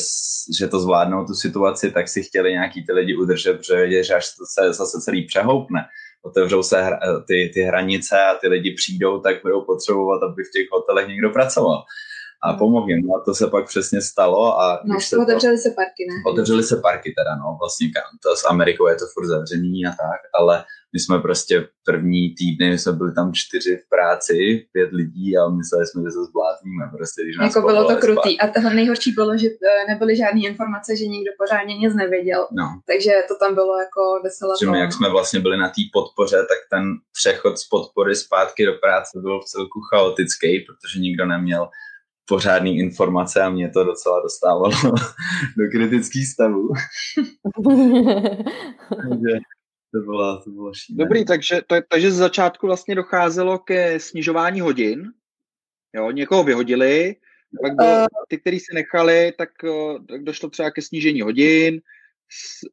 že 0.57 0.67
to 0.67 0.79
zvládnou 0.79 1.25
tu 1.25 1.33
situaci, 1.33 1.91
tak 1.91 2.07
si 2.07 2.23
chtěli 2.23 2.51
nějaký 2.51 2.85
ty 2.85 2.93
lidi 2.93 3.15
udržet, 3.15 3.53
protože 3.53 3.75
věděli, 3.75 4.03
že 4.03 4.13
až 4.13 4.25
to 4.25 4.43
se 4.53 4.73
zase 4.73 5.01
celý 5.01 5.25
přehoupne, 5.25 5.85
otevřou 6.23 6.63
se 6.63 6.81
hra, 6.81 6.99
ty, 7.27 7.51
ty 7.53 7.61
hranice 7.61 8.15
a 8.21 8.35
ty 8.41 8.47
lidi 8.47 8.71
přijdou, 8.71 9.19
tak 9.19 9.41
budou 9.41 9.61
potřebovat, 9.61 10.23
aby 10.23 10.43
v 10.43 10.51
těch 10.51 10.67
hotelech 10.71 11.07
někdo 11.07 11.29
pracoval 11.29 11.83
a 12.45 12.53
pomohl 12.53 12.89
jim. 12.89 13.07
No 13.07 13.15
a 13.15 13.23
to 13.25 13.33
se 13.35 13.47
pak 13.47 13.67
přesně 13.67 14.01
stalo. 14.01 14.59
A 14.61 14.81
no, 14.85 14.99
se 15.01 15.17
otevřeli 15.17 15.57
to, 15.57 15.61
se 15.61 15.69
parky, 15.69 16.03
ne? 16.09 16.31
Otevřeli 16.31 16.63
se 16.63 16.75
parky 16.75 17.13
teda, 17.17 17.35
no, 17.35 17.57
vlastně 17.61 17.87
to 18.23 18.35
s 18.35 18.45
Amerikou 18.49 18.87
je 18.87 18.95
to 18.95 19.05
furt 19.13 19.27
zavřený 19.27 19.85
a 19.85 19.89
tak, 19.89 20.21
ale 20.33 20.63
my 20.95 20.99
jsme 20.99 21.19
prostě 21.19 21.67
první 21.85 22.35
týdny, 22.39 22.77
jsme 22.77 22.91
byli 22.91 23.13
tam 23.13 23.33
čtyři 23.33 23.77
v 23.77 23.89
práci, 23.89 24.67
pět 24.71 24.89
lidí 24.91 25.37
a 25.37 25.49
mysleli 25.49 25.85
jsme, 25.87 26.01
že 26.01 26.11
se 26.11 26.23
zblázníme. 26.29 26.83
Prostě, 26.97 27.23
když 27.23 27.37
nás 27.37 27.55
jako 27.55 27.67
bylo 27.67 27.87
to 27.87 27.95
krutý. 27.95 28.39
A 28.39 28.47
tohle 28.47 28.73
nejhorší 28.73 29.11
bylo, 29.11 29.37
že 29.37 29.47
e, 29.47 29.87
nebyly 29.91 30.15
žádné 30.15 30.41
informace, 30.41 30.95
že 30.95 31.05
nikdo 31.05 31.31
pořádně 31.41 31.77
nic 31.77 31.93
nevěděl. 31.95 32.47
No. 32.51 32.67
Takže 32.91 33.11
to 33.27 33.35
tam 33.41 33.55
bylo 33.55 33.79
jako 33.79 34.01
veselé. 34.23 34.53
Že 34.61 34.71
my, 34.71 34.79
jak 34.79 34.93
jsme 34.93 35.09
vlastně 35.09 35.39
byli 35.39 35.57
na 35.57 35.67
té 35.67 35.81
podpoře, 35.93 36.37
tak 36.51 36.59
ten 36.73 36.83
přechod 37.17 37.57
z 37.57 37.67
podpory 37.67 38.15
zpátky 38.15 38.65
do 38.65 38.73
práce 38.73 39.19
byl 39.21 39.39
v 39.39 39.45
celku 39.45 39.79
chaotický, 39.89 40.49
protože 40.67 40.99
nikdo 40.99 41.25
neměl 41.25 41.69
pořádný 42.27 42.77
informace 42.77 43.41
a 43.41 43.49
mě 43.49 43.69
to 43.69 43.83
docela 43.83 44.21
dostávalo 44.21 44.69
do 45.57 45.69
kritických 45.71 46.27
stavů. 46.27 46.69
takže 48.87 49.39
to 49.93 49.99
bylo, 50.01 50.41
to 50.43 50.49
bylo 50.49 50.73
šílené. 50.73 51.03
Dobrý, 51.03 51.25
takže, 51.25 51.61
to, 51.67 51.75
takže 51.89 52.11
z 52.11 52.15
začátku 52.15 52.67
vlastně 52.67 52.95
docházelo 52.95 53.59
ke 53.59 53.99
snižování 53.99 54.61
hodin. 54.61 55.11
Jo, 55.95 56.11
někoho 56.11 56.43
vyhodili, 56.43 57.15
pak 57.61 57.75
bylo, 57.75 57.89
eh. 57.89 58.05
ty, 58.27 58.37
kteří 58.37 58.59
se 58.59 58.73
nechali, 58.73 59.33
tak, 59.37 59.49
eh, 59.63 59.99
tak 60.09 60.23
došlo 60.23 60.49
třeba 60.49 60.71
ke 60.71 60.81
snížení 60.81 61.21
hodin 61.21 61.81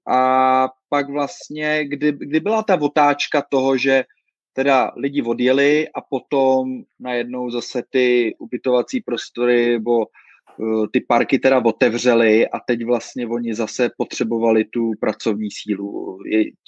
a 0.09 0.69
pak 0.89 1.11
vlastně, 1.11 1.85
kdy, 1.89 2.13
kdy 2.13 2.41
byla 2.41 2.63
ta 2.63 2.81
otáčka 2.81 3.43
toho, 3.51 3.77
že 3.77 4.05
teda 4.53 4.93
lidi 4.97 5.23
odjeli 5.23 5.89
a 5.89 6.01
potom 6.01 6.83
najednou 7.01 7.51
zase 7.51 7.83
ty 7.91 8.35
ubytovací 8.39 9.01
prostory 9.01 9.73
nebo 9.73 9.99
uh, 9.99 10.87
ty 10.93 11.01
parky 11.01 11.39
teda 11.39 11.65
otevřely 11.65 12.49
a 12.49 12.61
teď 12.67 12.85
vlastně 12.85 13.27
oni 13.27 13.55
zase 13.55 13.91
potřebovali 13.97 14.65
tu 14.65 14.91
pracovní 15.01 15.49
sílu. 15.51 16.19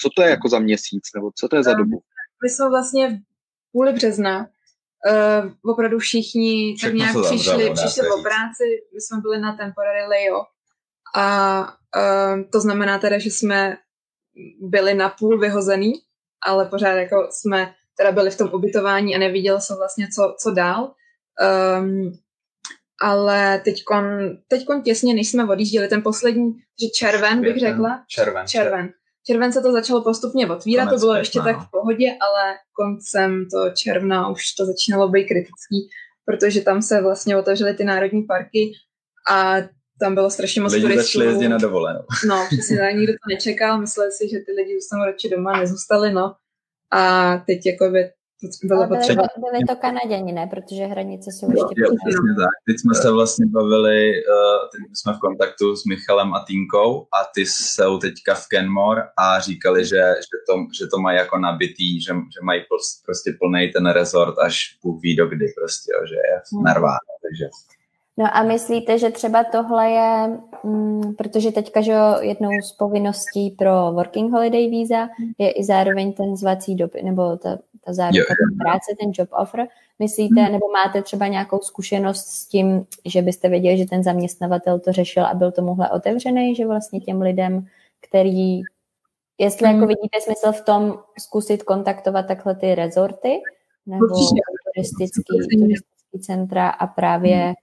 Co 0.00 0.08
to 0.16 0.22
je 0.22 0.30
jako 0.30 0.48
za 0.48 0.58
měsíc, 0.58 1.02
nebo 1.14 1.30
co 1.34 1.48
to 1.48 1.56
je 1.56 1.62
za 1.62 1.70
ehm, 1.70 1.78
dobu? 1.78 2.02
My 2.42 2.50
jsme 2.50 2.68
vlastně 2.70 3.08
v 3.08 3.72
půli 3.72 3.92
března 3.92 4.38
uh, 4.38 5.70
opravdu 5.72 5.98
všichni 5.98 6.76
tak 6.82 6.94
nějak 6.94 7.16
přišli, 7.26 7.70
přišli 7.70 8.08
o 8.10 8.22
práci, 8.22 8.64
my 8.94 9.00
jsme 9.00 9.20
byli 9.20 9.40
na 9.40 9.56
temporary 9.56 10.06
layoff 10.08 10.48
a 11.14 11.60
uh, 11.62 12.42
to 12.52 12.60
znamená 12.60 12.98
teda, 12.98 13.18
že 13.18 13.30
jsme 13.30 13.76
byli 14.60 14.94
na 14.94 15.08
půl 15.08 15.38
vyhozený 15.38 15.92
ale 16.46 16.64
pořád 16.64 16.92
jako 16.92 17.28
jsme 17.30 17.74
teda 17.96 18.12
byli 18.12 18.30
v 18.30 18.38
tom 18.38 18.50
ubytování 18.52 19.16
a 19.16 19.18
neviděl 19.18 19.60
jsem 19.60 19.76
vlastně, 19.76 20.08
co, 20.14 20.36
co 20.38 20.50
dál. 20.50 20.92
Um, 21.80 22.12
ale 23.02 23.60
teďkon, 23.64 24.04
teďkon 24.48 24.82
těsně, 24.82 25.14
než 25.14 25.30
jsme 25.30 25.44
odjížděli, 25.44 25.88
ten 25.88 26.02
poslední, 26.02 26.52
že 26.82 26.88
červen 26.88 27.40
bych 27.40 27.60
řekla. 27.60 28.04
Červen. 28.08 28.46
Červen. 28.46 28.92
Červen 29.26 29.52
se 29.52 29.60
to 29.60 29.72
začalo 29.72 30.02
postupně 30.02 30.50
otvírat, 30.50 30.88
to 30.90 30.96
bylo 30.96 31.14
ještě 31.14 31.40
tak 31.40 31.56
v 31.56 31.70
pohodě, 31.70 32.06
ale 32.20 32.54
koncem 32.72 33.46
to 33.52 33.70
června 33.70 34.28
už 34.28 34.52
to 34.52 34.66
začínalo 34.66 35.08
být 35.08 35.24
kritický, 35.24 35.88
protože 36.24 36.60
tam 36.60 36.82
se 36.82 37.02
vlastně 37.02 37.36
otevřely 37.36 37.74
ty 37.74 37.84
národní 37.84 38.22
parky 38.22 38.72
a 39.30 39.56
tam 40.00 40.14
bylo 40.14 40.30
strašně 40.30 40.62
moc 40.62 40.72
lidi 40.72 40.86
turistů. 40.86 41.18
Lidi 41.18 41.30
jezdit 41.30 41.48
na 41.48 41.58
dovolenou. 41.58 42.00
No, 42.28 42.46
přesně 42.46 42.78
tak, 42.78 42.94
nikdo 42.94 43.12
to 43.12 43.34
nečekal, 43.34 43.80
mysleli 43.80 44.12
si, 44.12 44.28
že 44.28 44.38
ty 44.38 44.52
lidi 44.52 44.74
zůstanou 44.74 45.04
radši 45.04 45.28
doma, 45.28 45.60
nezůstali, 45.60 46.12
no. 46.12 46.34
A 46.90 47.36
teď 47.46 47.66
jako 47.66 47.88
by 47.90 48.10
bylo 48.64 48.88
potřeba. 48.88 49.22
Byli, 49.36 49.50
byli 49.50 49.64
to 49.68 49.76
Kanaděni, 49.76 50.32
ne? 50.32 50.46
Protože 50.46 50.84
hranice 50.84 51.30
jsou 51.32 51.50
ještě 51.50 51.74
jo, 51.76 51.88
přesně 52.04 52.32
tak. 52.38 52.54
Teď 52.66 52.76
jsme 52.80 52.94
se 52.94 53.10
vlastně 53.10 53.46
bavili, 53.46 54.12
uh, 54.12 54.68
teď 54.72 54.80
jsme 54.94 55.12
v 55.12 55.18
kontaktu 55.18 55.76
s 55.76 55.84
Michalem 55.84 56.34
a 56.34 56.44
Tinkou 56.46 57.02
a 57.02 57.18
ty 57.34 57.46
jsou 57.46 57.98
teďka 57.98 58.34
v 58.34 58.48
Kenmore 58.48 59.02
a 59.18 59.40
říkali, 59.40 59.84
že, 59.84 60.02
že, 60.26 60.36
to, 60.48 60.54
že 60.78 60.86
to 60.86 60.98
mají 60.98 61.18
jako 61.18 61.38
nabitý, 61.38 62.00
že, 62.00 62.12
že 62.12 62.40
mají 62.42 62.60
prostě 63.04 63.30
plný 63.40 63.70
ten 63.72 63.86
resort 63.86 64.38
až 64.38 64.78
Bůh 64.82 65.02
ví 65.02 65.16
do 65.16 65.26
kdy 65.26 65.46
prostě, 65.58 65.92
jo, 65.94 66.06
že 66.06 66.14
je 66.14 66.40
hmm. 66.52 66.64
narváno, 66.64 67.10
takže 67.22 67.44
No 68.16 68.36
a 68.36 68.42
myslíte, 68.42 68.98
že 68.98 69.10
třeba 69.10 69.44
tohle 69.44 69.90
je, 69.90 70.38
mm, 70.64 71.14
protože 71.14 71.52
teďka, 71.52 71.80
že 71.80 71.94
jednou 72.20 72.50
z 72.62 72.72
povinností 72.72 73.50
pro 73.50 73.92
working 73.92 74.32
holiday 74.32 74.70
víza 74.70 75.08
je 75.38 75.50
i 75.50 75.64
zároveň 75.64 76.12
ten 76.12 76.36
zvací 76.36 76.74
doby, 76.74 77.02
nebo 77.02 77.36
ta, 77.36 77.58
ta 77.84 77.92
záruka 77.92 78.34
práce, 78.58 78.94
ten 79.00 79.10
job 79.14 79.28
offer. 79.42 79.66
Myslíte, 79.98 80.40
hmm. 80.40 80.52
nebo 80.52 80.68
máte 80.68 81.02
třeba 81.02 81.26
nějakou 81.26 81.58
zkušenost 81.58 82.26
s 82.26 82.46
tím, 82.46 82.86
že 83.04 83.22
byste 83.22 83.48
věděli, 83.48 83.78
že 83.78 83.84
ten 83.84 84.02
zaměstnavatel 84.02 84.78
to 84.78 84.92
řešil 84.92 85.26
a 85.26 85.34
byl 85.34 85.52
tomuhle 85.52 85.90
otevřený, 85.90 86.54
že 86.54 86.66
vlastně 86.66 87.00
těm 87.00 87.20
lidem, 87.20 87.66
který, 88.00 88.60
jestli 89.38 89.68
hmm. 89.68 89.74
jako 89.74 89.86
vidíte 89.86 90.20
smysl 90.20 90.52
v 90.52 90.64
tom 90.64 90.98
zkusit 91.18 91.62
kontaktovat 91.62 92.26
takhle 92.26 92.54
ty 92.54 92.74
rezorty, 92.74 93.40
nebo 93.86 94.06
turistický, 94.74 95.22
turistický 95.50 96.18
centra 96.20 96.68
a 96.68 96.86
právě 96.86 97.36
hmm 97.36 97.54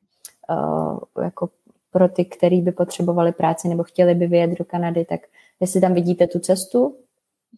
jako 1.24 1.50
pro 1.92 2.10
ty, 2.10 2.26
který 2.26 2.62
by 2.62 2.72
potřebovali 2.72 3.32
práci 3.32 3.68
nebo 3.68 3.84
chtěli 3.84 4.16
by 4.16 4.28
vyjet 4.28 4.60
do 4.60 4.66
Kanady, 4.66 5.06
tak 5.06 5.20
jestli 5.60 5.82
tam 5.82 5.94
vidíte 5.94 6.28
tu 6.28 6.40
cestu? 6.40 6.98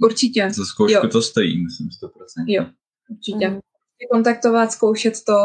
Určitě. 0.01 0.51
Za 0.53 0.65
zkoušku 0.65 1.05
jo. 1.05 1.11
to 1.11 1.21
stojí, 1.21 1.63
myslím, 1.63 1.87
100%. 1.87 2.09
Jo, 2.47 2.65
určitě. 3.09 3.49
Mm 3.49 3.59
kontaktovat, 4.11 4.71
zkoušet 4.71 5.13
to, 5.25 5.37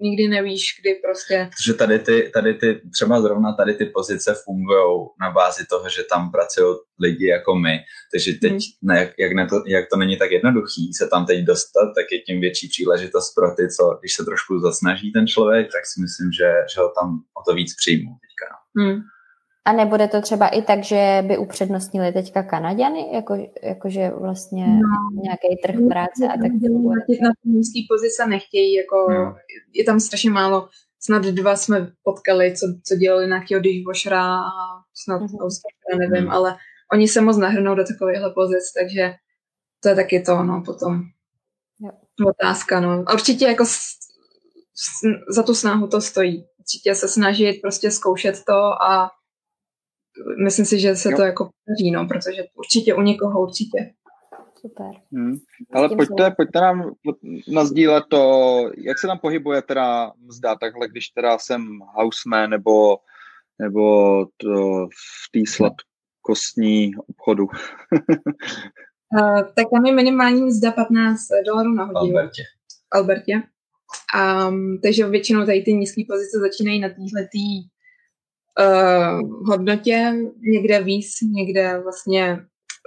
nikdy 0.00 0.28
nevíš, 0.28 0.80
kdy 0.80 0.94
prostě. 0.94 1.50
Protože 1.56 1.74
tady 1.74 1.98
ty, 1.98 2.30
tady 2.34 2.54
ty, 2.54 2.80
třeba 2.92 3.20
zrovna 3.20 3.52
tady 3.52 3.74
ty 3.74 3.84
pozice 3.84 4.34
fungují 4.44 5.06
na 5.20 5.30
bázi 5.30 5.66
toho, 5.66 5.88
že 5.88 6.02
tam 6.10 6.30
pracují 6.30 6.76
lidi 7.00 7.26
jako 7.26 7.54
my, 7.54 7.78
takže 8.12 8.32
teď, 8.32 8.52
hmm. 8.52 8.60
ne, 8.82 9.00
jak, 9.00 9.10
jak, 9.18 9.32
ne 9.32 9.46
to, 9.46 9.62
jak 9.66 9.84
to 9.92 9.96
není 9.96 10.16
tak 10.16 10.30
jednoduchý 10.30 10.92
se 10.94 11.08
tam 11.08 11.26
teď 11.26 11.44
dostat, 11.44 11.92
tak 11.96 12.06
je 12.12 12.18
tím 12.20 12.40
větší 12.40 12.68
příležitost 12.68 13.34
pro 13.34 13.54
ty, 13.56 13.68
co 13.76 13.98
když 14.00 14.14
se 14.14 14.24
trošku 14.24 14.58
zasnaží 14.58 15.12
ten 15.12 15.26
člověk, 15.26 15.66
tak 15.72 15.86
si 15.86 16.00
myslím, 16.00 16.32
že, 16.32 16.50
že 16.74 16.80
ho 16.80 16.92
tam 17.00 17.08
o 17.38 17.50
to 17.50 17.54
víc 17.54 17.76
přijmou 17.76 18.12
teďka. 18.24 18.46
Hmm. 18.78 19.00
A 19.66 19.72
nebude 19.72 20.08
to 20.08 20.20
třeba 20.20 20.48
i 20.48 20.62
tak, 20.62 20.84
že 20.84 21.24
by 21.26 21.38
upřednostnili 21.38 22.12
teďka 22.12 22.42
Kanaděny, 22.42 23.06
jako, 23.12 23.48
jakože 23.62 24.10
vlastně 24.20 24.66
no. 24.66 25.22
nějaký 25.22 25.56
trh 25.62 25.74
práce 25.88 26.24
a 26.28 26.38
tak 26.42 26.50
funguje? 26.60 26.96
Na 27.22 27.30
té 27.30 27.48
nízké 27.48 27.80
pozice 27.88 28.26
nechtějí, 28.26 28.74
jako 28.74 29.10
no. 29.10 29.36
je 29.72 29.84
tam 29.84 30.00
strašně 30.00 30.30
málo. 30.30 30.68
Snad 31.00 31.22
dva 31.22 31.56
jsme 31.56 31.92
potkali, 32.02 32.56
co, 32.56 32.66
co 32.84 32.96
dělali 32.96 33.26
nějakého 33.26 33.60
dishwashera 33.60 34.36
a 34.36 34.50
snad 34.94 35.22
mm-hmm. 35.22 35.98
nevím, 35.98 36.24
mm. 36.24 36.30
ale 36.30 36.56
oni 36.92 37.08
se 37.08 37.20
moc 37.20 37.36
nahrnou 37.36 37.74
do 37.74 37.84
takovéhle 37.84 38.30
pozic, 38.30 38.72
takže 38.80 39.14
to 39.82 39.88
je 39.88 39.94
taky 39.94 40.20
to, 40.20 40.42
no, 40.42 40.62
potom 40.66 41.02
jo. 41.80 41.90
otázka, 42.28 42.80
no. 42.80 43.04
A 43.06 43.12
určitě 43.12 43.44
jako 43.44 43.64
s, 43.64 43.74
s, 44.74 45.34
za 45.34 45.42
tu 45.42 45.54
snahu 45.54 45.86
to 45.86 46.00
stojí. 46.00 46.46
určitě 46.58 46.94
se 46.94 47.08
snažit 47.08 47.60
prostě 47.62 47.90
zkoušet 47.90 48.44
to 48.46 48.82
a 48.82 49.10
myslím 50.44 50.66
si, 50.66 50.80
že 50.80 50.96
se 50.96 51.10
jo. 51.10 51.16
to 51.16 51.22
jako 51.22 51.50
podaří, 51.64 51.90
no, 51.90 52.06
protože 52.06 52.42
určitě 52.54 52.94
u 52.94 53.02
někoho 53.02 53.42
určitě. 53.42 53.94
Super. 54.60 54.90
Hmm. 55.12 55.36
Ale 55.72 55.88
pojďte, 55.88 56.30
pojďte 56.30 56.60
nám 56.60 56.94
nazdílet 57.48 58.04
to, 58.08 58.22
jak 58.76 58.98
se 58.98 59.06
tam 59.06 59.18
pohybuje 59.18 59.62
teda 59.62 60.12
mzda, 60.18 60.54
takhle, 60.54 60.88
když 60.88 61.08
teda 61.08 61.38
jsem 61.38 61.78
houseman 61.94 62.50
nebo, 62.50 62.96
nebo 63.58 64.26
to 64.36 64.86
v 64.86 65.30
té 65.32 65.40
sladkostní 65.48 66.92
obchodu. 66.96 67.44
uh, 67.44 69.42
tak 69.56 69.66
tam 69.74 69.86
je 69.86 69.94
minimální 69.94 70.42
mzda 70.42 70.72
15 70.72 71.20
dolarů 71.46 71.72
na 71.72 71.84
hodinu. 71.84 72.16
Albertě. 72.16 72.42
Albertě. 72.92 73.42
Um, 74.48 74.78
takže 74.82 75.08
většinou 75.08 75.46
tady 75.46 75.62
ty 75.62 75.72
nízké 75.72 76.02
pozice 76.08 76.38
začínají 76.38 76.80
na 76.80 76.88
téhle 76.88 77.28
uh, 78.58 79.46
hodnotě, 79.48 80.12
někde 80.40 80.82
víc, 80.82 81.06
někde 81.34 81.80
vlastně 81.82 82.40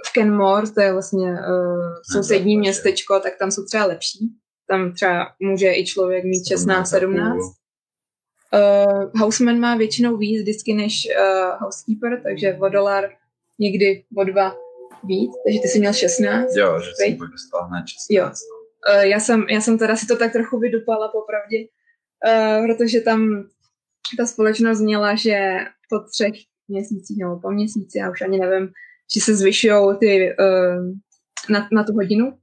v 0.06 0.12
Kenmore, 0.12 0.70
to 0.70 0.80
je 0.80 0.92
vlastně 0.92 1.32
uh, 1.32 1.94
sousední 2.12 2.56
no, 2.56 2.60
městečko, 2.60 3.20
tak 3.20 3.32
tam 3.38 3.50
jsou 3.50 3.64
třeba 3.64 3.84
lepší. 3.84 4.18
Tam 4.68 4.92
třeba 4.92 5.26
může 5.40 5.72
i 5.74 5.86
člověk 5.86 6.24
mít 6.24 6.42
16-17. 6.52 7.38
Uh, 8.54 9.10
houseman 9.20 9.58
má 9.58 9.76
většinou 9.76 10.16
víc 10.16 10.42
vždycky 10.42 10.74
než 10.74 11.08
uh, 11.20 11.60
housekeeper, 11.60 12.22
takže 12.22 12.58
o 12.60 12.68
dolar, 12.68 13.10
někdy 13.58 14.04
o 14.16 14.24
dva 14.24 14.56
víc, 15.04 15.32
takže 15.44 15.60
ty 15.62 15.68
jsi 15.68 15.78
měl 15.78 15.92
16. 15.92 16.56
Jo, 16.56 16.80
že 16.80 16.90
jsem 16.94 17.18
dostal 17.18 17.68
hned 17.68 17.84
16. 17.88 18.10
Jo. 18.10 18.24
Uh, 18.24 19.02
já, 19.02 19.20
jsem, 19.20 19.46
já 19.50 19.60
jsem 19.60 19.78
teda 19.78 19.96
si 19.96 20.06
to 20.06 20.16
tak 20.16 20.32
trochu 20.32 20.58
vydupala 20.58 21.08
popravdě, 21.08 21.58
uh, 21.58 22.66
protože 22.66 23.00
tam 23.00 23.48
ta 24.16 24.26
společnost 24.26 24.80
měla, 24.80 25.14
že 25.14 25.56
po 25.90 25.98
třech 25.98 26.34
měsících 26.68 27.16
nebo 27.18 27.40
po 27.40 27.50
měsíci, 27.50 27.98
já 27.98 28.10
už 28.10 28.22
ani 28.22 28.38
nevím, 28.38 28.68
že 29.14 29.20
se 29.20 29.36
zvyšují 29.36 29.96
ty 30.00 30.36
uh, 30.40 30.84
na, 31.50 31.68
na 31.72 31.84
tu 31.84 31.92
hodinu. 31.92 32.38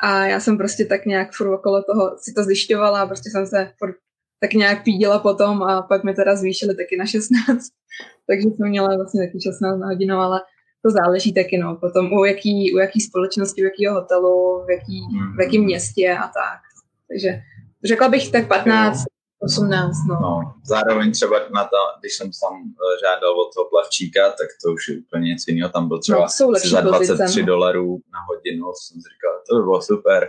A 0.00 0.26
já 0.26 0.40
jsem 0.40 0.58
prostě 0.58 0.84
tak 0.84 1.06
nějak 1.06 1.32
furt 1.32 1.54
okolo 1.54 1.82
toho 1.82 2.16
si 2.18 2.32
to 2.32 2.44
zjišťovala 2.44 3.02
a 3.02 3.06
prostě 3.06 3.30
jsem 3.30 3.46
se 3.46 3.72
furt 3.78 3.96
tak 4.40 4.52
nějak 4.54 4.84
pídila 4.84 5.18
potom 5.18 5.62
a 5.62 5.82
pak 5.82 6.04
mi 6.04 6.14
teda 6.14 6.36
zvýšili 6.36 6.74
taky 6.76 6.96
na 6.96 7.06
16. 7.06 7.46
Takže 8.26 8.48
jsem 8.48 8.68
měla 8.68 8.96
vlastně 8.96 9.26
taky 9.26 9.40
16 9.40 9.78
na 9.78 9.86
hodinu, 9.86 10.16
ale 10.16 10.40
to 10.84 10.90
záleží 10.90 11.34
taky, 11.34 11.58
no, 11.58 11.76
potom 11.76 12.12
u 12.12 12.24
jaký, 12.24 12.74
u 12.74 12.78
jaký 12.78 13.00
společnosti, 13.00 13.62
u 13.62 13.64
jakého 13.64 13.94
hotelu, 13.94 14.64
v 14.66 14.70
jaký, 14.70 15.00
v 15.36 15.40
jakém 15.40 15.64
městě 15.64 16.12
a 16.12 16.22
tak. 16.22 16.60
Takže 17.08 17.42
řekla 17.84 18.08
bych 18.08 18.30
tak 18.30 18.48
15, 18.48 19.04
18, 19.42 19.96
no. 20.08 20.20
no. 20.20 20.54
Zároveň 20.64 21.12
třeba 21.12 21.36
na 21.54 21.64
to, 21.64 21.76
když 22.00 22.16
jsem 22.16 22.30
tam 22.42 22.54
eh, 22.62 22.98
žádal 23.04 23.40
od 23.40 23.54
toho 23.54 23.68
plavčíka, 23.68 24.28
tak 24.28 24.48
to 24.64 24.72
už 24.72 24.88
je 24.88 24.98
úplně 24.98 25.28
něco 25.28 25.44
jiného. 25.48 25.70
Tam 25.70 25.88
byl 25.88 25.98
třeba 26.00 26.18
no, 26.18 26.54
za 26.70 26.80
23 26.80 27.12
pozice, 27.12 27.40
no. 27.40 27.46
dolarů 27.46 27.98
na 28.12 28.20
hodinu, 28.28 28.64
jsem 28.74 29.00
si 29.02 29.08
říkal, 29.14 29.34
to 29.48 29.56
by 29.56 29.62
bylo 29.62 29.82
super. 29.82 30.28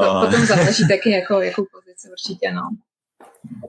To 0.00 0.10
uh. 0.10 0.24
potom 0.24 0.46
záleží 0.46 0.88
taky, 0.88 1.10
jako, 1.10 1.34
jakou 1.40 1.64
pozici 1.72 2.08
určitě, 2.10 2.52
no. 2.52 2.62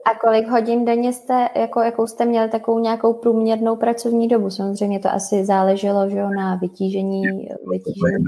A 0.04 0.18
kolik 0.26 0.48
hodin 0.48 0.84
denně 0.84 1.12
jste, 1.12 1.48
jako, 1.56 1.80
jakou 1.80 2.06
jste 2.06 2.24
měli 2.24 2.48
takovou 2.48 2.78
nějakou 2.78 3.14
průměrnou 3.14 3.76
pracovní 3.76 4.28
dobu? 4.28 4.50
Samozřejmě 4.50 4.98
to 4.98 5.08
asi 5.08 5.44
záleželo 5.44 6.10
že 6.10 6.18
jo, 6.18 6.30
na 6.30 6.54
vytížení. 6.56 7.22
vytížení 7.70 8.24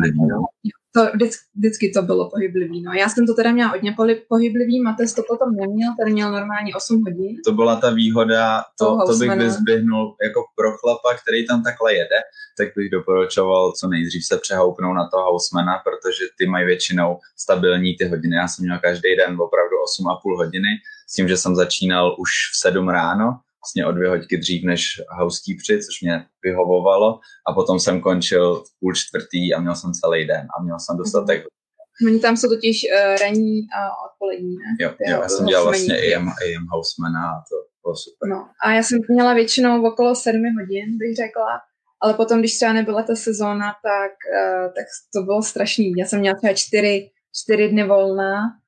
to 0.95 1.07
vždycky, 1.15 1.45
vždycky 1.55 1.91
to 1.91 2.03
bylo 2.03 2.31
pohyblivý. 2.31 2.83
No. 2.83 2.93
Já 2.93 3.09
jsem 3.09 3.27
to 3.27 3.35
teda 3.35 3.53
měla 3.53 3.71
hodně 3.71 3.95
pohyblivý, 4.29 4.81
Mates 4.81 5.15
to 5.15 5.23
potom 5.29 5.57
neměl, 5.57 5.93
ten 5.99 6.13
měl 6.13 6.33
normálně 6.33 6.75
8 6.75 7.03
hodin. 7.05 7.37
To 7.45 7.53
byla 7.53 7.77
ta 7.77 7.91
výhoda, 7.91 8.65
to, 8.79 8.99
to 9.07 9.17
bych 9.17 9.31
vyzběhnul 9.31 10.17
jako 10.23 10.41
pro 10.57 10.73
chlapa, 10.73 11.19
který 11.23 11.47
tam 11.47 11.63
takhle 11.63 11.95
jede, 11.95 12.21
tak 12.59 12.69
bych 12.77 12.91
doporučoval 12.91 13.73
co 13.73 13.89
nejdřív 13.89 14.25
se 14.25 14.39
přehoupnout 14.39 14.95
na 14.95 15.09
toho 15.09 15.25
housemana, 15.25 15.73
protože 15.85 16.25
ty 16.39 16.47
mají 16.47 16.67
většinou 16.67 17.19
stabilní 17.37 17.97
ty 17.97 18.05
hodiny. 18.09 18.37
Já 18.37 18.49
jsem 18.49 18.65
měl 18.65 18.79
každý 18.79 19.17
den 19.17 19.31
opravdu 19.41 19.77
8,5 20.01 20.37
hodiny, 20.37 20.69
s 21.13 21.15
tím, 21.15 21.29
že 21.29 21.37
jsem 21.37 21.57
začínal 21.57 22.17
už 22.19 22.31
v 22.53 22.61
7 22.61 22.89
ráno, 22.89 23.25
vlastně 23.63 23.87
o 23.87 23.93
dvě 23.93 24.09
hodiny 24.09 24.41
dřív 24.41 24.65
než 24.65 24.85
housekeepři, 25.19 25.79
což 25.79 26.03
mě 26.03 26.27
vyhovovalo 26.45 27.21
a 27.49 27.53
potom 27.53 27.81
jsem 27.81 28.01
končil 28.01 28.65
v 28.65 28.69
půl 28.81 28.95
čtvrtý 28.95 29.55
a 29.55 29.61
měl 29.61 29.75
jsem 29.75 29.93
celý 29.93 30.27
den 30.27 30.47
a 30.59 30.63
měl 30.63 30.77
jsem 30.81 30.97
dostatek 30.97 31.41
mm-hmm. 31.43 32.07
Oni 32.07 32.21
tam 32.21 32.37
jsou 32.37 32.49
totiž 32.49 32.77
uh, 32.85 33.19
ranní 33.21 33.61
a 33.79 33.81
odpolední, 34.07 34.55
ne? 34.57 34.71
Jo, 34.81 34.91
jo 35.07 35.21
já 35.23 35.29
jsem 35.29 35.47
dělal 35.47 35.65
vlastně 35.65 35.95
AM, 35.95 36.29
AM 36.29 36.67
housemana 36.71 37.31
a 37.31 37.39
to 37.49 37.57
bylo 37.83 37.97
super. 37.97 38.29
No, 38.29 38.49
a 38.65 38.73
já 38.73 38.83
jsem 38.83 38.99
měla 39.09 39.35
většinou 39.35 39.87
okolo 39.87 40.15
sedmi 40.15 40.49
hodin, 40.61 40.99
bych 40.99 41.17
řekla, 41.17 41.61
ale 42.03 42.15
potom, 42.15 42.39
když 42.39 42.57
třeba 42.57 42.73
nebyla 42.73 43.03
ta 43.03 43.15
sezóna, 43.15 43.75
tak, 43.83 44.13
uh, 44.39 44.67
tak 44.67 44.87
to 45.15 45.23
bylo 45.23 45.43
strašný. 45.43 45.93
Já 45.99 46.07
jsem 46.07 46.21
měla 46.21 46.37
třeba 46.37 46.53
čtyři, 46.55 47.11
čtyři 47.43 47.69
dny 47.69 47.89
volna 47.89 48.62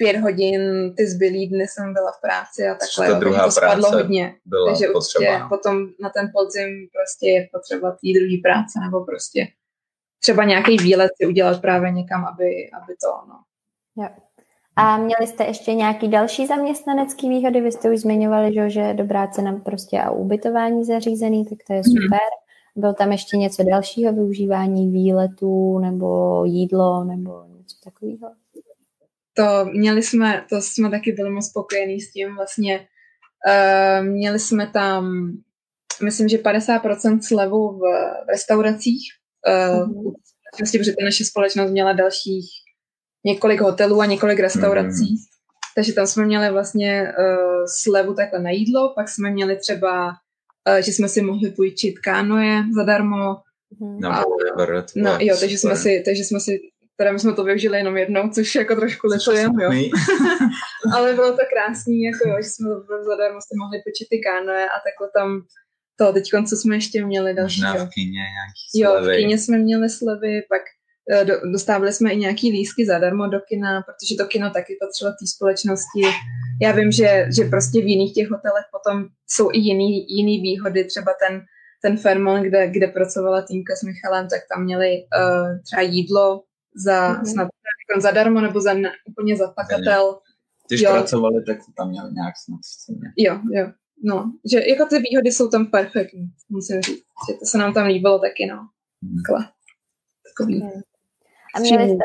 pět 0.00 0.16
hodin, 0.16 0.60
ty 0.96 1.06
zbylý 1.06 1.48
dny 1.48 1.66
jsem 1.68 1.92
byla 1.92 2.12
v 2.12 2.20
práci 2.20 2.68
a 2.68 2.74
takhle. 2.74 3.14
Ta 3.14 3.18
druhá 3.18 3.44
to 3.44 3.50
spadlo 3.50 3.90
hodně. 3.90 4.34
Byla 4.44 4.72
takže 4.72 4.86
potřeba, 4.92 5.38
no. 5.38 5.48
potom 5.48 5.86
na 6.00 6.10
ten 6.10 6.30
podzim 6.34 6.68
prostě 6.96 7.26
je 7.26 7.48
potřeba 7.52 7.96
tý 8.00 8.14
druhý 8.14 8.36
práce 8.38 8.74
nebo 8.84 9.04
prostě 9.04 9.46
třeba 10.22 10.44
nějaký 10.44 10.76
výlet 10.76 11.10
si 11.16 11.26
udělat 11.26 11.60
právě 11.60 11.90
někam, 11.90 12.24
aby, 12.24 12.70
aby 12.82 12.92
to, 13.04 13.12
no. 13.28 13.36
Jo. 14.02 14.08
A 14.76 14.96
měli 14.96 15.26
jste 15.26 15.44
ještě 15.44 15.74
nějaký 15.74 16.08
další 16.08 16.46
zaměstnanecký 16.46 17.28
výhody? 17.28 17.60
Vy 17.60 17.72
jste 17.72 17.90
už 17.90 18.00
zmiňovali, 18.00 18.54
že, 18.54 18.70
že 18.70 18.94
dobrá 18.94 19.26
cena 19.26 19.60
prostě 19.64 20.00
a 20.00 20.10
ubytování 20.10 20.84
zařízený, 20.84 21.44
tak 21.44 21.58
to 21.66 21.72
je 21.72 21.78
mhm. 21.78 21.84
super. 21.84 22.18
Hmm. 22.20 22.82
Byl 22.82 22.94
tam 22.94 23.12
ještě 23.12 23.36
něco 23.36 23.62
dalšího, 23.62 24.12
využívání 24.12 24.90
výletů 24.90 25.78
nebo 25.78 26.44
jídlo 26.44 27.04
nebo 27.04 27.44
něco 27.58 27.76
takového? 27.84 28.30
To 29.40 29.64
měli 29.64 30.02
jsme, 30.02 30.44
to 30.48 30.60
jsme 30.60 30.90
taky 30.90 31.12
byli 31.12 31.30
moc 31.30 31.46
spokojení 31.46 32.00
s 32.00 32.12
tím 32.12 32.36
vlastně. 32.36 32.86
Uh, 33.48 34.06
měli 34.06 34.38
jsme 34.38 34.66
tam, 34.66 35.32
myslím, 36.02 36.28
že 36.28 36.36
50% 36.36 37.20
slevu 37.20 37.68
v, 37.68 37.78
v 37.78 38.28
restauracích, 38.28 39.02
uh, 39.48 39.88
mm-hmm. 39.88 40.12
vlastně, 40.58 40.78
protože 40.78 40.92
ta 40.92 41.04
naše 41.04 41.24
společnost 41.24 41.70
měla 41.70 41.92
dalších 41.92 42.46
několik 43.26 43.60
hotelů 43.60 44.00
a 44.00 44.06
několik 44.06 44.38
restaurací. 44.38 45.14
Mm-hmm. 45.14 45.30
Takže 45.76 45.92
tam 45.92 46.06
jsme 46.06 46.26
měli 46.26 46.50
vlastně 46.50 47.02
uh, 47.02 47.64
slevu 47.82 48.14
takhle 48.14 48.40
na 48.40 48.50
jídlo, 48.50 48.92
pak 48.94 49.08
jsme 49.08 49.30
měli 49.30 49.56
třeba, 49.56 50.08
uh, 50.08 50.76
že 50.76 50.92
jsme 50.92 51.08
si 51.08 51.22
mohli 51.22 51.50
půjčit 51.50 51.98
kánoje 51.98 52.62
zadarmo. 52.76 53.36
Mm-hmm. 53.80 54.12
A, 54.12 54.24
no, 54.96 55.18
jo, 55.20 55.36
takže 55.40 55.58
jsme, 55.58 55.76
si, 55.76 56.02
takže 56.06 56.24
jsme 56.24 56.40
si 56.40 56.60
Teda 57.00 57.12
my 57.12 57.18
jsme 57.18 57.32
to 57.32 57.44
využili 57.44 57.78
jenom 57.78 57.96
jednou, 57.96 58.28
což 58.28 58.54
jako 58.54 58.76
trošku 58.76 59.06
litujeme, 59.06 59.64
jo. 59.64 59.70
Ale 60.94 61.14
bylo 61.14 61.30
to 61.30 61.42
krásný, 61.52 62.02
jako 62.02 62.28
jo, 62.28 62.36
že 62.42 62.48
jsme 62.48 62.68
to 62.68 63.04
zadarmo 63.10 63.40
jste 63.40 63.54
mohli 63.62 63.78
počít 63.86 64.08
ty 64.10 64.18
kánoe 64.18 64.64
a 64.64 64.76
takhle 64.86 65.08
tam 65.16 65.42
to 65.98 66.12
teď, 66.12 66.30
co 66.48 66.56
jsme 66.56 66.76
ještě 66.76 67.04
měli 67.04 67.34
další. 67.34 67.62
Možná 67.62 67.84
v 67.84 67.88
kyně 67.88 68.24
nějaký 68.36 68.62
slevy. 68.70 68.82
Jo, 68.82 69.04
v 69.04 69.16
kyně 69.16 69.38
jsme 69.38 69.58
měli 69.58 69.90
slevy, 69.90 70.42
pak 70.48 70.62
eh, 71.12 71.24
do, 71.24 71.34
dostávali 71.52 71.92
jsme 71.92 72.12
i 72.12 72.16
nějaký 72.16 72.52
lísky 72.52 72.86
zadarmo 72.86 73.26
do 73.26 73.40
kina, 73.48 73.82
protože 73.82 74.16
to 74.18 74.26
kino 74.26 74.50
taky 74.50 74.76
patřilo 74.80 75.10
té 75.10 75.26
společnosti. 75.34 76.02
Já 76.62 76.72
vím, 76.72 76.92
že, 76.92 77.26
že 77.36 77.44
prostě 77.44 77.80
v 77.80 77.86
jiných 77.86 78.14
těch 78.14 78.28
hotelech 78.30 78.64
potom 78.72 79.04
jsou 79.28 79.50
i 79.52 79.58
jiný, 79.58 80.06
jiný 80.16 80.40
výhody, 80.40 80.84
třeba 80.84 81.12
ten, 81.22 81.40
ten 81.82 81.96
Fairmont, 81.96 82.44
kde, 82.44 82.68
kde 82.68 82.86
pracovala 82.86 83.42
týmka 83.42 83.76
s 83.76 83.82
Michalem, 83.82 84.28
tak 84.28 84.40
tam 84.54 84.64
měli 84.64 84.90
uh, 84.92 85.58
třeba 85.64 85.82
jídlo 85.82 86.42
za 86.74 87.12
mm-hmm. 87.12 87.32
snad 87.32 87.48
jako 87.88 88.00
zadarmo 88.00 88.40
nebo 88.40 88.60
za 88.60 88.74
ne, 88.74 88.90
úplně 89.08 89.36
za 89.36 89.50
pakatel. 89.50 90.18
Když 90.68 90.80
jo. 90.80 90.90
pracovali, 90.92 91.44
tak 91.44 91.58
to 91.58 91.72
tam 91.76 91.90
měli 91.90 92.12
nějak 92.12 92.34
snad. 92.36 92.60
Jo, 93.16 93.40
jo. 93.52 93.66
No, 94.04 94.32
že 94.52 94.60
jako 94.68 94.86
ty 94.86 94.98
výhody 94.98 95.32
jsou 95.32 95.48
tam 95.48 95.66
perfektní, 95.66 96.30
musím 96.48 96.80
říct. 96.80 97.02
Že 97.28 97.34
to 97.38 97.46
se 97.46 97.58
nám 97.58 97.74
tam 97.74 97.86
líbilo 97.86 98.18
taky, 98.18 98.46
no. 98.46 98.68
Hmm. 99.02 99.16
Takhle. 99.16 99.52
Takový. 100.28 100.60
Hmm. 100.60 100.80
A 101.54 101.60
měli 101.60 101.84
jste, 101.84 102.04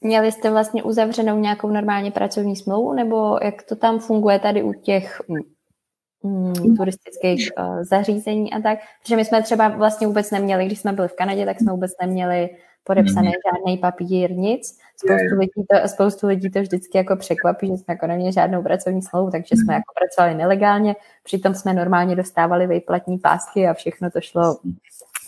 měli 0.00 0.32
jste 0.32 0.50
vlastně 0.50 0.82
uzavřenou 0.82 1.38
nějakou 1.38 1.70
normálně 1.70 2.10
pracovní 2.10 2.56
smlouvu, 2.56 2.92
nebo 2.92 3.38
jak 3.42 3.62
to 3.62 3.76
tam 3.76 3.98
funguje 3.98 4.38
tady 4.38 4.62
u 4.62 4.72
těch 4.72 5.20
mm, 6.24 6.76
turistických 6.76 7.50
uh, 7.58 7.82
zařízení 7.82 8.52
a 8.52 8.60
tak? 8.60 8.78
Protože 9.02 9.16
my 9.16 9.24
jsme 9.24 9.42
třeba 9.42 9.68
vlastně 9.68 10.06
vůbec 10.06 10.30
neměli, 10.30 10.66
když 10.66 10.78
jsme 10.78 10.92
byli 10.92 11.08
v 11.08 11.16
Kanadě, 11.16 11.44
tak 11.46 11.58
jsme 11.58 11.72
vůbec 11.72 11.92
neměli 12.00 12.50
podepsaný 12.84 13.28
mm. 13.28 13.34
žádný 13.46 13.78
papír, 13.78 14.30
nic. 14.30 14.78
Spoustu 14.96 15.38
lidí, 15.38 15.66
to, 15.70 15.88
spoustu 15.88 16.26
lidí 16.26 16.50
to 16.50 16.60
vždycky 16.60 16.98
jako 16.98 17.16
překvapí, 17.16 17.66
že 17.66 17.76
jsme 17.76 17.94
jako 17.94 18.06
neměli 18.06 18.32
žádnou 18.32 18.62
pracovní 18.62 19.02
smlouvu, 19.02 19.30
takže 19.30 19.56
jsme 19.56 19.74
jako 19.74 19.92
pracovali 19.98 20.34
nelegálně, 20.34 20.96
přitom 21.22 21.54
jsme 21.54 21.74
normálně 21.74 22.16
dostávali 22.16 22.66
výplatní 22.66 23.18
pásky 23.18 23.68
a 23.68 23.74
všechno 23.74 24.10
to 24.10 24.20
šlo 24.20 24.58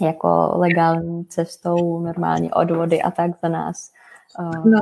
jako 0.02 0.52
legální 0.54 1.24
cestou, 1.24 2.00
normálně 2.00 2.50
odvody 2.50 3.02
a 3.02 3.10
tak 3.10 3.30
za 3.42 3.48
nás 3.48 3.90
uh, 4.38 4.66
no. 4.66 4.80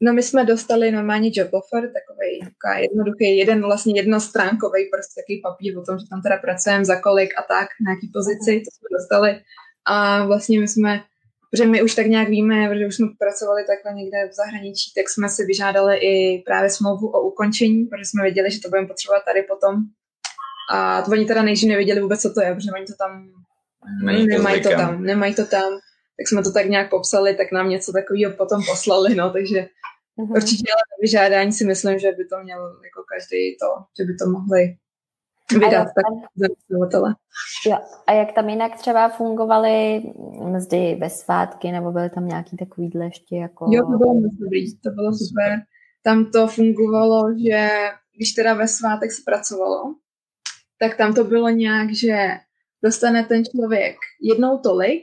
No 0.00 0.12
my 0.12 0.22
jsme 0.22 0.44
dostali 0.44 0.90
normálně 0.90 1.30
job 1.32 1.48
offer, 1.52 1.82
takový 1.92 2.54
jednoduchý, 2.80 3.36
jeden 3.36 3.62
vlastně 3.62 4.00
jednostránkový 4.00 4.90
prostě 4.92 5.20
takový 5.20 5.40
papír 5.42 5.78
o 5.78 5.82
tom, 5.82 5.98
že 5.98 6.04
tam 6.10 6.22
teda 6.22 6.36
pracujeme 6.36 6.84
za 6.84 7.00
kolik 7.00 7.38
a 7.38 7.42
tak, 7.42 7.68
na 7.86 7.90
jaký 7.90 8.08
pozici, 8.08 8.62
to 8.64 8.70
jsme 8.74 8.88
dostali. 8.98 9.30
A 9.86 10.26
vlastně 10.26 10.60
my 10.60 10.68
jsme, 10.68 11.00
protože 11.50 11.66
my 11.70 11.82
už 11.82 11.94
tak 11.94 12.06
nějak 12.06 12.28
víme, 12.28 12.68
protože 12.68 12.86
už 12.86 12.96
jsme 12.96 13.06
pracovali 13.18 13.64
takhle 13.66 13.92
někde 14.00 14.28
v 14.30 14.34
zahraničí, 14.34 14.92
tak 14.96 15.08
jsme 15.10 15.28
si 15.28 15.44
vyžádali 15.44 15.96
i 15.96 16.42
právě 16.46 16.70
smlouvu 16.70 17.08
o 17.08 17.20
ukončení, 17.22 17.84
protože 17.84 18.04
jsme 18.04 18.22
věděli, 18.22 18.50
že 18.50 18.60
to 18.60 18.68
budeme 18.68 18.86
potřebovat 18.88 19.22
tady 19.24 19.42
potom. 19.42 19.74
A 20.72 21.02
to 21.02 21.10
oni 21.10 21.24
teda 21.24 21.42
nejdřív 21.42 21.68
nevěděli 21.68 22.00
vůbec, 22.00 22.20
co 22.22 22.32
to 22.34 22.40
je, 22.42 22.54
protože 22.54 22.70
oni 22.74 22.86
to 22.86 22.92
tam 22.98 23.30
Není 24.04 24.28
to 24.28 24.36
nemají 24.36 24.62
to 24.62 24.68
zvykem. 24.68 24.86
tam, 24.86 25.02
nemají 25.02 25.34
to 25.34 25.46
tam. 25.46 25.72
Tak 26.18 26.28
jsme 26.28 26.42
to 26.42 26.52
tak 26.52 26.66
nějak 26.66 26.90
popsali, 26.90 27.34
tak 27.34 27.52
nám 27.52 27.68
něco 27.68 27.92
takového 27.92 28.32
potom 28.32 28.62
poslali, 28.70 29.14
no, 29.14 29.30
takže 29.32 29.66
Mhm. 30.16 30.30
určitě 30.30 30.64
ale 30.72 30.82
vyžádání 31.02 31.52
si 31.52 31.64
myslím, 31.64 31.98
že 31.98 32.12
by 32.12 32.24
to 32.24 32.36
měl 32.42 32.60
jako 32.84 33.02
každý 33.14 33.56
to, 33.62 33.68
že 33.98 34.04
by 34.04 34.14
to 34.16 34.30
mohli 34.30 34.74
vydat 35.58 35.84
tak 35.84 36.04
zaměstnavatele. 36.36 37.14
jo, 37.66 37.76
a 38.06 38.12
jak 38.12 38.32
tam 38.32 38.48
jinak 38.48 38.76
třeba 38.76 39.08
fungovaly 39.08 40.02
mzdy 40.40 40.96
ve 41.00 41.10
svátky, 41.10 41.72
nebo 41.72 41.92
byly 41.92 42.10
tam 42.10 42.26
nějaký 42.28 42.56
takovýhle 42.56 43.04
ještě 43.04 43.36
jako... 43.36 43.66
Jo, 43.70 43.82
to 43.82 43.98
bylo 43.98 44.14
moc 44.14 44.32
dobrý, 44.40 44.76
to 44.78 44.90
bylo 44.90 45.12
super. 45.12 45.62
Tam 46.02 46.30
to 46.30 46.46
fungovalo, 46.46 47.22
že 47.48 47.68
když 48.16 48.32
teda 48.32 48.54
ve 48.54 48.68
svátek 48.68 49.12
se 49.12 49.22
pracovalo, 49.26 49.94
tak 50.78 50.96
tam 50.96 51.14
to 51.14 51.24
bylo 51.24 51.48
nějak, 51.48 51.94
že 51.94 52.28
dostane 52.84 53.24
ten 53.24 53.42
člověk 53.44 53.96
jednou 54.22 54.58
tolik 54.58 55.02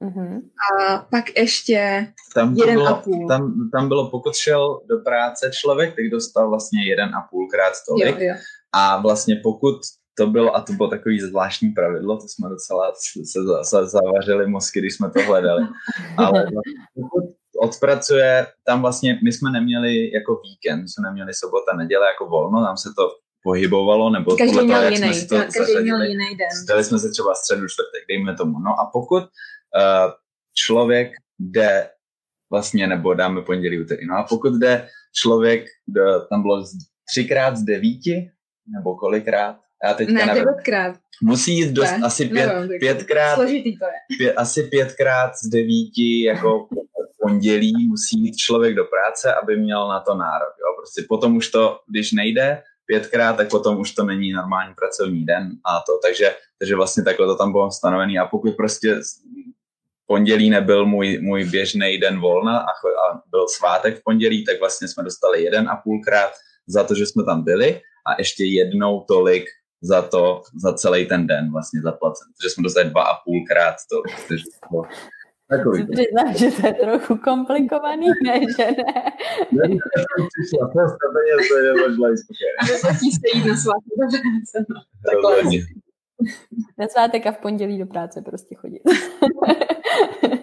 Mhm. 0.00 0.40
a 0.80 0.98
pak 0.98 1.24
ještě 1.38 2.06
Tam, 2.34 2.54
Jeden 2.56 2.78
a 2.78 2.82
bylo, 2.82 3.00
půl. 3.04 3.28
tam, 3.28 3.70
tam 3.72 3.88
bylo, 3.88 4.10
pokud 4.10 4.36
šel 4.36 4.80
do 4.88 4.98
práce 4.98 5.50
člověk, 5.60 5.90
tak 5.96 6.04
dostal 6.10 6.48
vlastně 6.48 6.84
jeden 6.88 7.08
a 7.14 7.28
půlkrát 7.30 7.72
tolik. 7.88 8.20
jo, 8.20 8.26
jo. 8.28 8.34
A 8.72 9.00
vlastně 9.00 9.40
pokud 9.42 9.76
to 10.18 10.26
bylo, 10.26 10.56
a 10.56 10.60
to 10.60 10.72
bylo 10.72 10.88
takový 10.88 11.20
zvláštní 11.20 11.70
pravidlo, 11.70 12.16
to 12.16 12.28
jsme 12.28 12.48
docela 12.48 12.92
se 13.24 13.40
za- 13.64 13.86
zavařili 13.86 14.46
mozky, 14.46 14.78
když 14.80 14.94
jsme 14.94 15.10
to 15.10 15.20
hledali, 15.22 15.66
ale 16.16 16.46
pokud 16.94 17.24
odpracuje, 17.62 18.46
tam 18.66 18.80
vlastně 18.80 19.18
my 19.24 19.32
jsme 19.32 19.50
neměli 19.50 20.12
jako 20.14 20.40
víkend, 20.44 20.88
jsme 20.88 21.08
neměli 21.08 21.34
sobota, 21.34 21.76
neděle 21.76 22.06
jako 22.06 22.26
volno, 22.26 22.64
tam 22.64 22.76
se 22.76 22.88
to 22.96 23.08
pohybovalo, 23.42 24.10
nebo 24.10 24.36
Každý 24.36 24.56
podle 24.56 24.62
toho, 24.62 24.66
měl 24.66 24.82
jak 24.82 24.92
jiný, 24.92 25.06
jsme 25.06 25.14
si 25.14 25.28
to 25.28 25.36
každý 25.36 25.58
měl 25.58 25.98
zařadili. 25.98 26.08
jiný 26.08 26.36
den. 26.36 26.48
Dali 26.68 26.84
jsme 26.84 26.98
se 26.98 27.10
třeba 27.10 27.34
středu, 27.34 27.66
čtvrtek, 27.68 28.02
dejme 28.08 28.34
tomu. 28.34 28.58
No 28.58 28.70
a 28.70 28.90
pokud 28.92 29.22
uh, 29.22 30.12
člověk 30.54 31.12
jde 31.38 31.90
vlastně, 32.50 32.86
nebo 32.86 33.14
dáme 33.14 33.42
pondělí, 33.42 33.80
úterý, 33.80 34.06
no 34.06 34.14
a 34.16 34.26
pokud 34.28 34.54
jde 34.54 34.88
člověk, 35.14 35.64
do, 35.88 36.02
tam 36.30 36.42
bylo 36.42 36.64
třikrát 37.10 37.56
z 37.56 37.62
devíti, 37.62 38.30
nebo 38.76 38.96
kolikrát, 38.96 39.56
já 39.84 39.94
teďka 39.94 40.12
Ne, 40.12 40.26
nevím, 40.26 40.44
devětkrát. 40.44 40.96
musí 41.22 41.58
jít 41.58 41.72
dost, 41.72 41.90
Ne, 41.90 42.00
asi 42.04 42.24
pět, 42.24 42.46
nevím, 42.46 42.78
pětkrát, 42.80 43.34
Složitý 43.34 43.78
to 43.78 43.84
je. 43.84 44.18
pět, 44.18 44.34
asi 44.34 44.62
pětkrát 44.62 45.32
z 45.44 45.48
devíti 45.48 46.22
jako 46.24 46.68
pondělí 47.22 47.88
musí 47.88 48.20
jít 48.24 48.36
člověk 48.36 48.74
do 48.74 48.84
práce, 48.84 49.34
aby 49.34 49.56
měl 49.56 49.88
na 49.88 50.00
to 50.00 50.14
nárok. 50.14 50.54
Jo? 50.60 50.74
Prostě 50.76 51.02
potom 51.08 51.36
už 51.36 51.48
to, 51.48 51.78
když 51.90 52.12
nejde 52.12 52.62
pětkrát, 52.86 53.36
tak 53.36 53.50
potom 53.50 53.78
už 53.78 53.92
to 53.94 54.04
není 54.04 54.32
normální 54.32 54.74
pracovní 54.74 55.24
den 55.26 55.50
a 55.64 55.80
to. 55.86 55.98
Takže, 56.02 56.34
takže 56.58 56.76
vlastně 56.76 57.02
takhle 57.02 57.26
to 57.26 57.36
tam 57.36 57.52
bylo 57.52 57.70
stanovený 57.70 58.18
a 58.18 58.26
pokud 58.26 58.56
prostě 58.56 59.00
pondělí 60.06 60.50
nebyl 60.50 60.86
můj, 60.86 61.18
můj 61.22 61.44
běžný 61.44 61.98
den 61.98 62.20
volna 62.20 62.58
a, 62.58 62.66
cho- 62.66 62.98
a 63.10 63.22
byl 63.30 63.48
svátek 63.48 63.98
v 63.98 64.02
pondělí, 64.04 64.44
tak 64.44 64.60
vlastně 64.60 64.88
jsme 64.88 65.02
dostali 65.04 65.42
jeden 65.42 65.68
a 65.68 65.76
půlkrát 65.76 66.30
za 66.66 66.84
to, 66.84 66.94
že 66.94 67.06
jsme 67.06 67.24
tam 67.24 67.44
byli 67.44 67.80
a 68.08 68.14
ještě 68.18 68.44
jednou 68.44 69.00
tolik 69.00 69.44
za 69.82 70.02
to, 70.02 70.42
za 70.62 70.72
celý 70.74 71.06
ten 71.06 71.26
den 71.26 71.52
vlastně 71.52 71.80
zaplacen. 71.82 72.28
Takže 72.36 72.50
jsme 72.50 72.62
dostali 72.62 72.90
dva 72.90 73.02
a 73.02 73.20
půlkrát 73.24 73.76
to. 73.90 74.02
Takový. 75.50 75.86
Přiznám, 75.86 76.34
že 76.34 76.50
to 76.50 76.66
je 76.66 76.74
trochu 76.74 77.16
komplikovaný, 77.16 78.06
ne, 78.24 78.40
že 78.56 78.66
ne? 78.66 79.02
Přišla 80.32 80.66
posta 80.72 81.06
peněz, 81.14 81.48
to 81.48 81.56
je 81.56 81.72
možná 81.72 82.08
se 83.12 83.28
jít 83.34 83.46
na 83.46 83.56
svátek 83.56 83.92
do 83.98 84.06
práce. 84.06 84.66
No. 84.68 84.80
Takhle. 85.06 85.42
Na 86.78 86.88
svátek 86.88 87.26
a 87.26 87.32
v 87.32 87.38
pondělí 87.38 87.78
do 87.78 87.86
práce 87.86 88.22
prostě 88.22 88.54
chodit. 88.54 88.82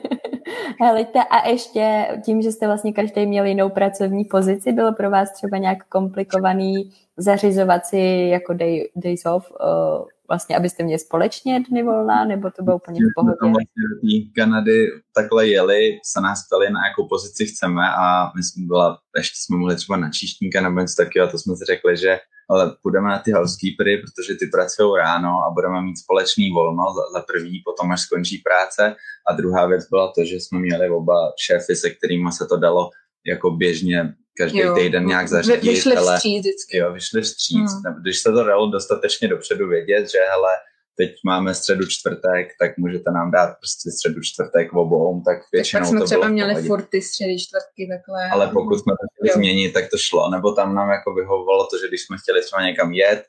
Helejte, 0.82 1.20
a 1.24 1.48
ještě 1.48 2.08
tím, 2.26 2.42
že 2.42 2.52
jste 2.52 2.68
vlastně 2.68 2.94
každý 2.94 3.26
měl 3.26 3.46
jinou 3.46 3.70
pracovní 3.70 4.26
pozici, 4.26 4.72
bylo 4.72 4.94
pro 4.94 5.10
vás 5.10 5.32
třeba 5.32 5.58
nějak 5.58 5.88
komplikovaný 5.90 6.92
zařizovat 7.18 7.86
si 7.86 8.28
jako 8.32 8.54
day, 8.54 8.90
days 8.96 9.26
off, 9.26 9.52
uh, 9.52 10.06
vlastně 10.28 10.58
abyste 10.58 10.84
měli 10.84 11.00
společně 11.00 11.64
dny 11.70 11.84
volna, 11.84 12.26
nebo 12.26 12.52
to 12.52 12.64
bylo 12.64 12.76
úplně 12.76 13.00
v 13.00 13.14
pohodě? 13.16 13.38
vlastně 13.42 14.32
Kanady 14.36 14.88
takhle 15.16 15.48
jeli, 15.48 16.00
se 16.04 16.22
nás 16.22 16.48
ptali, 16.48 16.70
na 16.70 16.88
jakou 16.88 17.08
pozici 17.08 17.46
chceme 17.46 17.82
a 17.98 18.32
my 18.36 18.44
jsme 18.44 18.66
byla, 18.66 19.00
ještě 19.18 19.36
jsme 19.40 19.58
mohli 19.58 19.76
třeba 19.76 19.98
na 19.98 20.10
číštníka 20.12 20.62
nebo 20.62 20.80
něco 20.80 20.96
takového, 21.04 21.28
a 21.28 21.32
to 21.32 21.38
jsme 21.38 21.56
si 21.56 21.66
řekli, 21.66 21.98
že 21.98 22.20
ale 22.50 22.76
půjdeme 22.82 23.10
na 23.10 23.20
ty 23.20 23.32
housekeepery, 23.32 23.98
protože 23.98 24.36
ty 24.36 24.46
pracují 24.48 24.98
ráno 24.98 25.30
a 25.30 25.52
budeme 25.54 25.82
mít 25.82 25.98
společný 25.98 26.52
volno 26.52 26.84
za, 26.94 27.20
za 27.20 27.26
první, 27.26 27.62
potom 27.66 27.92
až 27.92 28.02
skončí 28.02 28.38
práce. 28.38 28.96
A 29.28 29.34
druhá 29.34 29.66
věc 29.66 29.90
byla 29.90 30.12
to, 30.16 30.26
že 30.26 30.36
jsme 30.36 30.60
měli 30.60 30.90
oba 30.90 31.32
šéfy, 31.40 31.76
se 31.76 31.90
kterými 31.90 32.32
se 32.32 32.46
to 32.46 32.58
dalo 32.58 32.90
jako 33.26 33.52
běžně 33.52 34.14
každý 34.38 34.60
Jo. 34.60 34.76
týden 34.76 35.06
nějak 35.06 35.24
Vy- 35.24 35.28
zařídit. 35.30 35.62
Vyšli 35.64 35.96
hele, 35.96 36.16
vstříc 36.16 36.40
vždycky. 36.40 36.78
Jo, 36.78 36.94
vyšli 36.94 37.22
vstříc. 37.22 37.72
Hmm. 37.86 38.02
Když 38.02 38.20
se 38.20 38.32
to 38.32 38.44
dalo 38.44 38.70
dostatečně 38.72 39.28
dopředu 39.28 39.68
vědět, 39.68 40.12
že 40.12 40.18
hele, 40.30 40.50
teď 40.98 41.12
máme 41.26 41.56
středu 41.56 41.86
čtvrtek, 41.88 42.48
tak 42.60 42.78
můžete 42.78 43.12
nám 43.12 43.32
dát 43.32 43.48
prostě 43.48 43.92
středu 43.92 44.22
čtvrtek 44.22 44.74
v 44.74 44.78
obou, 44.78 45.22
tak 45.26 45.38
Tak 45.40 45.48
většinou 45.52 45.80
pak 45.82 45.90
jsme 45.90 46.00
to 46.00 46.06
třeba 46.06 46.22
bylo 46.22 46.34
měli 46.34 46.50
pohodě. 46.54 46.68
furt 46.68 46.86
ty 46.90 47.02
středy, 47.02 47.40
čtvrtky, 47.40 47.88
takhle. 47.94 48.30
Ale 48.32 48.48
pokud 48.48 48.76
jsme 48.80 48.92
to 48.94 49.06
chtěli 49.14 49.30
Jo. 49.30 49.34
změnit, 49.36 49.72
tak 49.74 49.86
to 49.92 49.98
šlo. 49.98 50.30
Nebo 50.32 50.52
tam 50.54 50.76
nám 50.76 50.90
jako 50.90 51.14
vyhovovalo 51.14 51.68
to, 51.68 51.78
že 51.82 51.88
když 51.88 52.02
jsme 52.06 52.18
chtěli 52.18 52.42
třeba 52.42 52.62
někam 52.62 52.94
jet, 52.94 53.24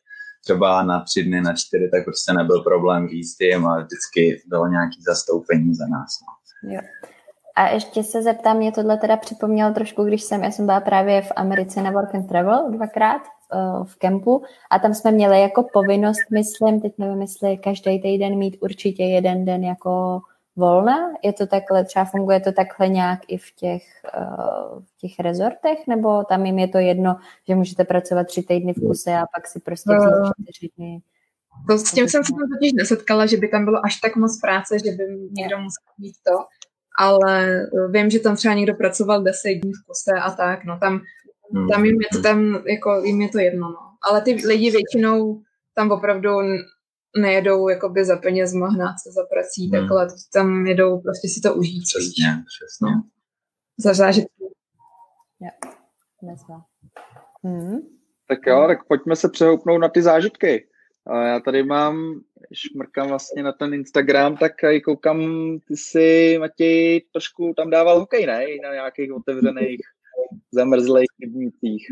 třeba 0.44 0.82
na 0.82 1.00
tři 1.04 1.22
dny, 1.22 1.40
na 1.40 1.52
čtyři, 1.56 1.88
tak 1.92 2.04
prostě 2.04 2.32
nebyl 2.32 2.60
problém 2.62 3.08
říct 3.08 3.36
jim 3.40 3.66
a 3.66 3.78
vždycky 3.80 4.42
bylo 4.46 4.66
nějaký 4.68 4.98
zastoupení 5.08 5.74
za 5.74 5.86
nás. 5.86 6.10
No. 6.22 6.30
Jo. 6.74 6.80
A 7.56 7.68
ještě 7.68 8.02
se 8.02 8.22
zeptám, 8.22 8.56
mě 8.56 8.72
tohle 8.72 8.96
teda 8.96 9.16
připomnělo 9.16 9.74
trošku, 9.74 10.04
když 10.04 10.22
jsem, 10.22 10.44
já 10.44 10.50
jsem 10.50 10.66
byla 10.66 10.80
právě 10.80 11.22
v 11.22 11.32
Americe 11.36 11.82
na 11.82 11.90
Work 11.90 12.14
and 12.14 12.28
Travel 12.28 12.70
dvakrát 12.70 13.22
uh, 13.22 13.84
v 13.84 13.96
kempu 13.96 14.42
a 14.70 14.78
tam 14.78 14.94
jsme 14.94 15.10
měli 15.10 15.40
jako 15.40 15.66
povinnost, 15.72 16.30
myslím, 16.32 16.80
teď 16.80 16.92
nevím, 16.98 17.20
jestli 17.20 17.56
každý 17.56 18.02
týden 18.02 18.38
mít 18.38 18.56
určitě 18.60 19.04
jeden 19.04 19.44
den 19.44 19.64
jako 19.64 20.20
volna. 20.56 20.96
Je 21.22 21.32
to 21.32 21.46
takhle, 21.46 21.84
třeba 21.84 22.04
funguje 22.04 22.40
to 22.40 22.52
takhle 22.52 22.88
nějak 22.88 23.20
i 23.28 23.38
v 23.38 23.50
těch, 23.56 23.82
uh, 24.18 24.82
v 24.82 24.96
těch 25.00 25.18
rezortech, 25.18 25.78
nebo 25.86 26.24
tam 26.24 26.46
jim 26.46 26.58
je 26.58 26.68
to 26.68 26.78
jedno, 26.78 27.16
že 27.48 27.54
můžete 27.54 27.84
pracovat 27.84 28.26
tři 28.26 28.42
týdny 28.42 28.72
v 28.72 28.80
kuse 28.80 29.14
a 29.14 29.26
pak 29.36 29.46
si 29.46 29.60
prostě 29.60 29.90
vzít 29.96 30.10
Eh, 30.26 30.52
čtyři 30.52 30.68
dny. 30.76 31.02
To, 31.68 31.78
s 31.78 31.92
tím 31.92 32.08
jsem 32.08 32.24
se 32.24 32.32
tam 32.32 32.48
totiž 32.58 32.72
nesetkala, 32.72 33.26
že 33.26 33.36
by 33.36 33.48
tam 33.48 33.64
bylo 33.64 33.86
až 33.86 33.96
tak 33.96 34.16
moc 34.16 34.40
práce, 34.40 34.78
že 34.78 34.90
by 34.92 35.04
někdo 35.30 35.58
musel 35.58 35.84
mít 35.98 36.14
to. 36.26 36.44
Ale 36.98 37.60
vím, 37.90 38.10
že 38.10 38.20
tam 38.20 38.36
třeba 38.36 38.54
někdo 38.54 38.74
pracoval 38.74 39.22
10 39.22 39.48
dní 39.48 39.72
v 39.72 39.86
kuse 39.86 40.20
a 40.22 40.30
tak, 40.30 40.64
no 40.64 40.78
tam, 40.78 41.00
Hmm. 41.54 41.68
tam 41.68 41.84
jim 41.84 42.00
je 42.00 42.06
to 42.12 42.22
tam, 42.22 42.62
jako 42.66 43.02
jim 43.04 43.20
je 43.20 43.28
to 43.28 43.38
jedno, 43.38 43.68
no. 43.68 43.76
Ale 44.10 44.20
ty 44.20 44.34
lidi 44.46 44.70
většinou 44.70 45.42
tam 45.74 45.90
opravdu 45.90 46.30
nejedou 47.18 47.68
jakoby 47.68 48.04
za 48.04 48.16
peněz 48.16 48.52
hnát 48.52 48.94
se 49.02 49.12
za 49.12 49.26
prací, 49.32 49.70
Hmm. 49.70 49.80
takhle, 49.80 50.06
tam 50.32 50.66
jedou 50.66 51.00
prostě 51.00 51.28
si 51.28 51.40
to 51.40 51.54
užít. 51.54 51.82
Přesně, 51.84 52.24
přesně. 52.26 52.84
No. 52.96 53.02
Za 53.78 53.94
zážitky. 53.94 54.44
Nezva. 56.22 56.64
Hmm. 57.44 57.78
Tak 58.28 58.38
jo, 58.46 58.64
tak 58.66 58.78
pojďme 58.88 59.16
se 59.16 59.28
přehoupnout 59.28 59.80
na 59.80 59.88
ty 59.88 60.02
zážitky. 60.02 60.68
A 61.06 61.22
Já 61.22 61.40
tady 61.40 61.62
mám, 61.62 62.20
šmrkám 62.52 63.08
vlastně 63.08 63.42
na 63.42 63.52
ten 63.52 63.74
Instagram, 63.74 64.36
tak 64.36 64.52
i 64.64 64.80
koukám, 64.80 65.20
ty 65.68 65.76
si, 65.76 66.36
Matěj, 66.40 67.00
trošku 67.12 67.54
tam 67.56 67.70
dával 67.70 68.00
hokej, 68.00 68.26
ne? 68.26 68.44
I 68.44 68.60
Na 68.60 68.72
nějakých 68.72 69.12
otevřených, 69.12 69.80
zamrzlých 70.52 71.08
rybnících. 71.20 71.86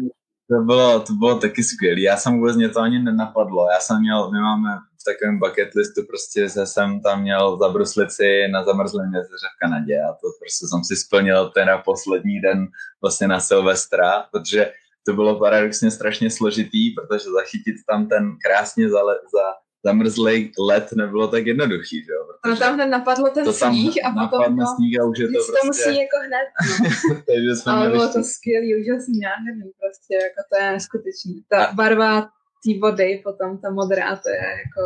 To 0.50 0.60
bylo, 0.60 1.00
to 1.00 1.12
bylo 1.12 1.38
taky 1.38 1.62
skvělé. 1.62 2.00
Já 2.00 2.16
jsem 2.16 2.36
vůbec 2.36 2.56
mě 2.56 2.68
to 2.68 2.80
ani 2.80 2.98
nenapadlo. 2.98 3.68
Já 3.70 3.80
jsem 3.80 4.00
měl, 4.00 4.30
my 4.30 4.38
máme 4.38 4.68
v 5.00 5.04
takovém 5.04 5.38
bucket 5.38 5.74
listu 5.74 6.02
prostě, 6.06 6.40
že 6.40 6.66
jsem 6.66 7.00
tam 7.00 7.22
měl 7.22 7.58
zabruslit 7.58 8.12
si 8.12 8.48
na 8.48 8.64
zamrzlém 8.64 9.14
jezeře 9.14 9.46
v 9.56 9.58
Kanadě 9.58 10.00
a 10.00 10.12
to 10.12 10.26
prostě 10.40 10.66
jsem 10.66 10.84
si 10.84 10.96
splnil 10.96 11.50
ten 11.50 11.66
na 11.66 11.78
poslední 11.78 12.40
den 12.40 12.66
vlastně 13.02 13.28
na 13.28 13.40
Silvestra, 13.40 14.26
protože 14.32 14.72
to 15.06 15.12
bylo 15.12 15.38
paradoxně 15.38 15.90
strašně 15.90 16.30
složitý, 16.30 16.90
protože 16.90 17.30
zachytit 17.30 17.76
tam 17.88 18.08
ten 18.08 18.36
krásně 18.44 18.90
zale, 18.90 19.14
za, 19.14 19.44
zamrzlý 19.84 20.52
let 20.58 20.92
nebylo 20.96 21.28
tak 21.28 21.46
jednoduchý, 21.46 22.04
že 22.04 22.12
jo? 22.12 22.22
No 22.46 22.56
tam 22.56 22.74
hned 22.74 22.86
napadlo 22.86 23.30
ten 23.30 23.44
to 23.44 23.52
sníh 23.52 23.94
a 24.04 24.08
potom 24.10 24.16
napadne 24.16 24.64
to, 24.64 24.70
sníh 24.76 25.00
a 25.00 25.04
už 25.04 25.18
je 25.18 25.28
to 25.28 25.32
to 25.32 25.52
prostě... 25.52 25.66
musí 25.66 25.98
jako 26.04 26.16
hned. 26.26 26.46
No. 26.68 27.14
takže 27.28 27.50
jsme 27.56 27.72
Ale 27.72 27.90
bylo 27.90 28.08
to 28.12 28.22
skvělý, 28.24 28.68
úžasný, 28.80 29.20
nádherný 29.20 29.70
prostě, 29.80 30.14
jako 30.26 30.40
to 30.50 30.54
je 30.60 30.72
neskutečný. 30.72 31.34
Ta 31.50 31.72
barva 31.72 32.20
té 32.64 32.70
vody 32.82 33.20
potom, 33.24 33.58
ta 33.58 33.70
modrá, 33.70 34.16
to 34.16 34.28
je 34.30 34.44
jako, 34.64 34.80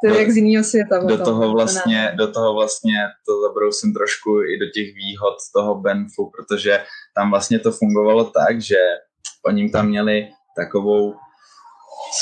to 0.00 0.06
je 0.06 0.12
Do- 0.12 0.18
jak 0.20 0.30
z 0.30 0.36
jiného 0.36 0.64
světa. 0.64 0.98
do 0.98 1.08
potom, 1.08 1.24
toho 1.24 1.42
to 1.42 1.52
vlastně, 1.52 1.96
nádherný. 1.96 2.18
do 2.18 2.32
toho 2.32 2.54
vlastně 2.54 2.98
to 3.26 3.32
zabrousím 3.40 3.94
trošku 3.94 4.30
i 4.42 4.58
do 4.58 4.66
těch 4.74 4.88
výhod 4.94 5.36
toho 5.56 5.74
Benfu, 5.74 6.30
protože 6.34 6.84
tam 7.16 7.30
vlastně 7.30 7.58
to 7.58 7.72
fungovalo 7.72 8.24
tak, 8.24 8.60
že 8.60 8.80
oni 9.46 9.70
tam 9.70 9.88
měli 9.88 10.28
takovou 10.56 11.14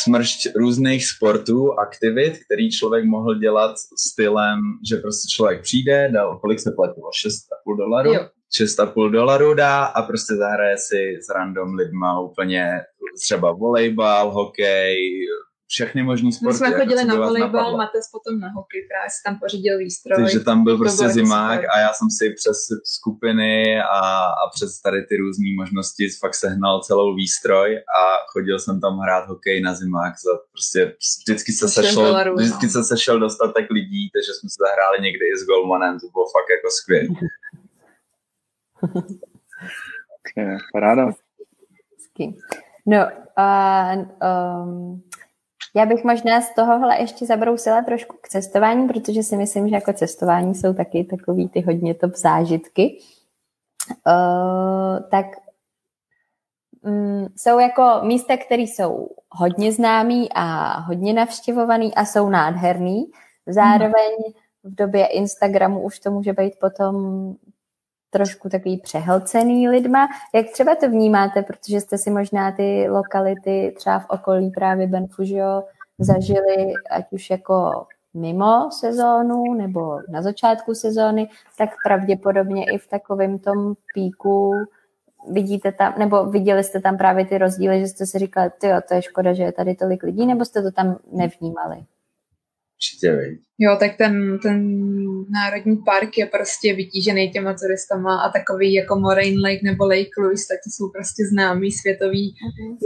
smršť 0.01 0.47
různých 0.57 1.07
sportů, 1.07 1.81
aktivit, 1.81 2.39
který 2.45 2.71
člověk 2.71 3.05
mohl 3.05 3.35
dělat 3.35 3.75
stylem, 3.99 4.61
že 4.89 4.97
prostě 4.97 5.29
člověk 5.29 5.63
přijde, 5.63 6.11
dal, 6.13 6.39
kolik 6.39 6.61
se 6.61 6.73
platilo, 6.77 7.11
6,5 7.27 7.77
dolarů, 7.77 8.13
Jo. 8.13 8.29
6,5 8.61 9.11
dolarů 9.11 9.55
dá 9.55 9.85
a 9.85 10.03
prostě 10.03 10.35
zahraje 10.35 10.77
si 10.79 11.19
s 11.23 11.35
random 11.35 11.75
lidma 11.75 12.21
úplně 12.21 12.81
třeba 13.23 13.53
volejbal, 13.53 14.31
hokej, 14.31 14.97
všechny 15.73 16.03
možný 16.03 16.29
My 16.29 16.33
sporty. 16.33 16.57
jsme 16.57 16.67
jako 16.67 16.79
chodili 16.79 17.01
co 17.01 17.07
na 17.07 17.15
volejbal. 17.15 17.77
Mates 17.77 18.09
potom 18.13 18.41
na 18.41 18.49
hokej, 18.49 18.81
právě 18.91 19.11
si 19.11 19.21
tam 19.27 19.39
pořídil 19.39 19.79
výstroj. 19.79 20.17
Takže 20.17 20.41
tam 20.41 20.65
byl 20.65 20.79
prostě 20.79 21.05
jako 21.05 21.15
zimák 21.15 21.61
a 21.75 21.79
já 21.79 21.93
jsem 21.93 22.09
si 22.19 22.25
přes 22.41 22.59
skupiny 22.97 23.81
a, 23.81 24.01
a 24.43 24.45
přes 24.55 24.81
tady 24.81 25.03
ty 25.09 25.17
různé 25.17 25.49
možnosti 25.57 26.09
fakt 26.21 26.35
sehnal 26.35 26.81
celou 26.81 27.15
výstroj 27.15 27.69
a 27.99 28.03
chodil 28.33 28.59
jsem 28.59 28.81
tam 28.81 28.99
hrát 28.99 29.29
hokej 29.29 29.61
na 29.61 29.75
zimák 29.75 30.15
za 30.27 30.33
prostě 30.53 30.97
vždycky 31.23 31.53
se 31.53 31.69
sešel, 31.69 32.05
dolarů, 32.05 32.31
no. 32.31 32.37
vždycky 32.37 32.69
se 32.69 32.85
sešel 32.85 33.21
dostatek 33.21 33.71
lidí, 33.71 34.11
takže 34.15 34.33
jsme 34.35 34.49
se 34.49 34.59
zahráli 34.67 34.99
někdy 35.07 35.25
i 35.33 35.39
s 35.39 35.47
golmanem, 35.47 36.01
to 36.01 36.07
bylo 36.15 36.27
fakt 36.37 36.51
jako 36.57 36.69
skvělé. 36.71 37.09
Paráda. 40.73 41.11
No, 42.87 43.09
a 43.37 43.93
um, 43.95 45.03
já 45.77 45.87
bych 45.87 46.05
možná 46.05 46.41
z 46.41 46.55
tohohle 46.55 47.01
ještě 47.01 47.27
zabrousila 47.27 47.83
trošku 47.83 48.17
k 48.23 48.29
cestování, 48.29 48.89
protože 48.89 49.23
si 49.23 49.37
myslím, 49.37 49.69
že 49.69 49.75
jako 49.75 49.93
cestování 49.93 50.55
jsou 50.55 50.75
taky 50.75 51.05
takový 51.05 51.49
ty 51.49 51.61
hodně 51.61 51.95
top 51.95 52.15
zážitky. 52.15 52.99
Uh, 54.07 55.09
tak 55.11 55.27
um, 56.83 57.29
jsou 57.37 57.59
jako 57.59 58.01
místa, 58.03 58.37
které 58.37 58.63
jsou 58.63 59.09
hodně 59.31 59.73
známý 59.73 60.29
a 60.35 60.79
hodně 60.81 61.13
navštěvovaný 61.13 61.95
a 61.95 62.05
jsou 62.05 62.29
nádherný. 62.29 63.05
Zároveň 63.47 64.17
v 64.65 64.75
době 64.75 65.07
Instagramu 65.07 65.81
už 65.81 65.99
to 65.99 66.11
může 66.11 66.33
být 66.33 66.53
potom 66.61 66.95
trošku 68.13 68.49
takový 68.49 68.77
přehlcený 68.79 69.69
lidma. 69.69 70.09
Jak 70.35 70.47
třeba 70.51 70.75
to 70.75 70.89
vnímáte, 70.89 71.43
protože 71.43 71.81
jste 71.81 71.99
si 71.99 72.11
možná 72.11 72.53
ty 72.53 72.89
lokality 72.89 73.75
třeba 73.77 73.99
v 73.99 74.07
okolí 74.09 74.51
právě 74.51 74.87
Benfužio 74.87 75.63
zažili, 75.99 76.73
ať 76.91 77.05
už 77.11 77.31
jako 77.31 77.87
mimo 78.15 78.71
sezónu 78.71 79.55
nebo 79.55 80.01
na 80.09 80.23
začátku 80.23 80.75
sezóny, 80.75 81.29
tak 81.59 81.71
pravděpodobně 81.85 82.65
i 82.65 82.79
v 82.79 82.89
takovém 82.89 83.39
tom 83.39 83.75
píku 83.95 84.53
vidíte 85.31 85.73
tam, 85.73 85.95
nebo 85.99 86.25
viděli 86.25 86.65
jste 86.65 86.81
tam 86.81 86.97
právě 86.97 87.27
ty 87.27 87.39
rozdíly, 87.39 87.81
že 87.81 87.87
jste 87.87 88.07
si 88.07 88.19
říkali, 88.19 88.51
ty 88.59 88.69
to 88.89 88.95
je 88.95 89.03
škoda, 89.03 89.33
že 89.33 89.43
je 89.43 89.53
tady 89.53 89.75
tolik 89.75 90.03
lidí, 90.03 90.27
nebo 90.27 90.45
jste 90.45 90.63
to 90.63 90.71
tam 90.71 90.99
nevnímali? 91.13 91.85
Určitě, 92.83 93.13
vej. 93.17 93.39
Jo, 93.59 93.77
tak 93.81 93.97
ten, 93.97 94.39
ten 94.39 94.57
národní 95.31 95.77
park 95.77 96.19
je 96.19 96.27
prostě 96.27 96.75
vytížený 96.75 97.31
těma 97.31 97.55
turistama 97.55 98.21
a 98.21 98.33
takový 98.33 98.75
jako 98.75 98.97
Moraine 98.97 99.41
Lake 99.43 99.65
nebo 99.65 99.85
Lake 99.85 100.17
Louise, 100.19 100.45
tak 100.51 100.59
to 100.65 100.69
jsou 100.71 100.91
prostě 100.97 101.23
známý 101.33 101.73
světový 101.73 102.35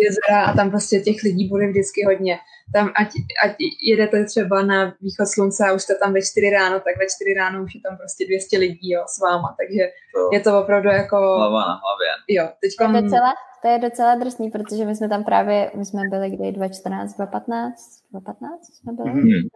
jezera 0.03 0.45
a 0.47 0.57
tam 0.57 0.71
prostě 0.71 1.01
těch 1.01 1.23
lidí 1.25 1.49
bude 1.49 1.69
vždycky 1.69 2.05
hodně. 2.05 2.39
Tam, 2.75 2.87
ať, 3.01 3.09
ať 3.45 3.57
jedete 3.91 4.25
třeba 4.25 4.63
na 4.63 4.95
východ 5.01 5.27
slunce 5.35 5.65
a 5.67 5.73
už 5.73 5.83
jste 5.83 5.95
tam 5.95 6.13
ve 6.13 6.23
4 6.23 6.51
ráno, 6.51 6.77
tak 6.87 6.95
ve 6.99 7.07
4 7.17 7.35
ráno 7.35 7.65
už 7.65 7.75
je 7.75 7.81
tam 7.81 7.97
prostě 7.97 8.27
200 8.27 8.59
lidí 8.59 8.91
jo, 8.91 9.03
s 9.15 9.21
váma, 9.23 9.57
takže 9.61 9.83
To 10.15 10.21
je 10.35 10.41
to 10.41 10.61
opravdu 10.63 10.89
jako, 10.89 11.17
hlava 11.17 11.61
na 11.61 11.81
hlavě. 11.85 12.11
jo, 12.29 12.49
teďka 12.61 12.89
To 12.89 12.97
je 12.97 13.03
docela, 13.03 13.33
to 13.63 13.69
je 13.69 13.79
docela 13.79 14.15
drsný, 14.15 14.51
protože 14.51 14.85
my 14.85 14.97
jsme 14.97 15.09
tam 15.09 15.25
právě, 15.25 15.71
my 15.75 15.85
jsme 15.85 16.01
byli 16.11 16.31
kdy 16.31 16.53
2014, 16.53 17.15
2015, 17.17 18.03
2015 18.13 18.75
jsme 18.75 18.93
byli? 18.93 19.11
Mhm. 19.11 19.49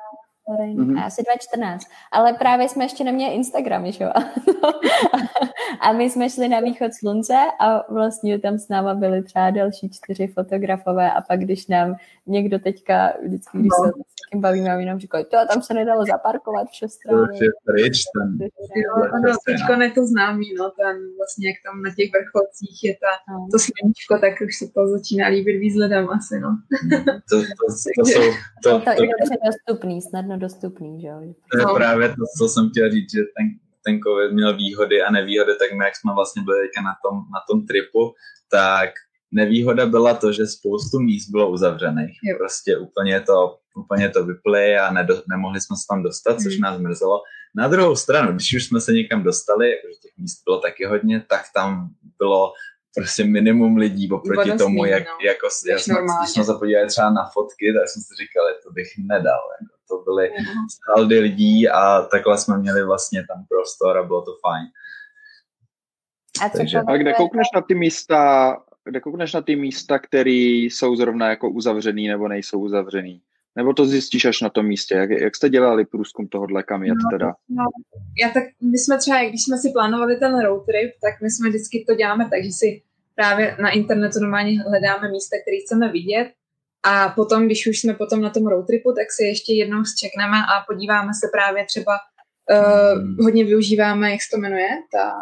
Hmm. 0.58 0.86
Mhm. 0.88 0.98
A 0.98 1.02
asi 1.02 1.22
2014. 1.22 1.86
Ale 2.12 2.32
právě 2.32 2.68
jsme 2.68 2.84
ještě 2.84 3.04
neměli 3.04 3.34
Instagram, 3.34 3.92
že 3.92 4.04
jo? 4.04 4.10
a 5.80 5.92
my 5.92 6.10
jsme 6.10 6.30
šli 6.30 6.48
na 6.48 6.60
východ 6.60 6.94
slunce 6.94 7.34
a 7.60 7.92
vlastně 7.92 8.38
tam 8.38 8.58
s 8.58 8.68
náma 8.68 8.94
byli 8.94 9.22
třeba 9.22 9.50
další 9.50 9.90
čtyři 9.90 10.26
fotografové 10.26 11.12
a 11.12 11.20
pak 11.20 11.40
když 11.40 11.66
nám 11.66 11.96
někdo 12.26 12.58
teďka, 12.58 13.12
vždycky, 13.26 13.58
když 13.58 13.70
se 13.84 13.88
s 13.88 14.14
někým 14.26 14.40
bavíme, 14.40 14.76
oni 14.76 14.86
nám 14.86 14.98
říkají, 14.98 15.24
to 15.24 15.36
tam 15.52 15.62
se 15.62 15.74
nedalo 15.74 16.04
zaparkovat 16.06 16.66
v 16.66 16.70
To 16.70 16.74
šestranu. 16.76 17.22
už 17.22 17.40
je 17.40 17.48
pryč, 17.64 18.02
ten 18.14 18.48
Jo, 18.76 18.92
teďko 19.46 19.82
je 19.82 19.90
to 19.90 20.06
známý, 20.06 20.46
no, 20.58 20.70
ten 20.70 20.96
vlastně, 21.18 21.48
jak 21.48 21.56
tam 21.66 21.82
na 21.82 21.90
těch 21.96 22.10
vrcholcích 22.16 22.84
je 22.84 22.94
ta, 23.02 23.12
No. 23.32 23.46
to 23.52 23.58
sluníčko, 23.58 24.12
tak 24.24 24.34
už 24.46 24.56
se 24.58 24.66
to 24.74 24.86
začíná 24.88 25.26
líbit 25.28 25.58
víc 25.58 25.74
lidem 25.76 26.10
asi, 26.10 26.40
no. 26.40 26.50
to, 27.30 27.36
to, 27.40 27.42
to, 27.96 28.04
jsou, 28.04 28.20
to, 28.62 28.68
Je 28.68 28.78
to 28.78 28.80
to, 28.84 28.90
i 29.02 29.06
dobře 29.12 29.36
dostupný, 29.50 30.02
snadno 30.02 30.36
dostupný, 30.40 31.00
že 31.00 31.06
jo? 31.06 31.20
To 31.52 31.58
je 31.58 31.64
No. 31.64 31.74
právě 31.74 32.08
to, 32.08 32.22
co 32.38 32.48
jsem 32.48 32.70
chtěl 32.70 32.90
říct, 32.90 33.10
že 33.12 33.20
ten, 33.36 33.46
ten 33.84 34.00
COVID 34.00 34.32
měl 34.32 34.56
výhody 34.56 35.02
a 35.02 35.10
nevýhody, 35.10 35.52
tak 35.58 35.72
my, 35.78 35.84
jak 35.84 35.96
jsme 35.96 36.12
vlastně 36.14 36.42
byli 36.42 36.58
teďka 36.66 36.82
na 36.82 36.94
tom, 37.04 37.14
na 37.16 37.40
tom 37.50 37.66
tripu, 37.66 38.14
tak 38.50 38.90
nevýhoda 39.32 39.86
byla 39.86 40.14
to, 40.14 40.32
že 40.32 40.46
spoustu 40.46 41.00
míst 41.00 41.28
bylo 41.30 41.50
uzavřených. 41.50 42.18
Jo. 42.24 42.36
Prostě 42.38 42.76
úplně 42.78 43.20
to, 43.20 43.58
úplně 43.76 44.08
to 44.08 44.24
vyply 44.26 44.78
a 44.78 44.92
nedo, 44.92 45.22
nemohli 45.28 45.60
jsme 45.60 45.76
se 45.76 45.84
tam 45.90 46.02
dostat, 46.02 46.40
což 46.42 46.52
Hmm. 46.54 46.60
nás 46.62 46.80
mrzelo. 46.80 47.22
Na 47.54 47.68
druhou 47.68 47.96
stranu, 47.96 48.32
když 48.32 48.54
už 48.56 48.64
jsme 48.66 48.80
se 48.80 48.92
někam 48.92 49.22
dostali, 49.22 49.70
jakože 49.70 49.94
těch 50.02 50.12
míst 50.18 50.42
bylo 50.44 50.58
taky 50.60 50.84
hodně, 50.84 51.24
tak 51.28 51.42
tam 51.54 51.88
bylo 52.18 52.52
prostě 52.96 53.24
minimum 53.24 53.76
lidí 53.76 54.10
oproti 54.10 54.50
Voda 54.50 54.58
tomu, 54.64 54.84
jak, 54.84 55.04
no. 55.04 55.12
jako, 55.26 55.46
Než 55.72 55.82
jsme, 55.82 55.94
normálně. 55.94 56.18
když 56.24 56.34
jsme 56.34 56.44
se 56.44 56.54
podívali 56.58 56.86
třeba 56.88 57.10
na 57.10 57.24
fotky, 57.34 57.66
tak 57.76 57.88
jsme 57.88 58.02
si 58.02 58.12
říkali, 58.22 58.50
to 58.64 58.70
bych 58.72 58.88
nedal. 58.98 59.40
Jako, 59.60 59.74
to 59.90 60.02
byly 60.04 60.30
saldy 60.84 61.18
lidí 61.18 61.68
a 61.68 62.02
takhle 62.02 62.38
jsme 62.38 62.58
měli 62.58 62.84
vlastně 62.84 63.24
tam 63.28 63.44
prostor 63.48 63.98
a 63.98 64.02
bylo 64.02 64.22
to 64.22 64.32
fajn. 64.40 64.66
A 66.42 66.48
co 66.48 66.58
Takže- 66.58 66.80
A 66.86 66.96
kde 66.96 67.12
koukneš 67.12 67.46
na 67.54 67.60
ty 67.60 67.74
místa, 67.74 68.56
kde 68.84 69.00
koukneš 69.00 69.32
na 69.32 69.42
ty 69.42 69.56
místa, 69.56 69.98
které 69.98 70.30
jsou 70.70 70.96
zrovna 70.96 71.28
jako 71.28 71.50
uzavřený 71.50 72.08
nebo 72.08 72.28
nejsou 72.28 72.60
uzavřený? 72.60 73.22
Nebo 73.56 73.72
to 73.72 73.86
zjistíš 73.86 74.24
až 74.24 74.40
na 74.40 74.48
tom 74.48 74.66
místě? 74.66 74.94
Jak, 74.94 75.10
jak 75.10 75.36
jste 75.36 75.48
dělali 75.48 75.86
průzkum 75.86 76.28
tohohle, 76.28 76.62
kam 76.62 76.82
jet 76.82 76.96
teda? 77.10 77.34
Já 78.22 78.28
tak, 78.28 78.44
my 78.62 78.78
jsme 78.78 78.98
třeba, 78.98 79.24
když 79.28 79.44
jsme 79.44 79.58
si 79.58 79.70
plánovali 79.72 80.16
ten 80.16 80.40
road 80.40 80.66
trip, 80.66 80.92
tak 81.02 81.20
my 81.22 81.30
jsme 81.30 81.48
vždycky 81.48 81.84
to 81.88 81.94
děláme 81.94 82.28
tak, 82.30 82.44
že 82.44 82.50
si 82.50 82.82
právě 83.14 83.56
na 83.60 83.70
internetu 83.70 84.20
normálně 84.20 84.62
hledáme 84.62 85.10
místa, 85.10 85.36
které 85.42 85.56
chceme 85.64 85.92
vidět 85.92 86.32
a 86.82 87.08
potom, 87.08 87.46
když 87.46 87.66
už 87.66 87.80
jsme 87.80 87.94
potom 87.94 88.20
na 88.20 88.30
tom 88.30 88.46
road 88.46 88.66
tripu, 88.66 88.92
tak 88.92 89.12
si 89.12 89.24
ještě 89.24 89.52
jednou 89.52 89.84
zčekneme 89.84 90.36
a 90.38 90.64
podíváme 90.68 91.10
se 91.14 91.28
právě 91.32 91.64
třeba, 91.64 91.92
uh, 92.50 92.98
Hmm. 93.00 93.16
hodně 93.20 93.44
využíváme, 93.44 94.10
jak 94.10 94.22
se 94.22 94.28
to 94.34 94.40
jmenuje, 94.40 94.68
ta 94.92 95.12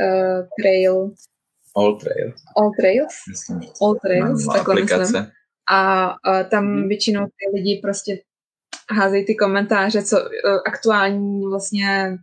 uh, 0.00 0.46
trail, 0.62 1.10
All 1.76 1.96
Trail, 1.98 2.32
All 2.56 2.70
Trails, 2.80 3.14
myslím, 3.28 3.60
All 3.82 3.94
Trails, 3.94 4.44
to 4.44 4.52
takhle 4.52 4.74
myslím. 4.74 5.00
aplikace. 5.00 5.32
A, 5.70 6.04
a 6.24 6.42
tam 6.44 6.64
Mhm. 6.66 6.88
většinou 6.88 7.26
ty 7.26 7.56
lidi 7.56 7.80
prostě 7.82 8.18
házejí 8.90 9.26
ty 9.26 9.34
komentáře, 9.34 10.02
co 10.02 10.16
uh, 10.16 10.26
aktuální 10.66 11.46
vlastně 11.50 12.16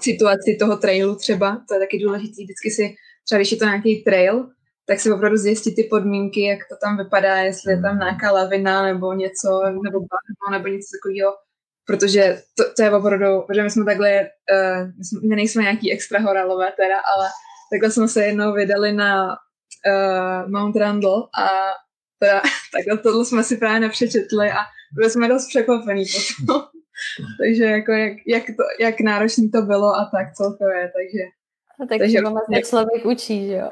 situaci 0.00 0.56
toho 0.60 0.76
trailu 0.76 1.16
třeba, 1.16 1.62
to 1.68 1.74
je 1.74 1.80
taky 1.80 1.98
důležité, 1.98 2.42
vždycky 2.42 2.70
si, 2.70 2.94
třeba 3.24 3.38
když 3.38 3.52
je 3.52 3.58
to 3.58 3.64
nějaký 3.64 4.02
trail, 4.04 4.48
tak 4.92 5.00
si 5.00 5.12
opravdu 5.12 5.36
zjistit 5.36 5.74
ty 5.74 5.84
podmínky, 5.84 6.42
jak 6.42 6.58
to 6.68 6.76
tam 6.82 6.96
vypadá, 6.96 7.36
jestli 7.36 7.72
je 7.72 7.80
tam 7.80 7.98
nějaká 7.98 8.32
lavina 8.32 8.82
nebo 8.82 9.12
něco, 9.12 9.48
nebo 9.84 10.00
bahno, 10.00 10.46
nebo 10.50 10.68
něco 10.68 10.88
takového, 10.96 11.32
protože 11.86 12.42
to, 12.56 12.64
to 12.76 12.82
je 12.82 12.90
opravdu, 12.90 13.42
protože 13.46 13.62
my 13.62 13.70
jsme 13.70 13.84
takhle, 13.84 14.20
uh, 14.20 14.88
my, 14.98 15.04
jsme, 15.04 15.20
my 15.28 15.36
nejsme 15.36 15.62
nějaký 15.62 15.92
extra 15.92 16.20
horalové 16.20 16.72
teda, 16.76 16.98
ale 17.16 17.28
takhle 17.72 17.90
jsme 17.90 18.08
se 18.08 18.24
jednou 18.24 18.52
vydali 18.52 18.92
na 18.92 19.28
uh, 19.30 20.50
Mount 20.50 20.76
Randall 20.76 21.28
a 21.40 21.48
teda, 22.18 22.42
takhle 22.76 22.98
tohle 22.98 23.24
jsme 23.24 23.44
si 23.44 23.56
právě 23.56 23.80
nepřečetli 23.80 24.50
a 24.50 24.60
byli 24.94 25.10
jsme 25.10 25.28
dost 25.28 25.48
překvapení 25.48 26.04
potom. 26.40 26.62
takže 27.40 27.64
jako 27.64 27.92
jak, 27.92 28.16
jak, 28.26 28.44
to, 28.46 28.62
jak 28.80 29.00
náročný 29.00 29.50
to 29.50 29.62
bylo 29.62 29.94
a 29.94 30.04
tak 30.04 30.34
celkově, 30.34 30.92
takže 30.96 31.22
No, 31.82 31.88
tak 31.88 31.98
Takže- 31.98 32.18
třeba 32.18 32.40
se 32.54 32.70
člověk 32.70 33.06
učí, 33.06 33.46
že 33.46 33.56
jo? 33.56 33.70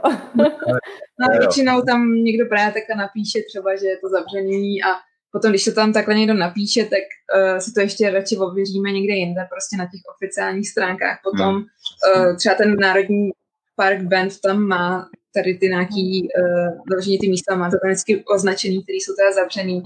No, 1.20 1.38
většinou 1.38 1.82
tam 1.82 2.14
někdo 2.14 2.46
právě 2.46 2.72
takhle 2.72 2.96
napíše 3.04 3.38
třeba, 3.48 3.76
že 3.76 3.86
je 3.86 3.96
to 3.96 4.08
zavřený 4.08 4.82
a 4.82 4.88
potom, 5.32 5.50
když 5.50 5.62
se 5.64 5.72
tam 5.72 5.92
takhle 5.92 6.14
někdo 6.14 6.34
napíše, 6.34 6.84
tak 6.84 7.04
uh, 7.34 7.58
si 7.58 7.72
to 7.72 7.80
ještě 7.80 8.10
radši 8.10 8.36
ověříme 8.36 8.92
někde 8.92 9.14
jinde, 9.14 9.40
prostě 9.50 9.76
na 9.76 9.84
těch 9.84 10.00
oficiálních 10.14 10.68
stránkách. 10.68 11.18
Potom 11.24 11.54
uh, 11.56 12.36
třeba 12.36 12.54
ten 12.54 12.76
Národní 12.76 13.30
park 13.76 14.00
Band 14.00 14.40
tam 14.40 14.62
má 14.62 15.08
tady 15.34 15.54
ty 15.54 15.68
nějaký 15.68 16.28
uh, 16.92 17.18
ty 17.20 17.28
místa, 17.28 17.56
má 17.56 17.70
to 17.70 17.76
tam 17.82 17.90
vždycky 17.90 18.24
označený, 18.24 18.82
které 18.82 18.96
jsou 18.96 19.14
teda 19.14 19.32
zavřený. 19.32 19.82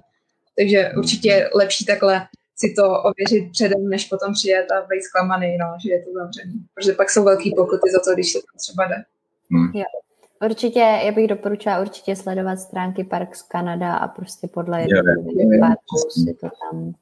Takže 0.58 0.90
určitě 0.98 1.50
lepší 1.54 1.84
takhle 1.84 2.26
si 2.64 2.74
to 2.74 3.02
ověřit 3.02 3.52
předem, 3.52 3.88
než 3.88 4.06
potom 4.06 4.32
přijet 4.32 4.72
a 4.72 4.86
být 4.86 5.02
zklamaný, 5.02 5.56
no, 5.56 5.66
že 5.82 5.92
je 5.92 6.04
to 6.04 6.10
zavřený. 6.12 6.54
Protože 6.74 6.92
pak 6.92 7.10
jsou 7.10 7.24
velký 7.24 7.54
pokuty 7.56 7.90
za 7.92 8.00
to, 8.04 8.14
když 8.14 8.32
se 8.32 8.38
tam 8.38 8.58
třeba 8.58 8.86
jde. 8.86 9.04
Hmm. 9.50 9.70
Jo. 9.74 9.84
Určitě, 10.44 10.80
já 10.80 11.12
bych 11.12 11.28
doporučila 11.28 11.80
určitě 11.80 12.16
sledovat 12.16 12.56
stránky 12.56 13.04
Parks 13.04 13.42
Canada 13.42 13.94
a 13.94 14.08
prostě 14.08 14.48
podle 14.48 14.80
jednotlivých 14.80 15.60
parků 15.60 15.96
si 16.10 16.34
to 16.34 16.48
tam 16.60 16.94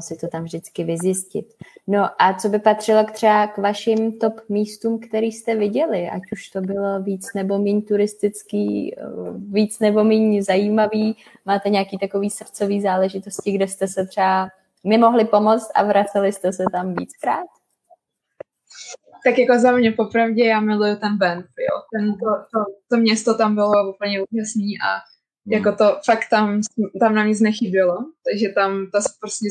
si 0.00 0.16
to 0.16 0.28
tam 0.28 0.44
vždycky 0.44 0.84
vyzjistit. 0.84 1.54
No 1.86 2.08
a 2.22 2.34
co 2.34 2.48
by 2.48 2.58
patřilo 2.58 3.04
k 3.04 3.10
třeba 3.10 3.46
k 3.46 3.58
vašim 3.58 4.18
top 4.18 4.40
místům, 4.48 4.98
který 4.98 5.32
jste 5.32 5.56
viděli, 5.56 6.08
ať 6.08 6.22
už 6.32 6.48
to 6.48 6.60
bylo 6.60 7.02
víc 7.02 7.34
nebo 7.34 7.58
méně 7.58 7.82
turistický, 7.82 8.96
víc 9.50 9.78
nebo 9.78 10.04
méně 10.04 10.42
zajímavý, 10.42 11.16
máte 11.46 11.68
nějaký 11.68 11.98
takový 11.98 12.30
srdcový 12.30 12.80
záležitosti, 12.80 13.52
kde 13.52 13.68
jste 13.68 13.88
se 13.88 14.06
třeba 14.06 14.48
nemohli 14.86 15.24
pomoct 15.24 15.70
a 15.74 15.82
vraceli 15.82 16.32
jste 16.32 16.52
se 16.52 16.64
tam 16.72 16.94
víckrát? 16.94 17.46
Tak 19.24 19.38
jako 19.38 19.58
za 19.58 19.72
mě 19.72 19.92
popravdě 19.92 20.44
já 20.44 20.60
miluju 20.60 20.96
ten 20.96 21.18
Banff, 21.18 21.48
jo. 21.58 21.76
Ten, 21.94 22.12
to, 22.12 22.30
to, 22.52 22.72
to, 22.90 22.96
město 22.96 23.34
tam 23.34 23.54
bylo 23.54 23.94
úplně 23.94 24.20
úžasný 24.30 24.78
a 24.78 24.90
jako 25.46 25.72
to 25.72 26.00
fakt 26.04 26.28
tam, 26.30 26.60
tam 27.00 27.14
nám 27.14 27.28
nic 27.28 27.40
nechybělo, 27.40 27.96
takže 28.30 28.48
tam 28.48 28.86
to 28.92 28.98
prostě 29.20 29.46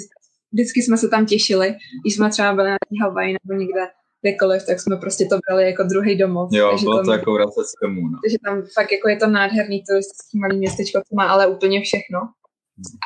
vždycky 0.53 0.81
jsme 0.81 0.97
se 0.97 1.07
tam 1.07 1.25
těšili, 1.25 1.75
když 2.03 2.15
jsme 2.15 2.29
třeba 2.29 2.53
byli 2.53 2.69
na 2.69 2.77
Hawaii 3.01 3.36
nebo 3.43 3.59
někde 3.59 3.88
kdekoliv, 4.21 4.65
tak 4.65 4.79
jsme 4.79 4.97
prostě 4.97 5.25
to 5.25 5.38
brali 5.47 5.65
jako 5.65 5.83
druhý 5.83 6.17
domov. 6.17 6.49
Jo, 6.53 6.69
takže 6.69 6.83
bylo 6.83 7.03
to 7.03 7.11
jako 7.11 7.33
vracet 7.33 7.65
domů, 7.83 8.01
no. 8.07 8.19
Takže 8.23 8.38
tam 8.45 8.63
fakt 8.73 8.91
jako 8.91 9.09
je 9.09 9.17
to 9.17 9.27
nádherný 9.27 9.83
turistický 9.89 10.39
malý 10.39 10.57
městečko, 10.57 10.99
to 10.99 11.15
má 11.15 11.27
ale 11.27 11.47
úplně 11.47 11.81
všechno. 11.81 12.19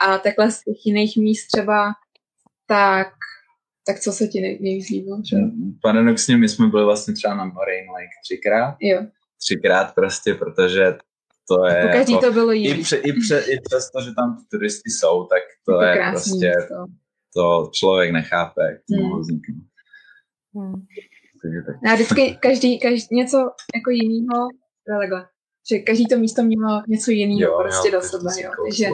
A 0.01 0.17
takhle 0.17 0.51
z 0.51 0.59
těch 0.63 0.85
jiných 0.85 1.17
míst 1.17 1.47
třeba 1.47 1.93
tak, 2.69 3.07
tak 3.87 3.99
co 3.99 4.11
se 4.11 4.27
ti 4.27 4.41
nej, 4.41 4.59
nejvíc 4.61 4.89
líbilo? 4.89 5.21
Paradoxně 5.81 6.37
my 6.37 6.49
jsme 6.49 6.67
byli 6.67 6.83
vlastně 6.83 7.13
třeba 7.13 7.35
na 7.35 7.45
Moraine 7.45 7.91
Lake 7.91 8.19
třikrát. 8.23 8.77
Jo. 8.81 9.05
Třikrát 9.45 9.95
prostě, 9.95 10.33
protože 10.33 10.97
to 11.47 11.65
je... 11.65 11.81
Po 11.81 11.87
každý 11.87 12.13
jako, 12.13 12.25
to 12.25 12.31
bylo 12.31 12.51
jiný. 12.51 12.79
I, 12.79 12.83
pře, 12.83 12.97
i, 12.97 13.13
pře, 13.13 13.39
I 13.39 13.59
přes 13.61 13.91
to, 13.91 14.01
že 14.01 14.11
tam 14.15 14.45
turisti 14.51 14.89
jsou, 14.89 15.25
tak 15.25 15.41
to, 15.65 15.73
to 15.73 15.81
je 15.81 15.95
prostě... 16.11 16.53
To. 16.67 16.85
to 17.35 17.71
člověk 17.73 18.11
nechápe, 18.11 18.61
jak 18.61 18.77
to 18.89 19.03
hmm. 19.03 19.19
vzniknout. 19.19 19.69
Hmm. 20.55 20.73
Já 21.85 21.93
vždycky 21.93 22.37
každý, 22.41 22.79
každý 22.79 23.15
něco 23.15 23.37
jako 23.75 23.89
jiného, 23.89 24.47
takhle, 25.01 25.27
že 25.71 25.79
každý 25.79 26.05
to 26.05 26.17
místo 26.17 26.43
mělo 26.43 26.83
něco 26.87 27.11
jiného 27.11 27.57
prostě 27.59 27.87
jo, 27.87 27.91
do 27.91 28.01
sebe, 28.01 28.31
jo. 28.43 28.51
Takže 28.65 28.89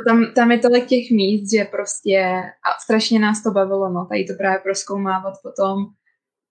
a 0.00 0.10
tam, 0.10 0.32
tam 0.34 0.52
je 0.52 0.58
tolik 0.58 0.86
těch 0.86 1.10
míst, 1.10 1.50
že 1.50 1.64
prostě 1.64 2.42
a 2.66 2.80
strašně 2.82 3.18
nás 3.18 3.42
to 3.42 3.50
bavilo, 3.50 3.88
no, 3.88 4.06
tady 4.06 4.24
to 4.24 4.34
právě 4.34 4.58
proskoumávat 4.58 5.34
potom 5.42 5.86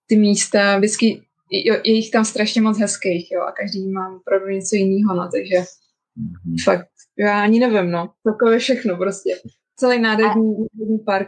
ty 0.08 0.16
místa, 0.16 0.78
vždycky 0.78 1.22
je, 1.52 1.74
je 1.74 1.94
jich 1.94 2.12
tam 2.12 2.26
strašně 2.26 2.62
moc 2.62 2.80
hezkých, 2.80 3.32
jo, 3.32 3.42
a 3.42 3.52
každý 3.52 3.90
má 3.90 4.16
opravdu 4.16 4.48
něco 4.48 4.76
jiného, 4.76 5.16
no, 5.16 5.30
takže 5.32 5.56
mm-hmm. 5.56 6.64
fakt, 6.64 6.88
já 7.20 7.44
ani 7.44 7.60
nevím, 7.60 7.92
no, 7.92 8.14
takové 8.24 8.60
všechno 8.60 8.98
prostě. 8.98 9.36
Celý 9.76 10.00
nádherný, 10.00 10.56
a, 10.56 11.04
park. 11.06 11.28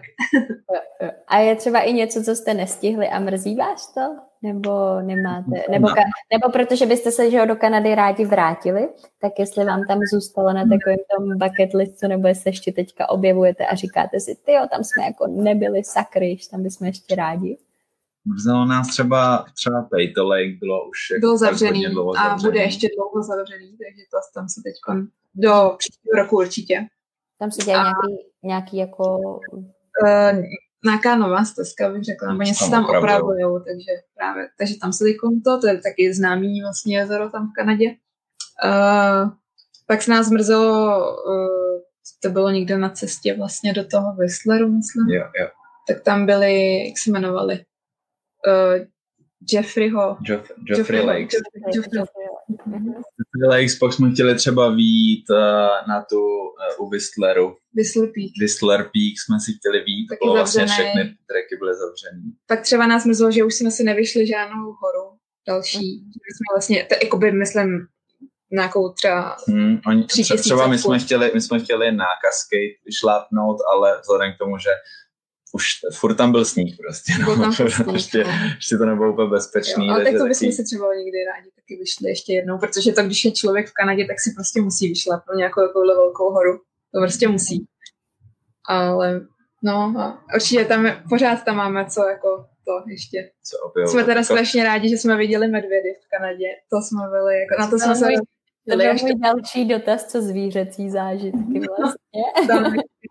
a 1.27 1.39
je 1.39 1.55
třeba 1.55 1.79
i 1.79 1.93
něco, 1.93 2.23
co 2.23 2.35
jste 2.35 2.53
nestihli 2.53 3.07
a 3.07 3.19
mrzí 3.19 3.55
vás 3.55 3.93
to? 3.93 4.01
Nebo 4.45 5.01
nemáte? 5.01 5.63
Nebo, 5.71 5.87
ka, 5.87 6.01
nebo 6.33 6.51
protože 6.51 6.85
byste 6.85 7.11
se 7.11 7.31
že 7.31 7.45
do 7.45 7.55
Kanady 7.55 7.95
rádi 7.95 8.25
vrátili, 8.25 8.89
tak 9.21 9.31
jestli 9.39 9.65
vám 9.65 9.81
tam 9.87 9.99
zůstalo 10.13 10.53
na 10.53 10.63
takovém 10.63 10.97
tom 11.17 11.37
bucket 11.37 11.73
listu, 11.73 12.07
nebo 12.07 12.27
jestli 12.27 12.49
ještě 12.49 12.71
teďka 12.71 13.09
objevujete 13.09 13.65
a 13.65 13.75
říkáte 13.75 14.19
si, 14.19 14.35
ty 14.45 14.51
tam 14.71 14.83
jsme 14.83 15.05
jako 15.05 15.27
nebyli 15.27 15.83
sakry, 15.83 16.37
tam 16.51 16.63
bychom 16.63 16.87
ještě 16.87 17.15
rádi. 17.15 17.57
Mrzelo 18.25 18.65
nás 18.65 18.87
třeba, 18.87 19.45
třeba 19.53 19.81
Pejto 19.81 20.27
Lake 20.27 20.57
bylo 20.59 20.89
už 20.89 20.97
jako 21.11 21.19
bylo 21.19 21.37
zavřený 21.37 21.85
dlouho 21.85 22.11
a 22.11 22.29
zavřený. 22.29 22.51
bude 22.51 22.59
ještě 22.59 22.87
dlouho 22.97 23.23
zavřený, 23.23 23.67
takže 23.67 24.03
to 24.11 24.17
tam 24.33 24.49
se 24.49 24.61
teď 24.63 24.75
do 25.35 25.75
příštího 25.77 26.23
roku 26.23 26.37
určitě. 26.37 26.87
Tam 27.39 27.51
se 27.51 27.65
dělají 27.65 27.85
a... 27.87 28.07
nějaký, 28.07 28.25
nějaký 28.43 28.77
jako... 28.77 29.19
Uh, 30.03 30.43
nějaká 30.85 31.15
nová 31.15 31.45
stezka, 31.45 31.89
bych 31.89 32.03
řekla, 32.03 32.31
nebo 32.31 32.43
něco 32.43 32.69
tam 32.69 32.85
opravujou, 32.85 33.59
takže 33.59 33.91
právě, 34.15 34.47
takže 34.57 34.73
tam 34.81 34.93
se 34.93 35.05
to, 35.43 35.59
to 35.59 35.67
je 35.67 35.81
taky 35.81 36.13
známý 36.13 36.61
vlastně 36.61 36.97
jezero 36.97 37.29
tam 37.29 37.49
v 37.49 37.53
Kanadě. 37.53 37.95
Uh, 38.65 39.29
pak 39.87 40.01
se 40.01 40.11
nás 40.11 40.27
zmrzelo, 40.27 40.97
uh, 41.25 41.79
to 42.23 42.29
bylo 42.29 42.49
někde 42.49 42.77
na 42.77 42.89
cestě 42.89 43.33
vlastně 43.33 43.73
do 43.73 43.87
toho 43.87 44.13
Whistleru, 44.13 44.71
myslím. 44.71 45.09
Jo, 45.09 45.23
jo. 45.39 45.47
Tak 45.87 46.01
tam 46.01 46.25
byli, 46.25 46.85
jak 46.87 46.97
se 46.97 47.09
jmenovali, 47.09 47.65
uh, 48.47 48.85
Jeffreyho. 49.53 50.17
Jeff, 50.29 50.51
Jeffrey 50.69 51.01
Lakes. 51.01 51.33
Jeffrey, 51.33 51.75
Jeffrey 51.75 52.24
Lakes, 53.49 53.75
pak 53.79 53.93
jsme 53.93 54.11
chtěli 54.11 54.35
třeba 54.35 54.69
vít 54.69 55.25
uh, 55.29 55.37
na 55.87 56.05
tu 56.09 56.19
uh, 56.19 56.85
u 56.85 56.89
Whistleru. 56.89 57.55
Whistler 57.73 58.09
Peak. 58.15 58.31
Whistler 58.41 58.81
Peak 58.81 59.13
jsme 59.25 59.39
si 59.39 59.51
chtěli 59.57 59.83
vít, 59.83 60.07
Taky 60.07 60.29
vlastně 60.29 60.65
všechny 60.65 61.03
treky 61.03 61.55
byly 61.59 61.73
zavřený. 61.75 62.23
Pak 62.47 62.61
třeba 62.61 62.87
nás 62.87 63.05
mrzelo, 63.05 63.31
že 63.31 63.43
už 63.43 63.55
jsme 63.55 63.71
si 63.71 63.83
nevyšli 63.83 64.27
žádnou 64.27 64.63
horu 64.63 65.17
další. 65.47 66.03
Mm. 66.03 66.11
jsme 66.11 66.55
vlastně, 66.55 66.85
to, 66.89 66.95
jako 67.03 67.17
by 67.17 67.31
myslím, 67.31 67.87
nějakou 68.51 68.93
třeba 68.93 69.37
hmm, 69.47 69.79
oni, 69.87 70.03
třeba, 70.03 70.41
třeba 70.41 70.67
my 70.67 70.77
jsme, 70.77 70.99
chtěli, 70.99 71.31
my 71.33 71.41
jsme 71.41 71.59
chtěli 71.59 71.91
na 71.91 72.05
Cascade 72.25 72.73
vyšlápnout, 72.85 73.57
ale 73.73 73.99
vzhledem 74.01 74.33
k 74.33 74.37
tomu, 74.37 74.57
že 74.57 74.69
už 75.53 75.65
furt 75.93 76.15
tam 76.15 76.31
byl 76.31 76.45
sníh 76.45 76.75
prostě. 76.77 77.13
No. 77.21 77.37
Tam 77.37 77.53
sníh, 77.53 77.93
ještě, 77.93 78.23
no. 78.23 78.29
ještě 78.55 78.77
to 78.77 78.85
nebylo 78.85 79.13
úplně 79.13 79.29
bezpečný. 79.29 79.87
Jo, 79.87 79.93
ale 79.93 80.03
tak 80.03 80.13
to 80.13 80.27
bychom 80.27 80.47
taky... 80.47 80.53
si 80.53 80.63
třeba 80.63 80.85
někdy 80.95 81.17
rádi 81.31 81.49
taky 81.65 81.79
vyšli 81.79 82.09
ještě 82.09 82.33
jednou, 82.33 82.57
protože 82.57 82.91
to, 82.93 83.03
když 83.03 83.25
je 83.25 83.31
člověk 83.31 83.67
v 83.67 83.73
Kanadě, 83.73 84.05
tak 84.05 84.19
si 84.19 84.33
prostě 84.35 84.61
musí 84.61 84.87
vyšlat 84.87 85.23
pro 85.25 85.35
nějakou 85.35 85.61
takovou 85.67 85.85
velkou 85.85 86.31
horu. 86.31 86.57
To 86.93 87.01
prostě 87.01 87.27
musí. 87.27 87.65
Ale 88.67 89.21
no, 89.63 89.93
a 89.97 90.35
určitě 90.35 90.65
tam 90.65 90.87
pořád 91.09 91.43
tam 91.43 91.55
máme 91.55 91.85
co 91.85 92.03
jako 92.03 92.45
to 92.65 92.89
ještě. 92.89 93.31
Co 93.43 93.57
opět, 93.65 93.87
jsme 93.87 94.03
teda 94.03 94.19
jako... 94.19 94.25
strašně 94.25 94.63
rádi, 94.63 94.89
že 94.89 94.97
jsme 94.97 95.17
viděli 95.17 95.47
medvědy 95.47 95.93
v 95.93 96.09
Kanadě. 96.09 96.47
To 96.69 96.81
jsme 96.81 97.09
byli, 97.09 97.39
jako, 97.39 97.61
na 97.61 97.69
to 97.69 97.79
jsme 97.79 97.95
se 97.95 98.05
to 98.69 98.77
byl 98.77 98.93
můj 98.93 99.19
další 99.19 99.67
dotaz, 99.67 100.05
co 100.05 100.21
zvířecí 100.21 100.89
zážitky 100.89 101.59
vlastně. 101.59 102.23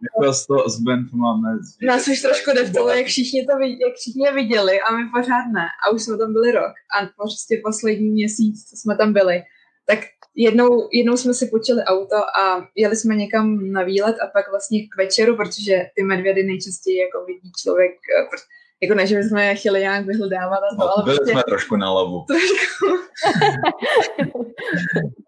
Jako 0.05 0.32
s 0.68 0.80
Ben 0.80 1.09
máme 1.12 1.48
Nás 1.82 2.09
už 2.09 2.22
trošku 2.22 2.50
devtalo, 2.55 2.88
jak 2.88 3.07
všichni 3.07 3.46
to 3.46 3.52
jak 3.52 3.94
všichni 3.94 4.26
je 4.26 4.32
viděli 4.32 4.80
a 4.80 4.96
my 4.96 5.02
pořád 5.16 5.46
ne. 5.55 5.66
A 5.86 5.90
už 5.90 6.02
jsme 6.02 6.18
tam 6.18 6.32
byli 6.32 6.52
rok. 6.52 6.72
A 6.94 7.07
prostě 7.07 7.61
poslední 7.64 8.09
měsíc, 8.11 8.64
co 8.70 8.76
jsme 8.76 8.96
tam 8.96 9.12
byli, 9.12 9.42
tak 9.86 9.98
jednou, 10.36 10.88
jednou 10.92 11.16
jsme 11.16 11.34
si 11.34 11.46
počili 11.46 11.82
auto 11.82 12.16
a 12.16 12.68
jeli 12.76 12.96
jsme 12.96 13.16
někam 13.16 13.72
na 13.72 13.82
výlet 13.82 14.16
a 14.22 14.26
pak 14.26 14.50
vlastně 14.50 14.78
k 14.88 14.96
večeru, 14.96 15.36
protože 15.36 15.82
ty 15.96 16.02
medvědy 16.02 16.42
nejčastěji 16.42 16.98
jako 16.98 17.24
vidí 17.26 17.52
člověk, 17.62 17.92
eh, 17.92 18.28
jako 18.85 18.95
ne, 18.95 19.07
že 19.07 19.16
bychom 19.16 19.39
je 19.39 19.55
chtěli 19.55 19.80
nějak 19.80 20.07
vyhledávat 20.07 20.59
a 20.59 20.68
to, 20.76 20.76
no, 20.78 20.91
ale 20.97 21.05
byli 21.05 21.16
prostě, 21.16 21.32
jsme 21.32 21.43
trošku 21.43 21.76
na 21.76 21.93
lavu. 21.93 22.24
Trošku. 22.28 22.87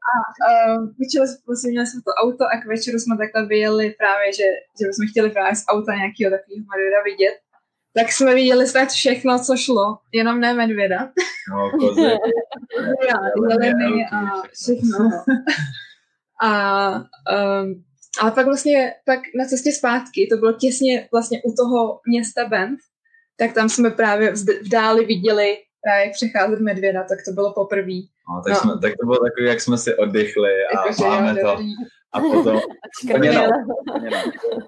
a 0.08 0.12
uh, 0.48 0.88
počili, 0.98 1.26
vlastně 1.46 1.70
měli 1.70 1.86
jsme 1.86 2.00
to 2.04 2.12
auto 2.22 2.44
a 2.44 2.60
k 2.62 2.66
večeru 2.66 2.98
jsme 2.98 3.16
takhle 3.16 3.46
vyjeli 3.46 3.94
právě, 3.98 4.32
že, 4.32 4.48
že 4.78 4.92
jsme 4.92 5.06
chtěli 5.10 5.30
právě 5.30 5.56
z 5.56 5.64
auta 5.68 5.92
nějakého 5.94 6.30
takového 6.34 6.64
medvěda 6.72 7.00
vidět. 7.04 7.36
Tak 7.96 8.12
jsme 8.12 8.34
viděli 8.34 8.66
snad 8.66 8.88
všechno, 8.88 9.38
co 9.38 9.56
šlo, 9.56 9.98
jenom 10.12 10.40
ne 10.40 10.54
medvěda. 10.54 11.12
No, 11.50 11.70
kozy. 11.70 12.00
jeleny 13.50 14.06
a 14.12 14.42
všechno. 14.52 15.10
a 16.42 16.92
um, 17.62 17.84
ale 18.20 18.30
pak 18.30 18.46
vlastně 18.46 18.94
pak 19.06 19.20
na 19.38 19.44
cestě 19.44 19.72
zpátky, 19.72 20.28
to 20.30 20.36
bylo 20.36 20.52
těsně 20.52 21.08
vlastně 21.12 21.42
u 21.44 21.52
toho 21.52 22.00
města 22.08 22.48
Bend, 22.48 22.78
tak 23.36 23.52
tam 23.52 23.68
jsme 23.68 23.90
právě 23.90 24.32
v 24.32 24.68
dáli 24.68 25.04
viděli 25.04 25.56
právě 25.86 26.04
jak 26.06 26.12
přecházet 26.12 26.60
medvěda, 26.60 27.02
tak 27.02 27.18
to 27.28 27.32
bylo 27.32 27.52
poprvé. 27.52 28.00
No, 28.28 28.42
tak, 28.44 28.52
no. 28.52 28.60
Jsme, 28.60 28.72
tak 28.82 28.92
to 29.00 29.06
bylo 29.06 29.18
takový, 29.24 29.46
jak 29.46 29.60
jsme 29.60 29.78
si 29.78 29.94
oddychli 29.94 30.52
a 30.66 30.88
jako, 30.88 31.02
máme 31.04 31.40
jo, 31.40 31.46
to. 31.46 31.62
A 32.12 32.20
potom... 32.20 32.60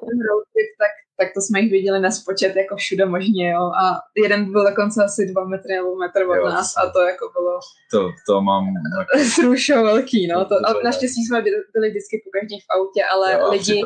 ten 0.08 0.18
road 0.28 0.44
trip, 0.52 0.70
tak 0.82 0.92
tak 1.20 1.28
to 1.34 1.40
jsme 1.40 1.60
jich 1.60 1.72
viděli 1.72 2.00
na 2.00 2.10
spočet 2.10 2.56
jako 2.56 2.76
všude 2.76 3.04
možně, 3.06 3.50
jo. 3.50 3.64
A 3.82 3.84
jeden 4.24 4.52
byl 4.52 4.64
dokonce 4.70 5.04
asi 5.04 5.26
dva 5.26 5.44
metry 5.44 5.74
nebo 5.74 5.96
metr 5.96 6.22
od 6.22 6.34
jo, 6.34 6.44
nás 6.44 6.76
a 6.76 6.90
to 6.90 7.00
jako 7.00 7.24
bylo... 7.36 7.60
To, 7.92 8.00
to 8.26 8.40
mám... 8.40 8.64
Srušo 9.34 9.82
velký, 9.82 10.26
no. 10.26 10.44
To, 10.44 10.54
a 10.66 10.82
naštěstí 10.84 11.24
jsme 11.24 11.42
byli 11.74 11.88
vždycky 11.90 12.22
po 12.24 12.30
každý 12.36 12.60
v 12.60 12.70
autě, 12.76 13.00
ale 13.12 13.32
jo, 13.32 13.50
lidi... 13.50 13.82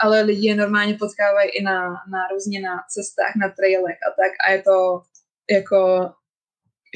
Ale 0.00 0.22
lidi 0.22 0.48
je 0.48 0.54
normálně 0.54 0.94
potkávají 0.94 1.50
i 1.50 1.62
na, 1.62 1.88
na 2.12 2.20
různě 2.32 2.60
na 2.60 2.74
cestách, 2.94 3.32
na 3.42 3.48
trailech 3.48 3.98
a 4.06 4.10
tak 4.20 4.32
a 4.46 4.52
je 4.52 4.62
to 4.62 5.00
jako 5.50 6.10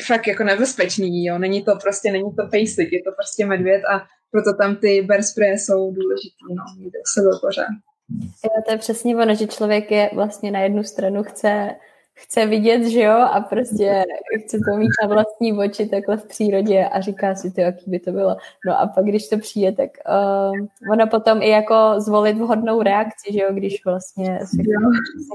fakt 0.07 0.27
jako 0.27 0.45
nebezpečný, 0.45 1.25
jo. 1.25 1.39
Není 1.39 1.65
to 1.65 1.77
prostě, 1.83 2.13
není 2.13 2.31
to 2.37 2.43
basic, 2.43 2.89
je 2.93 3.03
to 3.03 3.13
prostě 3.13 3.47
medvěd 3.47 3.83
a 3.85 4.07
proto 4.31 4.55
tam 4.55 4.77
ty 4.77 5.03
bear 5.03 5.23
spray 5.23 5.59
jsou 5.59 5.93
důležitý, 5.93 6.45
no, 6.57 6.65
jde 6.79 6.99
o 6.99 7.09
sebe 7.15 7.31
pořád. 7.41 7.90
Jo, 8.19 8.63
to 8.67 8.73
je 8.73 8.79
přesně 8.79 9.17
ono, 9.17 9.35
že 9.35 9.47
člověk 9.47 9.91
je 9.91 10.11
vlastně 10.15 10.51
na 10.51 10.61
jednu 10.61 10.85
stranu 10.85 11.23
chce, 11.23 11.77
chce 12.15 12.47
vidět, 12.47 12.85
že 12.85 13.01
jo, 13.01 13.13
a 13.13 13.41
prostě 13.41 14.05
chce 14.45 14.59
to 14.59 14.77
mít 14.77 14.91
na 15.03 15.09
vlastní 15.09 15.53
oči 15.53 15.89
takhle 15.89 16.17
v 16.17 16.27
přírodě 16.27 16.85
a 16.85 17.01
říká 17.01 17.35
si 17.35 17.51
to, 17.51 17.61
jaký 17.61 17.91
by 17.91 17.99
to 17.99 18.13
bylo. 18.13 18.37
No 18.67 18.81
a 18.81 18.87
pak, 18.87 19.05
když 19.05 19.29
to 19.29 19.39
přijde, 19.39 19.73
tak 19.73 19.91
uh, 20.09 20.93
ono 20.93 21.07
potom 21.07 21.43
i 21.43 21.49
jako 21.49 21.75
zvolit 21.97 22.39
vhodnou 22.39 22.83
reakci, 22.83 23.33
že 23.33 23.39
jo, 23.41 23.49
když 23.53 23.85
vlastně 23.85 24.39
se, 24.39 24.63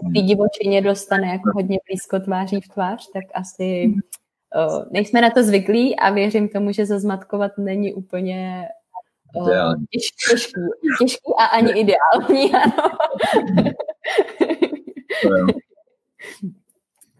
k 0.10 0.14
té 0.16 0.22
divočině 0.22 0.82
dostane 0.82 1.28
jako 1.28 1.50
hodně 1.54 1.80
blízko 1.90 2.20
tváří 2.20 2.62
v 2.62 2.68
tvář, 2.68 3.08
tak 3.14 3.24
asi 3.34 3.94
uh, 4.68 4.84
nejsme 4.92 5.22
na 5.22 5.30
to 5.30 5.44
zvyklí 5.44 5.96
a 5.96 6.10
věřím 6.10 6.50
tomu, 6.50 6.72
že 6.72 6.86
zazmatkovat 6.86 7.52
není 7.58 7.94
úplně 7.94 8.68
Ideální. 9.42 9.86
Těžký, 9.92 10.62
těžký 11.00 11.32
a 11.40 11.46
ani 11.46 11.72
ideální, 11.72 12.54
ano. 12.54 12.90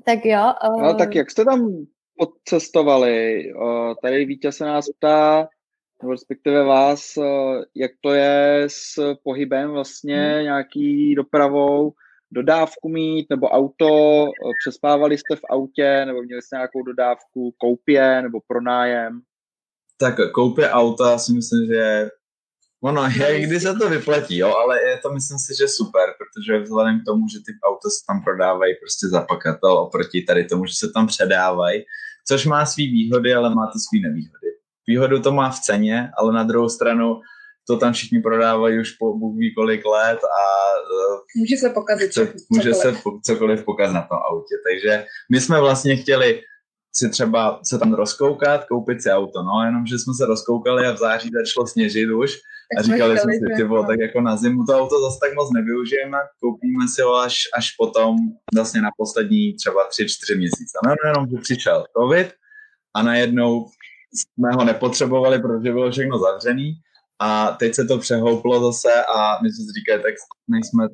tak 0.06 0.26
jo. 0.26 0.54
Uh... 0.70 0.82
No 0.82 0.94
tak 0.94 1.16
jak 1.16 1.32
jste 1.32 1.46
tam 1.46 1.86
podcestovali? 2.18 3.44
Uh, 3.56 3.94
tady 4.02 4.26
Vítě 4.26 4.52
se 4.52 4.66
nás 4.66 4.86
ptá, 4.98 5.48
nebo 6.02 6.12
respektive 6.12 6.64
vás, 6.64 7.14
jak 7.76 7.92
to 8.02 8.14
je 8.14 8.64
s 8.68 9.16
pohybem 9.24 9.72
vlastně, 9.72 10.34
hmm. 10.34 10.44
nějaký 10.44 11.16
dopravou, 11.16 11.94
dodávku 12.32 12.90
mít, 12.90 13.30
nebo 13.30 13.48
auto, 13.48 14.26
přespávali 14.62 15.18
jste 15.18 15.36
v 15.36 15.46
autě, 15.50 16.06
nebo 16.06 16.22
měli 16.22 16.42
jste 16.42 16.56
nějakou 16.56 16.84
dodávku 16.84 17.54
koupě, 17.58 18.22
nebo 18.22 18.40
pronájem? 18.48 19.22
Tak 19.98 20.16
koupě 20.32 20.70
auta 20.70 21.18
si 21.18 21.34
myslím, 21.34 21.66
že 21.66 22.10
ono 22.84 23.04
je, 23.18 23.42
kdy 23.42 23.60
se 23.60 23.74
to 23.74 23.90
vyplatí, 23.90 24.38
jo, 24.38 24.54
ale 24.56 24.84
je 24.84 24.98
to 24.98 25.14
myslím 25.14 25.38
si, 25.40 25.54
že 25.60 25.68
super, 25.68 26.10
protože 26.20 26.64
vzhledem 26.64 27.00
k 27.00 27.06
tomu, 27.06 27.28
že 27.34 27.40
ty 27.40 27.52
auta 27.64 27.90
se 27.90 28.02
tam 28.08 28.24
prodávají 28.24 28.76
prostě 28.82 29.08
za 29.08 29.22
pakatel 29.22 29.72
oproti 29.72 30.22
tady 30.22 30.46
tomu, 30.46 30.66
že 30.66 30.74
se 30.76 30.88
tam 30.94 31.08
předávají, 31.08 31.84
což 32.28 32.46
má 32.46 32.66
svý 32.66 32.92
výhody, 32.92 33.34
ale 33.34 33.50
má 33.56 33.66
to 33.74 33.80
svý 33.80 34.02
nevýhody. 34.02 34.48
Výhodu 34.88 35.22
to 35.22 35.32
má 35.32 35.50
v 35.50 35.60
ceně, 35.60 36.10
ale 36.18 36.34
na 36.34 36.44
druhou 36.44 36.70
stranu 36.70 37.20
to 37.68 37.78
tam 37.78 37.94
všichni 37.94 38.20
prodávají 38.22 38.80
už 38.80 38.92
po 38.92 39.18
Bůh 39.18 39.36
ví 39.38 39.54
kolik 39.56 39.86
let 39.86 40.20
a 40.24 40.44
může 41.36 41.58
se 41.58 41.70
pokazit 41.70 42.14
co, 42.14 42.28
může 42.50 42.74
se 42.74 42.96
cokoliv 43.26 43.64
pokazit 43.64 43.94
na 43.94 44.02
tom 44.02 44.18
autě. 44.18 44.56
Takže 44.70 45.06
my 45.32 45.42
jsme 45.42 45.60
vlastně 45.60 45.96
chtěli 45.96 46.42
si 46.98 47.10
třeba 47.10 47.60
se 47.64 47.80
tam 47.80 47.94
rozkoukat, 47.94 48.66
koupit 48.66 49.02
si 49.02 49.10
auto, 49.10 49.44
no, 49.44 49.66
jenom, 49.66 49.86
že 49.86 50.00
jsme 50.00 50.14
se 50.14 50.26
rozkoukali 50.26 50.88
a 50.88 50.92
v 50.92 50.98
září 50.98 51.30
začalo 51.34 51.68
sněžit 51.68 52.10
už 52.10 52.38
a 52.80 52.82
říkali 52.82 53.20
jsme 53.20 53.34
si, 53.34 53.56
ty 53.58 53.64
vole, 53.64 53.88
tak 53.88 54.00
jako 54.00 54.22
na 54.22 54.38
zimu 54.38 54.64
to 54.66 54.80
auto 54.80 55.02
zase 55.02 55.18
tak 55.22 55.36
moc 55.36 55.54
nevyužijeme, 55.54 56.18
koupíme 56.40 56.86
si 56.96 57.02
ho 57.02 57.16
až, 57.16 57.36
až 57.58 57.72
potom 57.72 58.16
vlastně 58.56 58.82
na 58.82 58.90
poslední 58.98 59.54
třeba 59.54 59.90
3-4 59.90 60.38
měsíce. 60.38 60.78
No, 60.86 60.90
no, 60.90 61.10
jenom, 61.10 61.30
že 61.30 61.38
přišel 61.42 61.86
covid 61.98 62.34
a 62.96 63.04
najednou 63.04 63.66
jsme 64.14 64.50
ho 64.52 64.64
nepotřebovali, 64.64 65.40
protože 65.40 65.72
bylo 65.72 65.92
všechno 65.92 66.20
zavřený 66.20 66.74
a 67.20 67.52
teď 67.52 67.76
se 67.76 67.86
to 67.86 67.98
přehouplo 67.98 68.72
zase 68.72 69.04
a 69.16 69.42
my 69.44 69.50
jsme 69.50 69.66
si 69.66 69.72
říkali, 69.80 70.02
tak 70.04 70.14
nejsme 70.48 70.88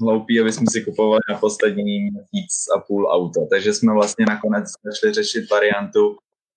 hloupí, 0.00 0.40
aby 0.40 0.52
jsme 0.52 0.66
si 0.70 0.84
kupovali 0.84 1.20
na 1.30 1.38
poslední 1.38 2.10
měsíc 2.10 2.52
a 2.76 2.80
půl 2.80 3.08
auto. 3.10 3.46
Takže 3.50 3.74
jsme 3.74 3.92
vlastně 3.92 4.24
nakonec 4.28 4.64
začali 4.84 5.12
řešit 5.12 5.50
variantu 5.50 6.16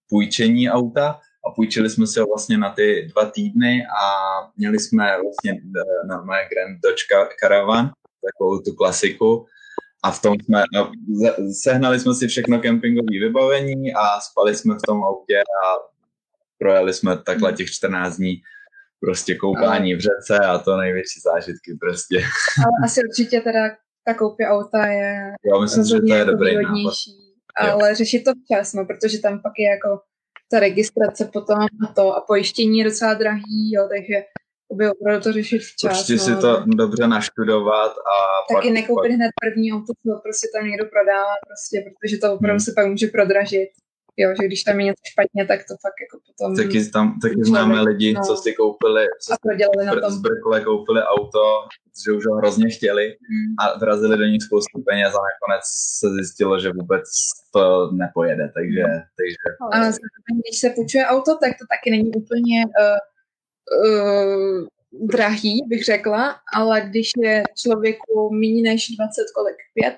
půjčení 0.09 0.69
auta 0.69 1.19
a 1.47 1.51
půjčili 1.55 1.89
jsme 1.89 2.07
si 2.07 2.19
ho 2.19 2.25
vlastně 2.27 2.57
na 2.57 2.69
ty 2.69 3.07
dva 3.13 3.25
týdny 3.25 3.83
a 3.85 4.03
měli 4.57 4.79
jsme 4.79 5.17
vlastně 5.21 5.51
eh, 5.51 6.07
normálně 6.07 6.49
Grand 6.51 6.81
Dodge 6.83 7.03
Caravan, 7.39 7.91
takovou 8.25 8.59
tu 8.59 8.73
klasiku. 8.73 9.45
A 10.03 10.11
v 10.11 10.21
tom 10.21 10.35
jsme, 10.43 10.63
no, 10.73 10.91
sehnali 11.63 11.99
jsme 11.99 12.15
si 12.15 12.27
všechno 12.27 12.59
kempingové 12.59 13.19
vybavení 13.21 13.93
a 13.93 14.19
spali 14.19 14.55
jsme 14.55 14.75
v 14.75 14.81
tom 14.87 15.03
autě 15.03 15.39
a 15.39 15.89
projeli 16.57 16.93
jsme 16.93 17.17
takhle 17.17 17.53
těch 17.53 17.71
14 17.71 18.17
dní 18.17 18.41
prostě 18.99 19.35
koupání 19.35 19.95
v 19.95 19.99
řece 19.99 20.45
a 20.45 20.57
to 20.57 20.77
největší 20.77 21.19
zážitky 21.23 21.77
prostě. 21.81 22.17
Ale 22.65 22.75
asi 22.85 23.01
určitě 23.09 23.41
teda 23.41 23.69
ta 24.05 24.13
koupě 24.13 24.47
auta 24.47 24.85
je 24.85 25.33
jo, 25.45 25.61
myslím, 25.61 25.83
že 25.83 25.99
to 25.99 26.13
je 26.13 26.25
dobrý 26.25 26.55
nápad. 26.55 26.93
Ale 27.55 27.89
jo. 27.89 27.95
řešit 27.95 28.23
to 28.23 28.31
včas, 28.43 28.73
no, 28.73 28.85
protože 28.85 29.19
tam 29.19 29.41
pak 29.41 29.53
je 29.57 29.69
jako 29.69 29.99
ta 30.51 30.59
registrace 30.59 31.29
potom 31.33 31.59
a 31.59 31.93
to 31.95 32.15
a 32.15 32.21
pojištění 32.27 32.79
je 32.79 32.85
docela 32.85 33.13
drahý, 33.13 33.71
jo, 33.71 33.87
takže 33.95 34.15
by 34.73 34.89
opravdu 34.89 35.23
to 35.23 35.33
řešit 35.33 35.59
včas. 35.59 35.91
Prostě 35.91 36.13
no. 36.13 36.19
si 36.19 36.35
to 36.41 36.63
dobře 36.67 37.07
naštudovat 37.07 37.91
a 37.91 38.15
Taky 38.53 38.67
pak, 38.67 38.73
nekoupit 38.73 39.09
pak... 39.09 39.15
hned 39.15 39.31
první 39.43 39.73
auto, 39.73 39.93
co 40.01 40.19
prostě 40.23 40.47
tam 40.53 40.67
někdo 40.67 40.85
prodává, 40.85 41.33
prostě, 41.47 41.75
protože 41.87 42.17
to 42.17 42.33
opravdu 42.33 42.59
hmm. 42.59 42.65
se 42.65 42.71
pak 42.75 42.87
může 42.87 43.07
prodražit. 43.07 43.69
Jo, 44.21 44.29
že 44.41 44.47
když 44.47 44.63
tam 44.63 44.79
je 44.79 44.85
něco 44.85 45.03
špatně, 45.11 45.45
tak 45.45 45.59
to 45.59 45.73
fakt 45.85 45.99
jako 46.03 46.15
potom... 46.27 46.55
Taky, 46.55 46.89
tam, 46.89 47.19
taky 47.19 47.43
známe 47.43 47.81
lidi, 47.81 48.13
no. 48.13 48.21
co 48.27 48.35
si 48.35 48.53
koupili, 48.53 49.05
co 49.21 49.33
si 49.33 49.85
na 49.85 50.01
tom. 50.01 50.11
z 50.11 50.17
Brkle 50.21 50.61
koupili 50.61 51.01
auto, 51.01 51.43
že 52.03 52.11
už 52.11 52.25
ho 52.27 52.35
hrozně 52.35 52.69
chtěli 52.69 53.05
hmm. 53.07 53.55
a 53.59 53.77
vrazili 53.77 54.17
do 54.17 54.25
nich 54.25 54.43
spoustu 54.43 54.81
peněz 54.89 55.13
a 55.15 55.21
nakonec 55.31 55.63
se 55.99 56.07
zjistilo, 56.15 56.59
že 56.59 56.69
vůbec 56.79 57.03
to 57.53 57.91
nepojede, 57.91 58.51
takže... 58.55 58.83
takže... 59.19 59.47
A 59.73 59.77
když 60.41 60.59
se 60.59 60.69
půjčuje 60.69 61.05
auto, 61.05 61.31
tak 61.41 61.51
to 61.59 61.65
taky 61.73 61.91
není 61.91 62.11
úplně 62.11 62.65
uh, 62.65 62.99
uh, 63.85 64.67
drahý, 65.07 65.61
bych 65.67 65.83
řekla, 65.83 66.35
ale 66.53 66.81
když 66.81 67.11
je 67.17 67.43
člověku 67.57 68.29
méně 68.33 68.61
než 68.61 68.87
20 68.97 69.21
kolik, 69.35 69.57
pět, 69.73 69.95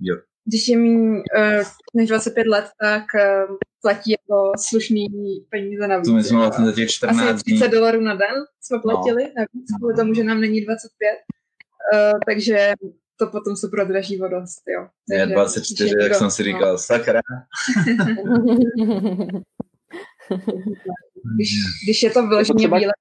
jo 0.00 0.16
když 0.44 0.68
je 0.68 0.78
méně 0.78 1.22
uh, 1.36 1.64
než 1.94 2.08
25 2.08 2.46
let, 2.46 2.64
tak 2.80 3.04
uh, 3.14 3.56
platí 3.82 4.10
jako 4.10 4.52
slušný 4.68 5.06
peníze 5.50 5.86
navíc. 5.86 6.08
To 6.08 6.12
my 6.12 6.24
jsme 6.24 6.38
vlastně 6.38 6.66
za 6.66 6.72
těch 6.72 6.90
14 6.90 7.18
Asi 7.18 7.44
30 7.44 7.68
dolarů 7.68 8.00
na 8.00 8.14
den 8.14 8.34
jsme 8.60 8.76
no. 8.76 8.82
platili 8.82 9.24
no. 9.24 9.30
navíc, 9.36 9.70
kvůli 9.78 9.94
tomu, 9.94 10.14
že 10.14 10.24
nám 10.24 10.40
není 10.40 10.60
25. 10.60 11.18
Uh, 11.92 12.18
takže 12.26 12.72
to 13.16 13.26
potom 13.26 13.56
se 13.56 13.68
prodraží 13.68 14.22
o 14.22 14.28
dost, 14.28 14.62
jo. 14.68 14.88
Takže, 15.08 15.22
je 15.22 15.26
24, 15.26 15.94
jak 16.00 16.14
jsem 16.14 16.30
si 16.30 16.42
říkal, 16.42 16.72
no. 16.72 16.78
sakra. 16.78 17.20
když, 21.34 21.54
když 21.84 22.02
je 22.02 22.10
to 22.10 22.26
vyloženě 22.26 22.68
bílé. 22.68 22.92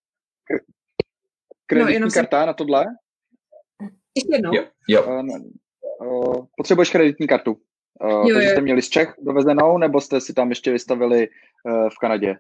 Kreditní 1.66 2.00
no, 2.00 2.08
karta 2.14 2.42
si... 2.42 2.48
na 2.48 2.54
tohle? 2.54 2.86
Ještě 4.16 4.36
jednou. 4.36 4.52
Jo, 4.54 4.64
jo. 4.88 5.04
Uh, 5.04 5.40
uh, 6.00 6.46
potřebuješ 6.58 6.92
kreditní 6.92 7.28
kartu. 7.28 7.58
Uh, 8.04 8.30
jo, 8.30 8.36
takže 8.36 8.50
jste 8.50 8.62
měli 8.62 8.82
z 8.82 8.90
Čech 8.90 9.14
dovezenou, 9.22 9.78
nebo 9.78 10.02
jste 10.02 10.22
si 10.22 10.34
tam 10.34 10.50
ještě 10.50 10.72
vystavili 10.72 11.28
uh, 11.28 11.90
v 11.90 11.98
Kanadě? 12.02 12.36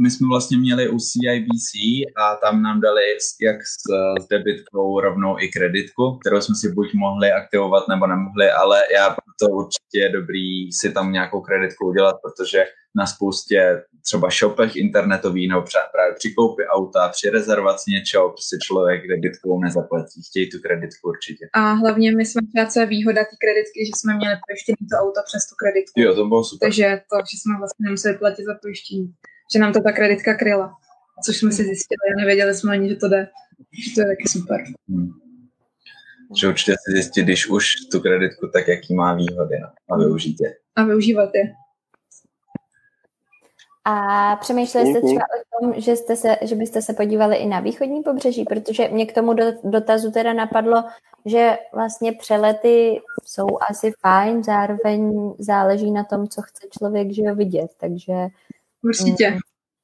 My 0.00 0.10
jsme 0.10 0.26
vlastně 0.28 0.58
měli 0.58 0.88
u 0.88 0.96
CIBC 0.98 1.70
a 2.16 2.34
tam 2.34 2.62
nám 2.62 2.80
dali 2.80 3.02
jak 3.42 3.56
s, 3.62 3.82
s 4.24 4.28
debitkou 4.28 5.00
rovnou 5.00 5.36
i 5.40 5.48
kreditku, 5.48 6.18
kterou 6.20 6.40
jsme 6.40 6.54
si 6.54 6.72
buď 6.72 6.94
mohli 6.94 7.32
aktivovat 7.32 7.88
nebo 7.88 8.06
nemohli, 8.06 8.50
ale 8.50 8.80
já 8.94 9.16
to 9.40 9.46
určitě 9.46 9.98
je 9.98 10.08
dobrý 10.08 10.72
si 10.72 10.92
tam 10.92 11.12
nějakou 11.12 11.40
kreditku 11.40 11.88
udělat, 11.88 12.16
protože 12.24 12.64
na 12.96 13.06
spoustě 13.06 13.82
třeba 14.06 14.28
shopech 14.30 14.76
internetových 14.76 15.48
nebo 15.48 15.62
právě 15.92 16.14
při 16.18 16.28
koupi 16.36 16.64
auta, 16.66 17.08
při 17.08 17.30
rezervaci 17.30 17.90
něčeho, 17.90 18.28
prostě 18.28 18.56
člověk 18.66 19.02
kreditkou 19.06 19.60
nezaplatí. 19.60 20.18
Chtějí 20.28 20.50
tu 20.50 20.58
kreditku 20.66 21.08
určitě. 21.08 21.44
A 21.54 21.72
hlavně 21.72 22.16
my 22.16 22.24
jsme 22.26 22.42
třeba, 22.48 22.66
co 22.72 22.80
je 22.80 22.86
výhoda 22.86 23.20
té 23.30 23.36
kreditky, 23.44 23.78
že 23.86 23.92
jsme 23.96 24.12
měli 24.20 24.34
pojištěný 24.46 24.82
to 24.90 24.96
auto 25.04 25.20
přes 25.28 25.42
tu 25.48 25.54
kreditku. 25.62 25.94
Jo, 26.02 26.14
to 26.14 26.24
bylo 26.30 26.44
super. 26.44 26.66
Takže 26.66 26.86
to, 27.10 27.16
že 27.30 27.34
jsme 27.38 27.54
vlastně 27.62 27.82
nemuseli 27.86 28.14
platit 28.22 28.44
za 28.50 28.54
pojištění. 28.62 29.06
Že 29.52 29.58
nám 29.58 29.72
to 29.72 29.80
ta 29.80 29.92
kreditka 29.92 30.34
kryla. 30.34 30.74
Což 31.24 31.36
jsme 31.36 31.52
si 31.52 31.64
zjistili 31.64 31.98
a 32.14 32.20
nevěděli 32.20 32.54
jsme 32.54 32.72
ani, 32.72 32.88
že 32.88 32.96
to 32.96 33.08
jde. 33.08 33.28
Že 33.84 33.94
to 33.94 34.00
je 34.00 34.06
taky 34.06 34.28
super. 34.28 34.60
Hmm. 34.88 35.10
Že 36.40 36.48
určitě 36.48 36.72
si 36.72 36.92
zjistit, 36.92 37.22
když 37.22 37.48
už 37.48 37.74
tu 37.92 38.00
kreditku, 38.00 38.48
tak 38.52 38.68
jaký 38.68 38.94
má 38.94 39.14
výhody 39.14 39.60
no, 39.60 39.68
a 39.90 39.98
využít 39.98 40.36
je. 40.40 40.54
A 40.76 40.84
využívat 40.84 41.30
je. 41.34 41.54
A 43.84 44.36
přemýšleli 44.36 44.90
jste 44.90 45.00
třeba 45.00 45.24
o 45.24 45.60
tom, 45.60 45.80
že, 45.80 45.96
jste 45.96 46.16
se, 46.16 46.36
že 46.42 46.54
byste 46.54 46.82
se 46.82 46.92
podívali 46.92 47.36
i 47.36 47.46
na 47.46 47.60
východní 47.60 48.02
pobřeží, 48.02 48.44
protože 48.44 48.88
mě 48.88 49.06
k 49.06 49.14
tomu 49.14 49.34
dotazu 49.64 50.10
teda 50.10 50.32
napadlo, 50.32 50.84
že 51.26 51.58
vlastně 51.74 52.12
přelety 52.12 53.00
jsou 53.26 53.46
asi 53.70 53.92
fajn, 54.00 54.44
zároveň 54.44 55.32
záleží 55.38 55.90
na 55.90 56.04
tom, 56.04 56.28
co 56.28 56.42
chce 56.42 56.66
člověk 56.78 57.12
že 57.12 57.28
ho 57.28 57.34
vidět, 57.34 57.70
takže 57.80 58.12
Určitě. 58.82 59.30
Mm, 59.30 59.38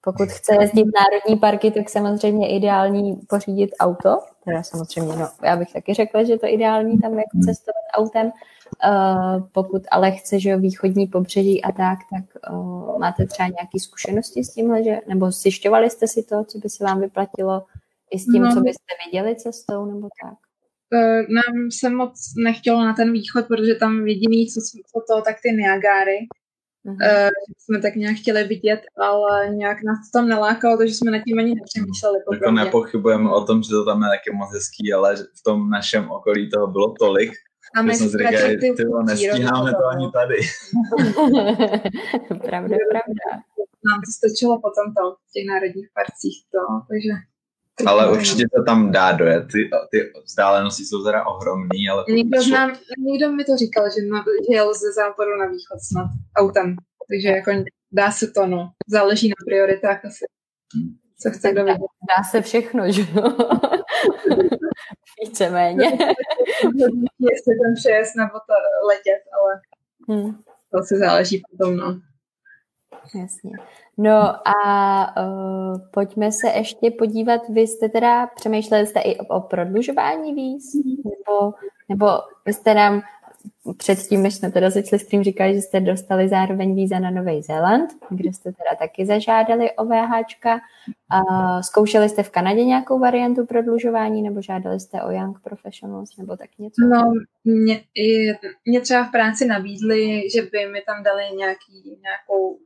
pokud 0.04 0.28
chce 0.28 0.54
jezdit 0.60 0.84
národní 0.84 1.40
parky, 1.40 1.70
tak 1.70 1.90
samozřejmě 1.90 2.56
ideální 2.56 3.16
pořídit 3.28 3.70
auto, 3.80 4.18
teda 4.44 4.62
samozřejmě, 4.62 5.16
no, 5.16 5.28
já 5.42 5.56
bych 5.56 5.72
taky 5.72 5.94
řekla, 5.94 6.24
že 6.24 6.32
je 6.32 6.38
to 6.38 6.46
ideální 6.46 6.98
tam 6.98 7.12
jako 7.12 7.38
cestovat 7.44 7.84
autem, 7.94 8.26
uh, 8.26 9.48
pokud 9.52 9.82
ale 9.90 10.10
chce, 10.10 10.40
že 10.40 10.56
východní 10.56 11.06
pobřeží 11.06 11.64
a 11.64 11.72
tak, 11.72 11.98
tak 12.10 12.52
uh, 12.52 12.98
máte 12.98 13.26
třeba 13.26 13.46
nějaké 13.46 13.78
zkušenosti 13.78 14.44
s 14.44 14.54
tímhle, 14.54 14.84
že, 14.84 14.98
nebo 15.08 15.30
zjišťovali 15.30 15.90
jste 15.90 16.08
si 16.08 16.22
to, 16.22 16.44
co 16.44 16.58
by 16.58 16.68
se 16.68 16.84
vám 16.84 17.00
vyplatilo 17.00 17.64
i 18.10 18.18
s 18.18 18.24
tím, 18.24 18.42
no. 18.42 18.54
co 18.54 18.60
byste 18.60 18.92
viděli 19.06 19.36
cestou, 19.36 19.84
nebo 19.84 20.08
tak? 20.22 20.34
Uh, 20.94 21.34
nám 21.34 21.70
se 21.70 21.90
moc 21.90 22.32
nechtělo 22.44 22.84
na 22.84 22.94
ten 22.94 23.12
východ, 23.12 23.46
protože 23.48 23.74
tam 23.74 24.06
jediný, 24.06 24.46
co, 24.46 24.60
co 24.60 25.14
to, 25.14 25.22
tak 25.22 25.36
ty 25.42 25.52
Niagary, 25.52 26.18
Uh, 26.86 27.30
jsme 27.58 27.80
tak 27.82 27.94
nějak 27.96 28.16
chtěli 28.16 28.44
vidět, 28.44 28.80
ale 28.96 29.48
nějak 29.48 29.78
nás 29.82 29.96
to 29.96 30.18
tam 30.18 30.28
nelákalo, 30.28 30.76
takže 30.76 30.94
jsme 30.94 31.10
nad 31.10 31.22
tím 31.26 31.38
ani 31.38 31.54
nepřemýšleli. 31.54 32.18
Jako 32.32 32.50
nepochybujeme 32.50 33.30
o 33.30 33.44
tom, 33.44 33.62
že 33.62 33.70
to 33.70 33.84
tam 33.84 34.02
je 34.02 34.08
taky 34.08 34.36
moc 34.36 34.52
hezký, 34.52 34.92
ale 34.92 35.16
v 35.16 35.42
tom 35.44 35.70
našem 35.70 36.10
okolí 36.10 36.50
toho 36.50 36.66
bylo 36.66 36.94
tolik, 36.98 37.32
a 37.76 37.82
my 37.82 37.94
jsme 37.94 38.08
si 38.08 38.18
říkali, 38.18 38.56
ty, 38.56 38.72
ty 38.76 38.84
nestíháme 39.04 39.70
to 39.70 39.86
ani 39.86 40.10
tady. 40.12 40.36
pravda, 42.48 42.76
pravda. 42.92 43.26
Nám 43.88 43.98
to 44.04 44.10
stačilo 44.18 44.60
potom 44.66 44.86
to 44.96 45.02
v 45.28 45.32
těch 45.34 45.46
národních 45.52 45.88
parcích, 45.94 46.36
to, 46.52 46.60
takže 46.90 47.12
ale 47.86 48.10
určitě 48.12 48.44
to 48.56 48.62
tam 48.64 48.92
dá 48.92 49.12
dojet. 49.12 49.46
Ty, 49.52 49.70
ty 49.90 50.12
vzdálenosti 50.24 50.84
jsou 50.84 51.04
teda 51.04 51.26
ohromný, 51.26 51.88
ale... 51.92 52.04
Někdo, 52.08 52.42
znám, 52.42 52.72
někdo 52.98 53.32
mi 53.32 53.44
to 53.44 53.56
říkal, 53.56 53.84
že, 53.90 54.06
na, 54.06 54.24
že 54.48 54.54
jel 54.54 54.74
ze 54.74 54.92
západu 54.92 55.30
na 55.36 55.46
východ 55.46 55.78
snad 55.90 56.06
autem. 56.36 56.76
Takže 57.10 57.28
jako 57.28 57.50
dá 57.92 58.10
se 58.10 58.26
to, 58.26 58.46
no. 58.46 58.70
Záleží 58.88 59.28
na 59.28 59.34
prioritách 59.46 60.04
asi. 60.04 60.24
Co 61.18 61.30
chce 61.30 61.52
kdo 61.52 61.64
vidět. 61.64 61.78
Dá 62.16 62.24
se 62.30 62.42
všechno, 62.42 62.92
že 62.92 63.00
jo? 63.00 63.22
Víceméně. 65.22 65.84
Jestli 67.18 67.54
ten 67.62 67.74
přejezd 67.74 68.16
nebo 68.16 68.32
to 68.32 68.54
letět, 68.86 69.22
ale 69.38 69.60
hmm. 70.08 70.34
to 70.72 70.82
si 70.82 70.96
záleží 70.96 71.42
potom, 71.50 71.76
no. 71.76 72.00
Jasně. 73.14 73.50
No 73.98 74.48
a 74.48 75.16
uh, 75.22 75.78
pojďme 75.90 76.32
se 76.32 76.48
ještě 76.48 76.90
podívat, 76.90 77.48
vy 77.48 77.60
jste 77.60 77.88
teda, 77.88 78.26
přemýšleli 78.26 78.86
jste 78.86 79.00
i 79.00 79.18
o, 79.18 79.36
o 79.36 79.40
prodlužování 79.40 80.34
víz? 80.34 80.74
Nebo, 81.04 81.54
nebo 81.88 82.06
vy 82.46 82.52
jste 82.52 82.74
nám 82.74 83.02
předtím, 83.76 84.22
než 84.22 84.34
jsme 84.34 84.50
teda 84.50 84.70
začali 84.70 85.00
s 85.00 85.06
tím, 85.06 85.22
říkali, 85.22 85.54
že 85.54 85.60
jste 85.60 85.80
dostali 85.80 86.28
zároveň 86.28 86.74
víza 86.74 86.98
na 86.98 87.10
Nový 87.10 87.42
Zéland, 87.42 87.90
kde 88.10 88.32
jste 88.32 88.52
teda 88.52 88.76
taky 88.78 89.06
zažádali 89.06 89.72
o 89.72 89.84
VHčka. 89.84 90.54
Uh, 90.54 91.60
zkoušeli 91.60 92.08
jste 92.08 92.22
v 92.22 92.30
Kanadě 92.30 92.64
nějakou 92.64 92.98
variantu 92.98 93.46
prodlužování, 93.46 94.22
nebo 94.22 94.42
žádali 94.42 94.80
jste 94.80 95.02
o 95.02 95.10
Young 95.10 95.40
Professionals, 95.40 96.16
nebo 96.16 96.36
tak 96.36 96.50
něco? 96.58 96.82
No, 96.88 97.12
mě, 97.44 97.80
mě 98.66 98.80
třeba 98.80 99.04
v 99.04 99.10
práci 99.10 99.46
nabídli, 99.46 100.30
že 100.34 100.42
by 100.42 100.66
mi 100.72 100.82
tam 100.86 101.02
dali 101.02 101.22
nějaký, 101.36 101.98
nějakou 102.02 102.58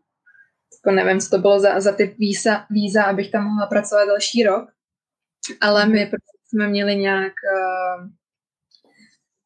jako 0.87 0.95
nevím, 0.95 1.21
co 1.21 1.31
to 1.31 1.39
bylo 1.39 1.61
za, 1.61 1.81
za 1.81 1.93
typ 1.93 2.19
víza, 2.19 2.67
víza, 2.71 3.05
abych 3.05 3.31
tam 3.31 3.45
mohla 3.45 3.67
pracovat 3.67 4.05
další 4.05 4.43
rok, 4.43 4.69
ale 5.61 5.87
my 5.87 6.07
prostě 6.07 6.39
jsme 6.49 6.69
měli 6.69 6.97
nějak 6.97 7.33
uh, 7.33 8.09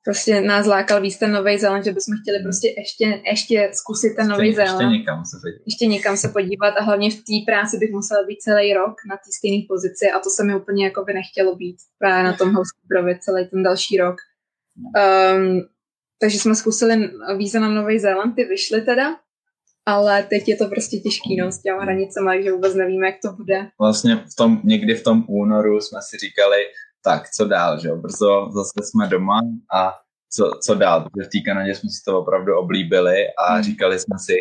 prostě 0.04 0.40
nás 0.40 0.66
lákal 0.66 1.00
víc 1.00 1.18
ten 1.18 1.32
Nový 1.32 1.58
Zéland, 1.58 1.84
že 1.84 1.92
bychom 1.92 2.14
chtěli 2.22 2.42
prostě 2.42 2.74
ještě, 2.76 3.22
ještě 3.30 3.70
zkusit 3.72 4.16
ten 4.16 4.28
Nový 4.28 4.54
Zéland. 4.54 4.80
Ještě 4.80 4.98
někam 4.98 5.24
se 5.24 5.36
podívat. 5.42 5.62
Ještě 5.66 5.86
někam 5.86 6.16
se 6.16 6.28
podívat 6.28 6.74
a 6.78 6.82
hlavně 6.82 7.10
v 7.10 7.14
té 7.14 7.36
práci 7.46 7.78
bych 7.78 7.90
musela 7.90 8.24
být 8.24 8.40
celý 8.40 8.74
rok 8.74 8.94
na 9.08 9.16
té 9.16 9.30
stejné 9.38 9.64
pozici 9.68 10.10
a 10.10 10.18
to 10.18 10.30
se 10.30 10.44
mi 10.44 10.54
úplně 10.56 10.84
jako 10.84 11.04
by 11.04 11.12
nechtělo 11.14 11.56
být 11.56 11.76
právě 11.98 12.24
na 12.24 12.32
tom 12.36 12.54
housekeeperovi 12.54 13.18
celý 13.20 13.46
ten 13.46 13.62
další 13.62 13.96
rok. 13.96 14.16
Um, 14.76 15.60
takže 16.20 16.38
jsme 16.38 16.54
zkusili 16.54 17.10
víza 17.36 17.60
na 17.60 17.68
Nový 17.68 17.98
Zéland, 17.98 18.34
ty 18.34 18.44
vyšly 18.44 18.82
teda 18.82 19.16
ale 19.86 20.22
teď 20.22 20.48
je 20.48 20.56
to 20.56 20.68
prostě 20.68 20.96
těžký 20.96 21.36
no, 21.36 21.52
s 21.52 21.62
těma 21.62 21.82
hranicemi, 21.82 22.26
takže 22.26 22.52
vůbec 22.52 22.74
nevíme, 22.74 23.06
jak 23.06 23.16
to 23.24 23.32
bude. 23.32 23.68
Vlastně 23.80 24.16
v 24.16 24.34
tom, 24.36 24.60
někdy 24.64 24.94
v 24.94 25.02
tom 25.02 25.24
únoru 25.28 25.80
jsme 25.80 25.98
si 26.02 26.16
říkali, 26.16 26.56
tak 27.04 27.30
co 27.30 27.44
dál, 27.44 27.80
že 27.80 27.88
jo, 27.88 27.96
brzo 27.96 28.48
zase 28.54 28.90
jsme 28.90 29.08
doma 29.08 29.40
a 29.74 29.92
co, 30.30 30.50
co 30.66 30.74
dál, 30.74 31.00
protože 31.00 31.28
v 31.28 31.32
té 31.32 31.38
Kanadě 31.46 31.74
jsme 31.74 31.90
si 31.90 32.02
to 32.06 32.20
opravdu 32.20 32.58
oblíbili 32.58 33.16
a 33.38 33.54
hmm. 33.54 33.62
říkali 33.62 33.98
jsme 33.98 34.16
si, 34.18 34.34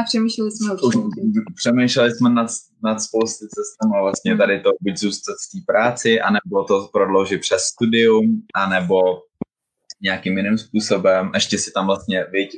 a 0.00 0.02
přemýšleli 0.04 0.50
jsme 0.50 0.76
Přemýšleli 1.54 2.14
jsme 2.14 2.30
nad, 2.30 2.50
nad 2.84 3.00
spousty 3.00 3.46
cestami 3.48 4.02
vlastně 4.02 4.30
hmm. 4.30 4.38
tady 4.38 4.60
to 4.60 4.70
buď 4.80 4.96
zůstat 4.96 5.32
v 5.32 5.50
té 5.52 5.64
práci, 5.66 6.20
anebo 6.20 6.64
to 6.64 6.88
prodloužit 6.92 7.40
přes 7.40 7.62
studium, 7.62 8.42
anebo 8.54 8.96
nějakým 10.02 10.38
jiným 10.38 10.58
způsobem. 10.58 11.30
Ještě 11.34 11.58
si 11.58 11.72
tam 11.72 11.86
vlastně, 11.86 12.24
viď, 12.32 12.50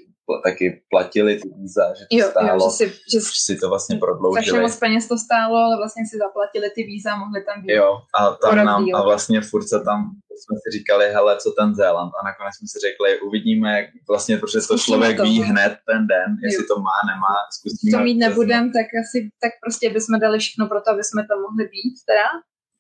taky 0.45 0.83
platili 0.91 1.37
ty 1.37 1.49
víza, 1.59 1.95
že 1.99 2.05
to 2.11 2.17
jo, 2.17 2.27
stálo, 2.31 2.65
jo, 2.65 2.71
že, 2.71 2.77
si, 2.77 2.85
že, 3.13 3.19
že 3.21 3.41
si 3.47 3.57
to 3.57 3.69
vlastně 3.69 3.97
prodloužili. 3.97 4.45
Strašně 4.45 4.61
moc 4.61 4.77
peněz 4.77 5.09
to 5.09 5.17
stálo, 5.19 5.57
ale 5.57 5.77
vlastně 5.77 6.03
si 6.11 6.17
zaplatili 6.25 6.71
ty 6.75 6.83
víza, 6.83 7.17
mohli 7.17 7.45
tam 7.45 7.63
být. 7.63 7.73
Jo, 7.73 7.91
a, 8.19 8.31
tam 8.31 8.57
nám, 8.57 8.95
a 8.95 9.03
vlastně 9.03 9.41
furt 9.41 9.69
se 9.69 9.81
tam 9.81 10.01
jsme 10.43 10.57
si 10.63 10.79
říkali, 10.79 11.05
hele, 11.17 11.37
co 11.43 11.51
ten 11.59 11.75
Zéland? 11.75 12.13
A 12.19 12.21
nakonec 12.31 12.55
jsme 12.55 12.69
si 12.73 12.79
řekli, 12.87 13.21
uvidíme, 13.29 13.69
jak 13.79 13.87
vlastně, 14.09 14.35
protože 14.37 14.59
to 14.69 14.79
člověk 14.79 15.17
to. 15.17 15.23
ví 15.23 15.43
hned 15.43 15.73
ten 15.91 16.07
den, 16.13 16.29
jestli 16.43 16.65
jo. 16.65 16.69
to 16.71 16.77
má, 16.87 16.99
nemá, 17.11 17.35
zkusíme. 17.57 17.93
To 17.99 18.05
mít 18.05 18.19
nebudem, 18.25 18.65
tak 18.77 18.87
asi, 19.03 19.19
tak 19.43 19.53
prostě 19.65 19.85
bychom 19.97 20.15
dali 20.21 20.39
všechno 20.39 20.63
pro 20.71 20.81
to, 20.81 20.91
aby 20.91 21.03
jsme 21.05 21.23
tam 21.29 21.39
mohli 21.47 21.65
být 21.75 21.95
teda. 22.11 22.27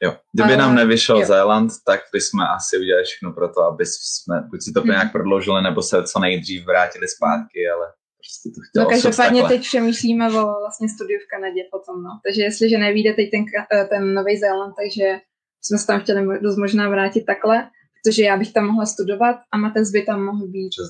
Jo, 0.02 0.16
kdyby 0.32 0.56
nám 0.56 0.74
nevyšel 0.74 1.20
jo. 1.20 1.26
Zéland, 1.26 1.72
tak 1.86 2.00
bychom 2.12 2.40
asi 2.40 2.78
udělali 2.78 3.04
všechno 3.04 3.32
pro 3.32 3.48
to, 3.48 3.62
aby 3.62 3.86
jsme 3.86 4.40
buď 4.50 4.62
si 4.62 4.72
to 4.72 4.80
hmm. 4.80 4.90
nějak 4.90 5.12
prodloužili, 5.12 5.62
nebo 5.62 5.82
se 5.82 6.02
co 6.02 6.18
nejdřív 6.18 6.66
vrátili 6.66 7.08
zpátky, 7.08 7.58
ale 7.74 7.86
prostě 8.22 8.48
to 8.54 8.60
chtělo 8.68 8.84
No 8.84 8.90
každopádně 8.90 9.42
teď 9.42 9.60
přemýšlíme 9.60 10.26
o 10.28 10.60
vlastně 10.60 10.88
studiu 10.88 11.18
v 11.24 11.30
Kanadě 11.30 11.62
potom, 11.70 12.02
no. 12.02 12.20
Takže 12.24 12.42
jestliže 12.42 12.78
nevíde 12.78 13.14
teď 13.14 13.30
ten, 13.30 13.44
eh, 13.72 13.84
ten 13.84 14.14
Nový 14.14 14.38
Zéland, 14.38 14.74
takže 14.80 15.20
jsme 15.62 15.78
se 15.78 15.86
tam 15.86 16.00
chtěli 16.00 16.40
dost 16.40 16.56
možná 16.56 16.88
vrátit 16.88 17.24
takhle, 17.26 17.68
protože 17.94 18.22
já 18.22 18.36
bych 18.36 18.52
tam 18.52 18.66
mohla 18.66 18.86
studovat 18.86 19.36
a 19.52 19.58
Matez 19.58 19.90
by 19.90 20.02
tam 20.02 20.24
mohl 20.24 20.46
být 20.46 20.70
přes, 20.70 20.88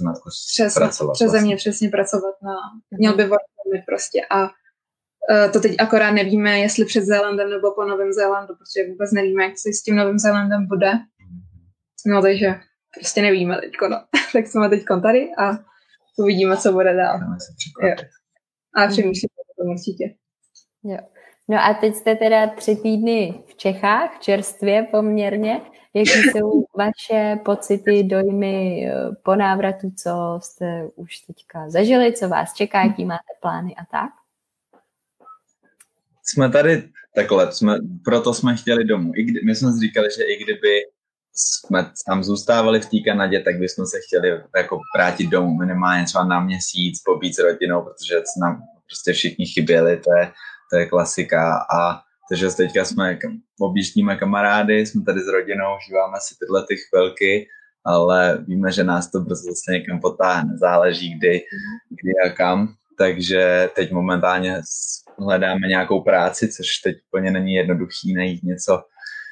přes, 0.52 0.74
pracovat, 0.74 1.12
přes 1.12 1.30
vlastně. 1.30 1.56
přesně 1.56 1.88
pracovat 1.88 2.34
na, 2.42 2.56
měl 2.98 3.16
by 3.16 3.24
prostě 3.86 4.20
a 4.30 4.50
to 5.52 5.60
teď 5.60 5.76
akorát 5.78 6.10
nevíme, 6.10 6.58
jestli 6.58 6.84
před 6.84 7.04
Zélandem 7.04 7.50
nebo 7.50 7.74
po 7.74 7.84
Novém 7.84 8.12
Zélandu, 8.12 8.54
protože 8.54 8.88
vůbec 8.90 9.12
nevíme, 9.12 9.44
jak 9.44 9.58
se 9.58 9.72
s 9.72 9.82
tím 9.82 9.96
Novým 9.96 10.18
Zélandem 10.18 10.66
bude. 10.66 10.92
No 12.06 12.22
takže 12.22 12.54
prostě 12.94 13.22
nevíme 13.22 13.56
teď, 13.60 13.72
no. 13.90 13.96
tak 14.32 14.46
jsme 14.46 14.68
teď 14.68 14.84
tady 15.02 15.30
a 15.38 15.58
uvidíme, 16.18 16.56
co 16.56 16.72
bude 16.72 16.94
dál. 16.94 17.20
Jo. 17.82 17.94
A 18.74 18.86
přemýšlíme 18.86 19.34
o 19.50 19.62
tom 19.62 19.72
určitě. 19.72 20.14
Jo. 20.84 20.98
No 21.48 21.56
a 21.56 21.74
teď 21.74 21.94
jste 21.94 22.14
teda 22.14 22.46
tři 22.46 22.76
týdny 22.76 23.42
v 23.46 23.54
Čechách, 23.56 24.18
čerstvě 24.20 24.86
poměrně. 24.90 25.60
Jaký 25.94 26.10
jsou 26.10 26.64
vaše 26.76 27.38
pocity, 27.44 28.02
dojmy 28.02 28.86
eh, 28.86 28.94
po 29.22 29.36
návratu, 29.36 29.92
co 30.02 30.38
jste 30.42 30.88
už 30.96 31.18
teďka 31.18 31.70
zažili, 31.70 32.12
co 32.12 32.28
vás 32.28 32.54
čeká, 32.54 32.84
jaký 32.84 33.04
máte 33.04 33.32
plány 33.40 33.74
a 33.74 33.84
tak? 33.90 34.10
Jsme 36.28 36.50
tady 36.50 36.88
takhle, 37.14 37.52
jsme, 37.52 37.78
proto 38.04 38.34
jsme 38.34 38.56
chtěli 38.56 38.84
domů. 38.84 39.12
I 39.16 39.22
kdy, 39.22 39.40
my 39.44 39.54
jsme 39.54 39.72
si 39.72 39.80
říkali, 39.80 40.08
že 40.18 40.24
i 40.24 40.44
kdyby 40.44 40.80
jsme 41.34 41.90
tam 42.06 42.24
zůstávali 42.24 42.80
v 42.80 42.86
té 42.86 42.96
Kanadě, 43.04 43.40
tak 43.40 43.58
bychom 43.58 43.86
se 43.86 43.98
chtěli 44.06 44.40
jako 44.56 44.78
vrátit 44.96 45.26
domů 45.26 45.56
minimálně 45.56 46.04
třeba 46.04 46.24
na 46.24 46.40
měsíc, 46.40 47.02
pobít 47.04 47.36
s 47.36 47.38
rodinou, 47.38 47.82
protože 47.82 48.14
nám 48.40 48.62
prostě 48.86 49.12
všichni 49.12 49.46
chyběli, 49.46 49.96
to 49.96 50.10
je, 50.20 50.32
to 50.70 50.76
je 50.76 50.86
klasika. 50.86 51.58
A 51.74 52.00
takže 52.28 52.48
teďka 52.50 52.84
jsme 52.84 53.18
objíždíme 53.60 54.16
kamarády, 54.16 54.86
jsme 54.86 55.04
tady 55.04 55.20
s 55.20 55.28
rodinou, 55.28 55.76
užíváme 55.76 56.18
si 56.20 56.34
tyhle 56.38 56.66
ty 56.66 56.76
chvilky, 56.76 57.48
ale 57.84 58.44
víme, 58.46 58.72
že 58.72 58.84
nás 58.84 59.10
to 59.10 59.20
brzo 59.20 59.42
zase 59.42 59.72
někam 59.72 60.00
potáhne, 60.00 60.58
záleží 60.58 61.18
kdy, 61.18 61.40
kdy 61.90 62.12
a 62.26 62.34
kam, 62.34 62.74
takže 62.98 63.70
teď 63.74 63.92
momentálně 63.92 64.62
hledáme 65.18 65.68
nějakou 65.68 66.00
práci, 66.00 66.48
což 66.48 66.78
teď 66.78 66.96
úplně 67.08 67.30
není 67.30 67.54
jednoduchý 67.54 68.14
najít 68.14 68.42
něco, 68.42 68.82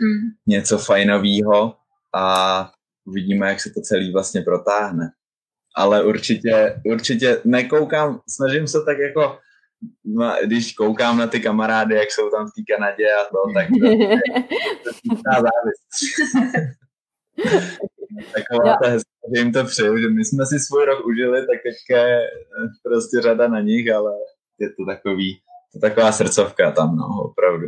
mm. 0.03 0.31
něco 0.47 0.79
fajnového 0.79 1.77
a 2.15 2.71
uvidíme, 3.05 3.49
jak 3.49 3.61
se 3.61 3.71
to 3.71 3.81
celý 3.81 4.13
vlastně 4.13 4.43
protáhne. 4.43 5.11
Ale 5.77 6.05
určitě, 6.05 6.81
určitě 6.85 7.41
nekoukám, 7.45 8.21
snažím 8.29 8.67
se 8.67 8.79
tak 8.87 8.99
jako, 8.99 9.39
když 10.45 10.73
koukám 10.73 11.19
na 11.19 11.27
ty 11.27 11.41
kamarády, 11.41 11.95
jak 11.95 12.11
jsou 12.11 12.31
tam 12.31 12.47
v 12.47 12.51
té 12.51 12.63
Kanadě 12.75 13.05
a 13.13 13.25
to, 13.25 13.53
tak 13.55 13.69
to, 13.69 13.89
to, 14.85 15.11
to, 15.11 15.21
Taková 18.35 18.77
ta 18.83 18.89
hezká, 18.89 19.11
že 19.35 19.41
jim 19.41 19.53
to 19.53 19.65
přeju, 19.65 19.99
že 19.99 20.09
my 20.09 20.25
jsme 20.25 20.47
si 20.47 20.59
svůj 20.59 20.85
rok 20.85 21.07
užili, 21.07 21.41
tak 21.41 21.59
teďka 21.63 22.07
je 22.07 22.21
prostě 22.83 23.21
řada 23.21 23.49
na 23.49 23.61
nich, 23.61 23.93
ale 23.93 24.13
je 24.59 24.69
to 24.69 24.85
takový, 24.87 25.41
to 25.77 25.89
taková 25.89 26.13
srdcovka 26.13 26.71
tam, 26.71 26.97
no, 26.97 27.07
opravdu. 27.25 27.67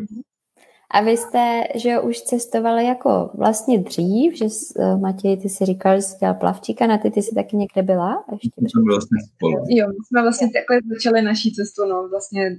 A 0.90 1.00
vy 1.00 1.16
jste, 1.16 1.62
že 1.74 1.90
jo, 1.90 2.02
už 2.02 2.20
cestovali 2.20 2.84
jako 2.86 3.30
vlastně 3.34 3.78
dřív, 3.78 4.36
že 4.36 4.44
uh, 4.44 5.00
Matěj, 5.00 5.36
ty 5.36 5.48
si 5.48 5.64
říkal, 5.64 5.96
že 5.96 6.02
jsi 6.02 6.16
dělal 6.18 6.34
plavčíka, 6.34 6.86
na 6.86 6.98
ty, 6.98 7.10
ty 7.10 7.22
jsi 7.22 7.34
taky 7.34 7.56
někde 7.56 7.82
byla? 7.82 8.24
Ještě 8.32 8.50
jsme 8.60 8.82
vlastně 8.86 9.18
spolu. 9.34 9.64
Jo, 9.68 9.86
my 9.88 9.94
jsme 10.06 10.22
vlastně 10.22 10.50
takhle 10.50 10.80
začali 10.94 11.22
naší 11.22 11.52
cestu, 11.52 11.84
no, 11.84 12.08
vlastně 12.08 12.56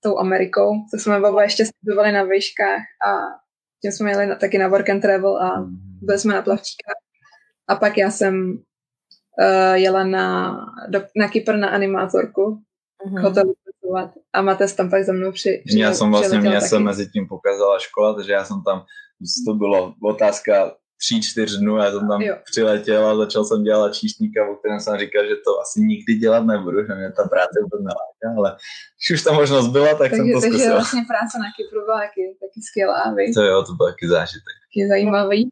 tou 0.00 0.18
Amerikou, 0.18 0.72
co 0.90 0.96
jsme 0.96 1.18
oba 1.18 1.42
ještě 1.42 1.64
studovali 1.66 2.12
na 2.12 2.22
výškách 2.22 2.80
a 3.08 3.10
tím 3.82 3.92
jsme 3.92 4.10
jeli 4.10 4.26
na, 4.26 4.34
taky 4.34 4.58
na 4.58 4.68
work 4.68 4.90
and 4.90 5.00
travel 5.00 5.36
a 5.36 5.60
mm. 5.60 5.76
byli 6.02 6.18
jsme 6.18 6.34
na 6.34 6.42
plavčíkách. 6.42 6.96
A 7.68 7.76
pak 7.76 7.98
já 7.98 8.10
jsem 8.10 8.50
uh, 8.50 9.74
jela 9.74 10.04
na, 10.04 10.56
do, 10.88 11.02
na 11.16 11.28
Kypr 11.28 11.56
na 11.56 11.68
animátorku, 11.68 12.62
mm-hmm. 13.06 13.22
hotelu 13.22 13.54
pracovat 13.88 14.10
a 14.32 14.42
Mates 14.42 14.72
tam 14.74 14.90
pak 14.90 15.04
za 15.04 15.12
mnou 15.12 15.32
při, 15.32 15.62
při 15.66 15.78
Já 15.78 15.94
jsem 15.94 16.10
vlastně, 16.10 16.38
mě 16.40 16.60
se 16.60 16.78
mezi 16.78 17.10
tím 17.10 17.28
pokazala 17.28 17.78
škola, 17.78 18.14
takže 18.14 18.32
já 18.32 18.44
jsem 18.44 18.62
tam, 18.64 18.84
to 19.46 19.54
bylo 19.54 19.94
otázka 20.02 20.72
tří, 21.00 21.22
čtyř 21.22 21.58
dnů, 21.58 21.76
já 21.76 21.90
jsem 21.90 22.08
tam 22.08 22.22
jo. 22.22 22.36
přiletěl 22.50 23.06
a 23.06 23.16
začal 23.16 23.44
jsem 23.44 23.62
dělat 23.62 23.94
číšníka, 23.94 24.48
o 24.50 24.54
kterém 24.54 24.80
jsem 24.80 24.98
říkal, 24.98 25.26
že 25.26 25.34
to 25.44 25.60
asi 25.60 25.80
nikdy 25.80 26.14
dělat 26.14 26.44
nebudu, 26.44 26.78
že 26.86 26.94
mě 26.94 27.12
ta 27.12 27.28
práce 27.28 27.56
vůbec 27.62 27.80
neláká, 27.80 28.28
ale 28.38 28.56
když 28.96 29.10
už 29.14 29.24
ta 29.24 29.32
možnost 29.32 29.68
byla, 29.68 29.88
tak 29.88 29.98
takže, 29.98 30.16
jsem 30.16 30.32
to 30.32 30.40
zkusil. 30.40 30.58
Takže 30.58 30.70
vlastně 30.70 31.02
práce 31.12 31.34
na 31.38 31.48
Kypru 31.56 31.84
byla 31.84 31.98
taky, 31.98 32.22
taky 32.40 32.60
skvělá, 32.68 33.14
vy? 33.16 33.32
To 33.34 33.42
jo, 33.42 33.62
to 33.62 33.72
byl 33.72 33.86
taky 33.86 34.08
zážitek. 34.08 34.54
Taky 34.66 34.88
zajímavý. 34.88 35.48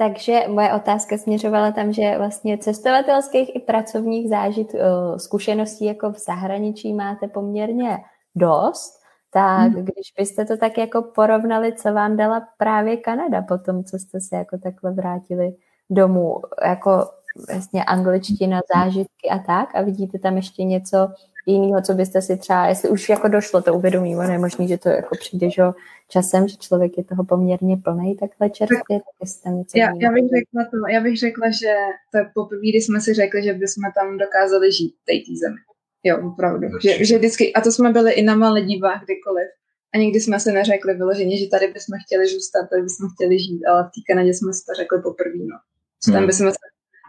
Takže 0.00 0.40
moje 0.48 0.72
otázka 0.74 1.18
směřovala 1.18 1.72
tam, 1.72 1.92
že 1.92 2.18
vlastně 2.18 2.58
cestovatelských 2.58 3.56
i 3.56 3.58
pracovních 3.58 4.28
zážit, 4.28 4.74
eh, 4.74 5.18
zkušeností 5.18 5.84
jako 5.84 6.12
v 6.12 6.18
zahraničí 6.18 6.92
máte 6.92 7.28
poměrně 7.28 7.98
dost, 8.34 8.98
tak 9.30 9.72
hmm. 9.72 9.84
když 9.84 10.12
byste 10.18 10.44
to 10.44 10.56
tak 10.56 10.78
jako 10.78 11.02
porovnali, 11.02 11.72
co 11.72 11.92
vám 11.92 12.16
dala 12.16 12.48
právě 12.58 12.96
Kanada 12.96 13.42
po 13.42 13.58
tom, 13.58 13.84
co 13.84 13.98
jste 13.98 14.20
se 14.20 14.36
jako 14.36 14.58
takhle 14.58 14.92
vrátili 14.92 15.56
domů, 15.90 16.40
jako 16.64 17.10
vlastně 17.48 17.84
angličtina, 17.84 18.60
zážitky 18.74 19.28
a 19.30 19.38
tak? 19.38 19.74
A 19.74 19.82
vidíte 19.82 20.18
tam 20.18 20.36
ještě 20.36 20.64
něco 20.64 21.08
jiného, 21.52 21.82
co 21.82 21.94
byste 21.94 22.22
si 22.22 22.36
třeba, 22.36 22.66
jestli 22.66 22.88
už 22.88 23.08
jako 23.08 23.28
došlo 23.28 23.62
to 23.62 23.74
uvědomí, 23.74 24.16
ono 24.16 24.32
je 24.32 24.38
možný, 24.38 24.68
že 24.68 24.78
to 24.78 24.88
jako 24.88 25.16
přijde 25.16 25.50
že 25.50 25.62
časem, 26.08 26.48
že 26.48 26.56
člověk 26.56 26.98
je 26.98 27.04
toho 27.04 27.24
poměrně 27.24 27.76
plný 27.76 28.16
takhle 28.16 28.50
čerstvě, 28.50 28.98
tak 28.98 29.14
jestli 29.20 29.42
tam 29.42 29.58
něco 29.58 29.78
já, 29.78 29.86
já, 29.86 30.10
bych 30.12 30.24
řekla 30.24 30.64
to, 30.70 30.76
já 30.92 31.00
bych 31.00 31.18
řekla, 31.18 31.50
že 31.50 31.74
to 32.12 32.18
je 32.18 32.30
poprvé, 32.34 32.60
kdy 32.60 32.80
jsme 32.80 33.00
si 33.00 33.14
řekli, 33.14 33.42
že 33.42 33.52
bychom 33.52 33.84
tam 33.94 34.18
dokázali 34.18 34.72
žít 34.72 34.94
v 35.02 35.04
té 35.06 35.36
zemi. 35.42 35.60
Jo, 36.04 36.16
opravdu. 36.32 36.68
Že, 36.82 37.04
že 37.04 37.18
vždycky, 37.18 37.52
a 37.52 37.60
to 37.60 37.72
jsme 37.72 37.92
byli 37.92 38.12
i 38.12 38.22
na 38.22 38.34
Maledivách 38.34 39.04
kdykoliv. 39.04 39.48
A 39.94 39.98
nikdy 39.98 40.20
jsme 40.20 40.40
se 40.40 40.52
neřekli 40.52 40.94
vyloženě, 40.94 41.38
že 41.38 41.46
tady 41.46 41.66
bychom 41.66 41.94
chtěli 42.06 42.26
zůstat, 42.26 42.66
tady 42.70 42.82
bychom 42.82 43.08
chtěli 43.14 43.38
žít, 43.38 43.66
ale 43.66 43.82
v 43.82 43.86
té 43.86 44.00
Kanadě 44.08 44.34
jsme 44.34 44.52
si 44.52 44.64
to 44.64 44.74
řekli 44.74 45.02
poprvé. 45.02 45.38
No. 45.38 45.58
Tam, 46.06 46.14
hmm. 46.14 46.26
bychom, 46.26 46.52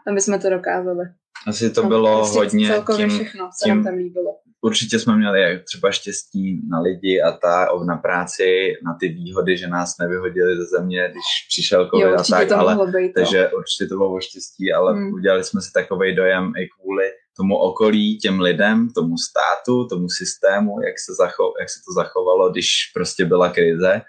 tam 0.05 0.15
bychom 0.15 0.39
to 0.39 0.49
dokázali. 0.49 1.05
Asi 1.47 1.69
to 1.69 1.83
bylo 1.83 2.17
prostě 2.17 2.37
hodně 2.37 2.67
celkově 2.67 3.07
tím, 3.07 3.15
všechno 3.15 3.49
se 3.53 3.65
tím, 3.65 3.75
nám 3.75 3.83
tam 3.83 3.93
líbilo. 3.93 4.35
Určitě 4.61 4.99
jsme 4.99 5.17
měli 5.17 5.59
třeba 5.59 5.91
štěstí 5.91 6.61
na 6.69 6.79
lidi 6.79 7.21
a 7.21 7.31
ta, 7.31 7.67
na 7.87 7.97
práci, 7.97 8.73
na 8.85 8.97
ty 8.99 9.07
výhody, 9.07 9.57
že 9.57 9.67
nás 9.67 9.97
nevyhodili 9.99 10.57
ze 10.57 10.65
země, 10.65 11.07
když 11.11 11.47
přišel 11.49 11.89
covid 11.89 12.07
jo, 12.07 12.15
a 12.19 12.23
tak, 12.23 12.51
ale 12.51 12.91
být, 12.91 13.13
takže 13.13 13.49
no. 13.51 13.57
určitě 13.57 13.85
to 13.85 13.97
bylo 13.97 14.21
štěstí, 14.21 14.73
ale 14.73 14.93
hmm. 14.93 15.13
udělali 15.13 15.43
jsme 15.43 15.61
si 15.61 15.71
takový 15.73 16.15
dojem 16.15 16.53
i 16.57 16.67
kvůli 16.67 17.05
tomu 17.37 17.57
okolí, 17.57 18.17
těm 18.17 18.39
lidem, 18.39 18.89
tomu 18.89 19.17
státu, 19.17 19.87
tomu 19.87 20.09
systému, 20.09 20.81
jak 20.81 20.95
se, 20.99 21.11
zacho- 21.23 21.53
jak 21.59 21.69
se 21.69 21.79
to 21.87 21.93
zachovalo, 21.93 22.51
když 22.51 22.91
prostě 22.93 23.25
byla 23.25 23.49
krize, 23.49 24.01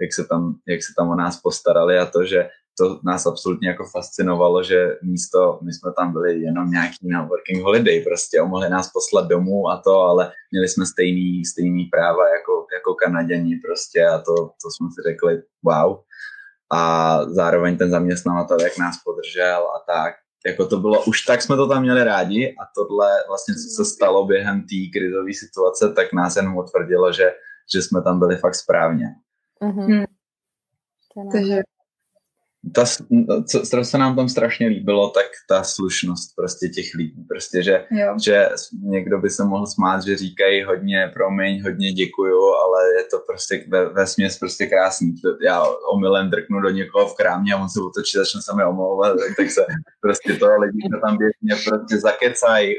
jak 0.00 0.12
se, 0.12 0.24
tam, 0.24 0.54
jak 0.68 0.82
se 0.82 0.92
tam 0.96 1.08
o 1.08 1.14
nás 1.14 1.40
postarali 1.40 1.98
a 1.98 2.06
to, 2.06 2.24
že 2.24 2.48
to 2.80 3.00
nás 3.04 3.26
absolutně 3.26 3.68
jako 3.68 3.84
fascinovalo, 3.84 4.62
že 4.62 4.96
místo, 5.02 5.58
my 5.62 5.72
jsme 5.72 5.92
tam 5.98 6.12
byli 6.12 6.40
jenom 6.40 6.70
nějaký 6.70 7.08
na 7.08 7.24
working 7.24 7.62
holiday 7.62 8.00
prostě 8.00 8.38
a 8.38 8.44
mohli 8.44 8.68
nás 8.70 8.90
poslat 8.92 9.28
domů 9.28 9.68
a 9.68 9.76
to, 9.84 10.00
ale 10.00 10.32
měli 10.50 10.68
jsme 10.68 10.86
stejný, 10.86 11.44
stejný 11.44 11.84
práva 11.84 12.28
jako, 12.28 12.66
jako 12.74 12.94
Kanaděni 12.94 13.56
prostě 13.56 14.06
a 14.06 14.18
to, 14.18 14.34
to 14.34 14.66
jsme 14.70 14.88
si 14.94 15.00
řekli 15.10 15.42
wow. 15.62 15.98
A 16.72 17.20
zároveň 17.28 17.78
ten 17.78 17.90
zaměstnavatel, 17.90 18.60
jak 18.60 18.78
nás 18.78 18.96
podržel 19.04 19.68
a 19.76 19.78
tak, 19.92 20.14
jako 20.46 20.66
to 20.66 20.76
bylo, 20.76 21.04
už 21.04 21.22
tak 21.22 21.42
jsme 21.42 21.56
to 21.56 21.68
tam 21.68 21.82
měli 21.82 22.04
rádi 22.04 22.54
a 22.60 22.62
tohle 22.74 23.08
vlastně, 23.28 23.54
co 23.54 23.84
se 23.84 23.90
stalo 23.90 24.26
během 24.26 24.60
té 24.60 24.98
krizové 24.98 25.34
situace, 25.34 25.92
tak 25.92 26.12
nás 26.12 26.36
jenom 26.36 26.54
potvrdilo, 26.54 27.12
že, 27.12 27.32
že 27.74 27.82
jsme 27.82 28.02
tam 28.02 28.18
byli 28.18 28.36
fakt 28.36 28.54
správně. 28.54 29.06
Mm-hmm. 29.62 30.04
Takže 31.32 31.62
ta, 32.74 32.84
co, 33.48 33.60
co 33.60 33.84
se 33.84 33.98
nám 33.98 34.16
tam 34.16 34.28
strašně 34.28 34.66
líbilo, 34.66 35.10
tak 35.10 35.26
ta 35.48 35.62
slušnost 35.62 36.36
prostě 36.36 36.68
těch 36.68 36.94
lidí, 36.94 37.24
prostě, 37.28 37.62
že, 37.62 37.84
že 38.24 38.48
někdo 38.82 39.18
by 39.18 39.30
se 39.30 39.44
mohl 39.44 39.66
smát, 39.66 40.04
že 40.04 40.16
říkají 40.16 40.64
hodně 40.64 41.10
promiň, 41.14 41.62
hodně 41.62 41.92
děkuju, 41.92 42.38
ale 42.64 42.92
je 42.98 43.04
to 43.10 43.18
prostě 43.26 43.64
ve, 43.68 43.88
ve 43.88 44.06
směs 44.06 44.38
prostě 44.38 44.66
krásný. 44.66 45.14
Já 45.44 45.64
omylem 45.92 46.30
drknu 46.30 46.60
do 46.60 46.70
někoho 46.70 47.08
v 47.08 47.16
krámě 47.16 47.54
a 47.54 47.56
on 47.56 47.68
se 47.68 47.80
otočí, 47.80 48.18
začne 48.18 48.40
se 48.42 48.56
mi 48.56 48.64
omlouvat, 48.64 49.16
tak, 49.18 49.36
tak 49.36 49.50
se 49.50 49.64
prostě 50.00 50.32
to 50.32 50.46
lidi, 50.56 50.78
kdo 50.88 51.00
tam 51.00 51.16
běžně 51.16 51.64
prostě 51.68 51.98
zakecají, 51.98 52.74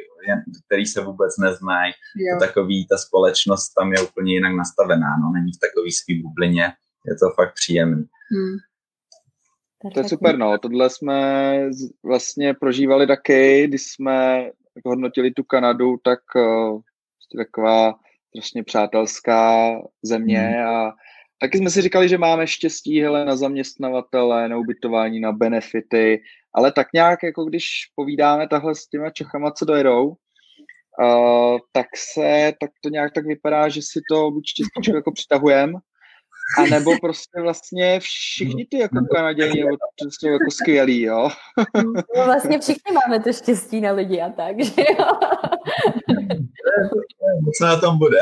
který 0.66 0.86
se 0.86 1.02
vůbec 1.02 1.38
neznají. 1.38 1.94
Takový, 2.40 2.88
ta 2.88 2.98
společnost 2.98 3.74
tam 3.80 3.94
je 3.94 4.02
úplně 4.02 4.34
jinak 4.34 4.54
nastavená, 4.56 5.18
no, 5.22 5.32
není 5.34 5.52
v 5.52 5.60
takový 5.60 5.92
svý 5.92 6.22
bublině, 6.22 6.64
je 7.08 7.16
to 7.16 7.30
fakt 7.36 7.54
příjemný. 7.54 8.06
Hmm. 8.32 8.58
To 9.94 10.00
je 10.00 10.10
super, 10.10 10.38
no. 10.38 10.58
Tohle 10.58 10.90
jsme 10.90 11.54
vlastně 12.04 12.54
prožívali 12.54 13.08
taky, 13.08 13.68
když 13.68 13.82
jsme 13.82 14.50
hodnotili 14.86 15.32
tu 15.32 15.44
Kanadu, 15.44 15.98
tak 16.04 16.20
uh, 16.36 16.82
taková 17.38 17.94
strašně 18.30 18.64
přátelská 18.64 19.72
země 20.04 20.40
hmm. 20.40 20.68
a 20.68 20.96
taky 21.40 21.58
jsme 21.58 21.70
si 21.70 21.82
říkali, 21.82 22.10
že 22.10 22.18
máme 22.18 22.48
štěstí 22.48 23.02
hele, 23.02 23.26
na 23.26 23.36
zaměstnavatele, 23.36 24.50
na 24.50 24.58
ubytování, 24.58 25.20
na 25.20 25.32
benefity, 25.32 26.22
ale 26.54 26.72
tak 26.72 26.88
nějak, 26.94 27.24
jako 27.24 27.46
když 27.46 27.66
povídáme 27.96 28.48
tahle 28.48 28.76
s 28.76 28.88
těma 28.88 29.10
Čechama, 29.10 29.52
co 29.52 29.66
dojedou, 29.66 30.08
uh, 30.08 31.58
tak 31.72 31.88
se, 31.96 32.54
tak 32.60 32.72
to 32.84 32.90
nějak 32.90 33.14
tak 33.14 33.26
vypadá, 33.26 33.70
že 33.70 33.82
si 33.82 34.00
to 34.12 34.32
buď 34.32 34.44
štěstíčko 34.48 34.96
jako 34.96 35.12
přitahujeme, 35.12 35.74
a 36.58 36.66
nebo 36.66 36.92
prostě 37.02 37.42
vlastně 37.42 38.00
všichni 38.00 38.66
ty 38.66 38.78
jako 38.78 38.96
Kanaděni 39.16 39.64
jsou 40.02 40.28
jako 40.28 40.52
skvělí, 40.52 41.02
jo. 41.02 41.30
No 42.18 42.26
vlastně 42.26 42.60
všichni 42.60 42.94
máme 42.94 43.20
to 43.20 43.34
štěstí 43.34 43.82
na 43.82 43.92
lidi 43.92 44.22
a 44.22 44.30
tak, 44.30 44.64
že 44.64 44.82
jo. 45.00 45.06
Co 47.58 47.66
na 47.66 47.80
tom 47.80 47.98
bude? 47.98 48.20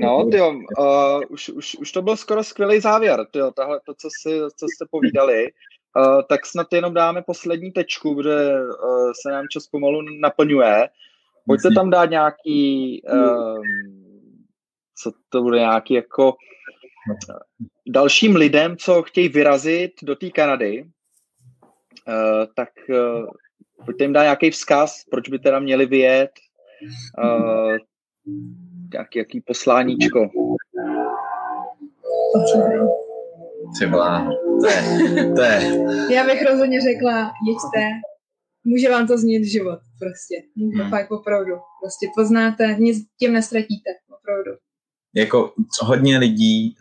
No, 0.00 0.28
tyjo, 0.30 0.50
uh, 0.50 1.20
už, 1.28 1.48
už, 1.48 1.76
už 1.76 1.92
to 1.92 2.02
byl 2.02 2.16
skoro 2.16 2.44
skvělý 2.44 2.80
závěr, 2.80 3.26
tyjo, 3.30 3.50
tahle, 3.50 3.80
to, 3.86 3.94
co, 3.94 4.08
si, 4.22 4.38
co 4.56 4.66
jste 4.66 4.86
povídali. 4.90 5.52
Uh, 5.96 6.22
tak 6.28 6.46
snad 6.46 6.72
jenom 6.72 6.94
dáme 6.94 7.22
poslední 7.22 7.72
tečku, 7.72 8.14
protože 8.14 8.60
uh, 8.60 9.12
se 9.22 9.30
nám 9.30 9.44
čas 9.50 9.66
pomalu 9.66 10.02
naplňuje. 10.20 10.88
Pojďte 11.46 11.68
tam 11.74 11.90
dát 11.90 12.10
nějaký 12.10 13.02
uh, 13.12 13.58
co 15.02 15.12
to 15.28 15.42
bude 15.42 15.58
nějaký 15.58 15.94
jako 15.94 16.34
dalším 17.88 18.36
lidem, 18.36 18.76
co 18.76 19.02
chtějí 19.02 19.28
vyrazit 19.28 19.92
do 20.02 20.16
té 20.16 20.30
Kanady, 20.30 20.82
uh, 20.82 22.46
tak 22.56 22.68
uh, 22.88 23.26
pojďte 23.84 24.04
jim 24.04 24.12
dát 24.12 24.22
nějaký 24.22 24.50
vzkaz, 24.50 25.04
proč 25.10 25.28
by 25.28 25.38
teda 25.38 25.58
měli 25.58 25.86
vyjet, 25.86 26.30
nějaký, 28.92 29.18
jaký 29.18 29.40
posláníčko. 29.40 30.28
Ty 33.78 33.86
to 34.60 34.66
je, 34.66 35.34
to 35.34 35.42
je. 35.42 35.86
Já 36.14 36.24
bych 36.24 36.42
rozhodně 36.50 36.80
řekla, 36.80 37.32
jeďte, 37.48 37.90
může 38.64 38.90
vám 38.90 39.06
to 39.06 39.18
změnit 39.18 39.44
život, 39.44 39.78
prostě. 39.98 40.34
Může 40.56 40.82
hmm. 40.82 40.90
fakt 40.90 41.10
opravdu. 41.10 41.52
Prostě 41.82 42.06
poznáte, 42.16 42.76
nic 42.78 43.06
tím 43.18 43.32
nestratíte, 43.32 43.90
opravdu 44.18 44.65
jako 45.16 45.52
hodně 45.80 46.18
lidí 46.18 46.76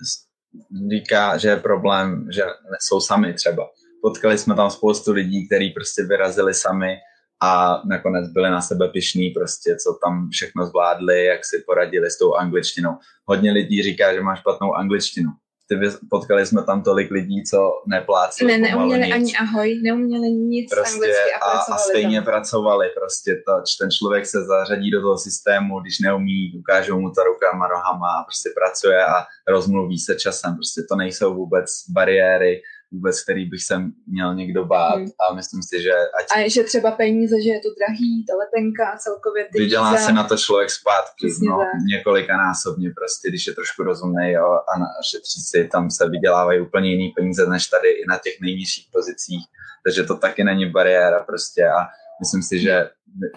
říká, 0.89 1.37
že 1.37 1.49
je 1.49 1.57
problém, 1.57 2.27
že 2.31 2.43
jsou 2.79 2.99
sami 2.99 3.33
třeba. 3.33 3.69
Potkali 4.01 4.37
jsme 4.37 4.55
tam 4.55 4.69
spoustu 4.69 5.11
lidí, 5.11 5.47
kteří 5.47 5.69
prostě 5.69 6.03
vyrazili 6.03 6.53
sami 6.53 6.95
a 7.41 7.81
nakonec 7.85 8.31
byli 8.31 8.49
na 8.49 8.61
sebe 8.61 8.89
pišní, 8.89 9.29
prostě 9.29 9.75
co 9.83 9.99
tam 10.03 10.29
všechno 10.29 10.65
zvládli, 10.65 11.25
jak 11.25 11.45
si 11.45 11.63
poradili 11.65 12.11
s 12.11 12.17
tou 12.17 12.33
angličtinou. 12.33 12.97
Hodně 13.25 13.51
lidí 13.51 13.83
říká, 13.83 14.13
že 14.13 14.21
má 14.21 14.35
špatnou 14.35 14.73
angličtinu. 14.73 15.29
Ty, 15.67 15.79
potkali 16.09 16.45
jsme 16.45 16.63
tam 16.63 16.83
tolik 16.83 17.11
lidí, 17.11 17.43
co 17.43 17.71
nepláceli 17.87 18.51
Ne, 18.51 18.57
neuměli 18.57 19.11
ani 19.13 19.33
ahoj, 19.35 19.81
neuměli 19.83 20.31
nic 20.31 20.69
prostě 20.73 20.93
anglicky 20.93 21.33
a, 21.41 21.45
a, 21.45 21.73
a 21.73 21.77
stejně 21.77 22.17
tam. 22.17 22.25
pracovali. 22.25 22.87
Prostě 22.99 23.35
to, 23.47 23.51
ten 23.79 23.91
člověk 23.91 24.25
se 24.25 24.37
zařadí 24.45 24.91
do 24.91 25.01
toho 25.01 25.17
systému, 25.17 25.79
když 25.79 25.99
neumí, 25.99 26.53
ukážou 26.59 26.99
mu 26.99 27.11
to 27.11 27.23
rukama, 27.23 27.67
nohama 27.67 28.07
a 28.19 28.23
prostě 28.23 28.49
pracuje 28.59 29.05
a 29.05 29.25
rozmluví 29.47 29.97
se 29.97 30.15
časem. 30.15 30.55
Prostě 30.55 30.81
to 30.89 30.95
nejsou 30.95 31.35
vůbec 31.35 31.65
bariéry, 31.89 32.61
vůbec, 32.91 33.23
který 33.23 33.45
bych 33.45 33.63
se 33.63 33.75
měl 34.07 34.35
někdo 34.35 34.65
bát 34.65 34.95
hmm. 34.95 35.07
a 35.19 35.33
myslím 35.33 35.61
si, 35.63 35.81
že... 35.81 35.91
Ať... 35.91 36.25
A 36.35 36.49
že 36.49 36.63
třeba 36.63 36.91
peníze, 36.91 37.41
že 37.41 37.49
je 37.49 37.59
to 37.59 37.69
drahý, 37.79 38.25
ta 38.27 38.33
letenka 38.35 38.89
a 38.89 38.97
celkově 38.97 39.47
ty 39.51 39.59
Vydělá 39.59 39.97
se 39.97 40.13
na 40.13 40.23
to 40.23 40.37
člověk 40.37 40.69
zpátky, 40.69 41.27
no, 41.41 41.59
několikanásobně 41.87 42.91
prostě, 42.99 43.29
když 43.29 43.47
je 43.47 43.53
trošku 43.53 43.83
rozumný 43.83 44.31
jo, 44.31 44.59
a 44.75 44.79
na, 44.79 44.85
šetří 45.09 45.41
si, 45.41 45.67
tam 45.71 45.91
se 45.91 46.09
vydělávají 46.09 46.61
úplně 46.61 46.91
jiný 46.91 47.09
peníze 47.09 47.45
než 47.45 47.67
tady 47.67 47.89
i 47.89 48.03
na 48.07 48.17
těch 48.17 48.41
nejnižších 48.41 48.87
pozicích, 48.91 49.45
takže 49.85 50.03
to 50.03 50.17
taky 50.17 50.43
není 50.43 50.71
bariéra 50.71 51.19
prostě 51.23 51.67
a 51.67 51.87
myslím 52.21 52.43
si, 52.43 52.59
že 52.59 52.89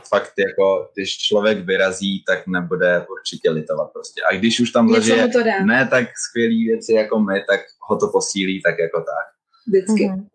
fakt 0.08 0.32
jako, 0.38 0.90
když 0.94 1.18
člověk 1.18 1.58
vyrazí, 1.58 2.24
tak 2.26 2.46
nebude 2.46 3.06
určitě 3.10 3.50
litovat 3.50 3.92
prostě. 3.92 4.22
A 4.30 4.36
když 4.36 4.60
už 4.60 4.70
tam 4.70 4.88
zažije 4.88 5.28
ne 5.64 5.88
tak 5.90 6.06
skvělý 6.28 6.64
věci 6.64 6.92
jako 6.92 7.20
my, 7.20 7.44
tak 7.48 7.60
ho 7.88 7.96
to 7.96 8.08
posílí 8.08 8.62
tak 8.62 8.78
jako 8.78 8.98
tak. 8.98 9.37
Vždycky. 9.68 10.08
Mm-hmm. 10.08 10.26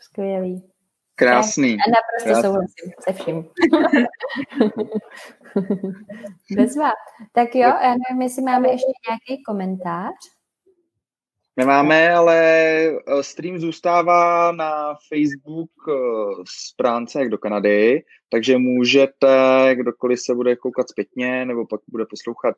Skvělý. 0.00 0.70
Krásný. 1.14 1.72
A 1.72 1.84
naprosto 1.90 2.42
souhlasím 2.42 2.90
se 3.00 3.12
vším. 3.12 3.44
Bezva. 6.56 6.90
Tak 7.32 7.54
jo, 7.54 7.60
já 7.60 7.94
nevím, 8.08 8.22
jestli 8.22 8.42
máme 8.42 8.68
ještě 8.68 8.92
nějaký 9.08 9.42
komentář. 9.42 10.14
Nemáme, 11.56 12.14
ale 12.14 12.38
eh, 12.38 13.22
stream 13.22 13.58
zůstává 13.58 14.52
na 14.52 14.94
Facebook 15.08 15.70
eh, 15.88 15.92
stránce 16.48 17.18
jak 17.18 17.28
do 17.28 17.38
Kanady, 17.38 18.02
takže 18.28 18.58
můžete, 18.58 19.28
kdokoliv 19.74 20.20
se 20.20 20.34
bude 20.34 20.56
koukat 20.56 20.88
zpětně 20.88 21.44
nebo 21.44 21.66
pak 21.66 21.80
bude 21.88 22.06
poslouchat 22.10 22.54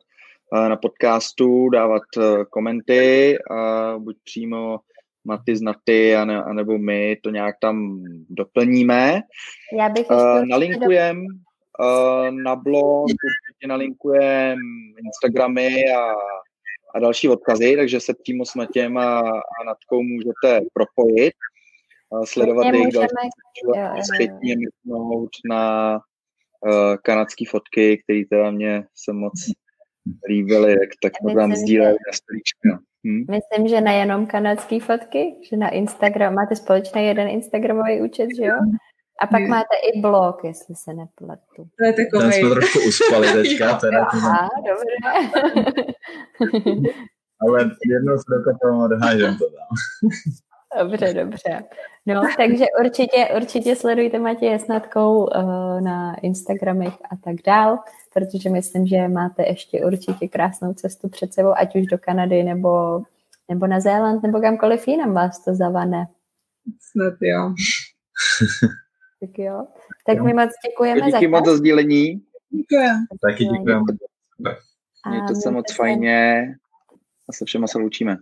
eh, 0.55 0.69
na 0.69 0.75
podcastu, 0.75 1.69
dávat 1.69 2.03
komenty, 2.49 3.37
buď 3.97 4.17
přímo 4.23 4.79
Maty 5.25 5.55
z 5.55 5.61
Naty, 5.61 6.15
anebo 6.15 6.77
my 6.77 7.17
to 7.23 7.29
nějak 7.29 7.55
tam 7.61 8.03
doplníme. 8.29 9.21
Já 9.77 9.89
bych 9.89 10.09
uh, 10.09 10.45
nalinkujem 10.45 11.17
uh, 11.79 12.31
na 12.31 12.55
blog, 12.55 13.03
určitě 13.03 13.67
nalinkujem 13.67 14.59
Instagramy 15.05 15.69
a, 15.97 16.13
a 16.95 16.99
další 16.99 17.29
odkazy, 17.29 17.75
takže 17.77 17.99
se 17.99 18.13
přímo 18.23 18.45
s 18.45 18.55
Matěm 18.55 18.97
a, 18.97 19.19
a 19.19 19.63
Natkou 19.65 20.03
můžete 20.03 20.65
propojit, 20.73 21.33
uh, 22.09 22.23
sledovat 22.23 22.73
jejich 22.73 22.93
další 22.93 23.07
a 23.99 24.03
zpětně 24.03 24.55
na 25.49 25.95
uh, 25.95 26.95
kanadské 27.03 27.45
fotky, 27.49 28.03
které 28.03 28.21
teda 28.29 28.51
mě 28.51 28.83
se 28.95 29.13
moc 29.13 29.33
líbily, 30.29 30.71
jak 30.71 30.89
tak 31.01 31.13
to 31.27 31.35
tam 31.35 31.55
sdíleli 31.55 31.97
na 32.07 32.13
stolíčku. 32.13 32.85
Hmm. 33.05 33.25
Myslím, 33.29 33.67
že 33.67 33.81
nejenom 33.81 34.25
kanadské 34.25 34.79
fotky, 34.79 35.35
že 35.49 35.57
na 35.57 35.69
Instagram 35.69 36.33
máte 36.33 36.55
společný 36.55 37.05
jeden 37.05 37.27
Instagramový 37.27 38.01
účet, 38.01 38.27
že 38.37 38.45
jo? 38.45 38.55
A 39.21 39.27
pak 39.27 39.41
hmm. 39.41 39.49
máte 39.49 39.75
i 39.93 40.01
blog, 40.01 40.43
jestli 40.43 40.75
se 40.75 40.93
nepletu. 40.93 41.69
To 41.79 41.85
je 41.85 41.93
takový. 41.93 42.23
Ten 42.23 42.31
jsme 42.31 42.49
trošku 42.49 42.79
uspali 42.87 43.27
teďka. 43.33 43.73
Teda 43.73 44.05
Aha, 44.05 44.49
dobré. 44.57 44.95
Ale 47.41 47.59
jednou 47.89 48.17
se 48.17 48.23
do 48.47 48.57
toho 48.61 48.85
odhážem 48.85 49.37
to 49.37 49.45
dám. 49.49 49.77
Dobře, 50.79 51.13
dobře. 51.13 51.63
No, 52.05 52.21
takže 52.37 52.65
určitě, 52.79 53.27
určitě 53.37 53.75
sledujte 53.75 54.19
Matěje 54.19 54.59
Snadkou 54.59 55.25
uh, 55.25 55.81
na 55.81 56.15
Instagramech 56.15 56.93
a 56.93 57.15
tak 57.23 57.35
dál, 57.45 57.79
protože 58.13 58.49
myslím, 58.49 58.87
že 58.87 59.07
máte 59.07 59.43
ještě 59.47 59.85
určitě 59.85 60.27
krásnou 60.27 60.73
cestu 60.73 61.09
před 61.09 61.33
sebou, 61.33 61.53
ať 61.57 61.75
už 61.75 61.85
do 61.85 61.97
Kanady 61.97 62.43
nebo, 62.43 63.01
nebo 63.49 63.67
na 63.67 63.79
Zéland, 63.79 64.23
nebo 64.23 64.41
kamkoliv 64.41 64.87
jinam 64.87 65.13
vás 65.13 65.43
to 65.43 65.55
zavane. 65.55 66.05
Snad 66.91 67.13
jo. 67.21 67.53
tak 69.19 69.37
jo. 69.37 69.67
Tak 70.05 70.17
jo. 70.17 70.23
my 70.23 70.33
moc 70.33 70.49
děkujeme 70.69 71.01
Díky 71.01 71.11
za 71.11 71.19
Díky 71.19 71.27
moc 71.27 71.45
za 71.45 71.57
sdílení. 71.57 72.21
Děkujeme. 72.49 72.99
Taky 73.21 73.45
děkujeme. 73.45 73.83
Mějte 75.09 75.35
se 75.35 75.51
moc 75.51 75.75
fajně 75.75 76.45
a 77.29 77.33
se 77.33 77.45
všema 77.45 77.67
se 77.67 77.77
loučíme. 77.77 78.17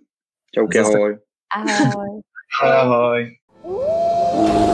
Čauky, 0.55 0.79
ahoj. 0.79 1.19
Ahoj. 1.55 2.21
Ahoj. 2.59 3.39
ahoj. 3.63 4.70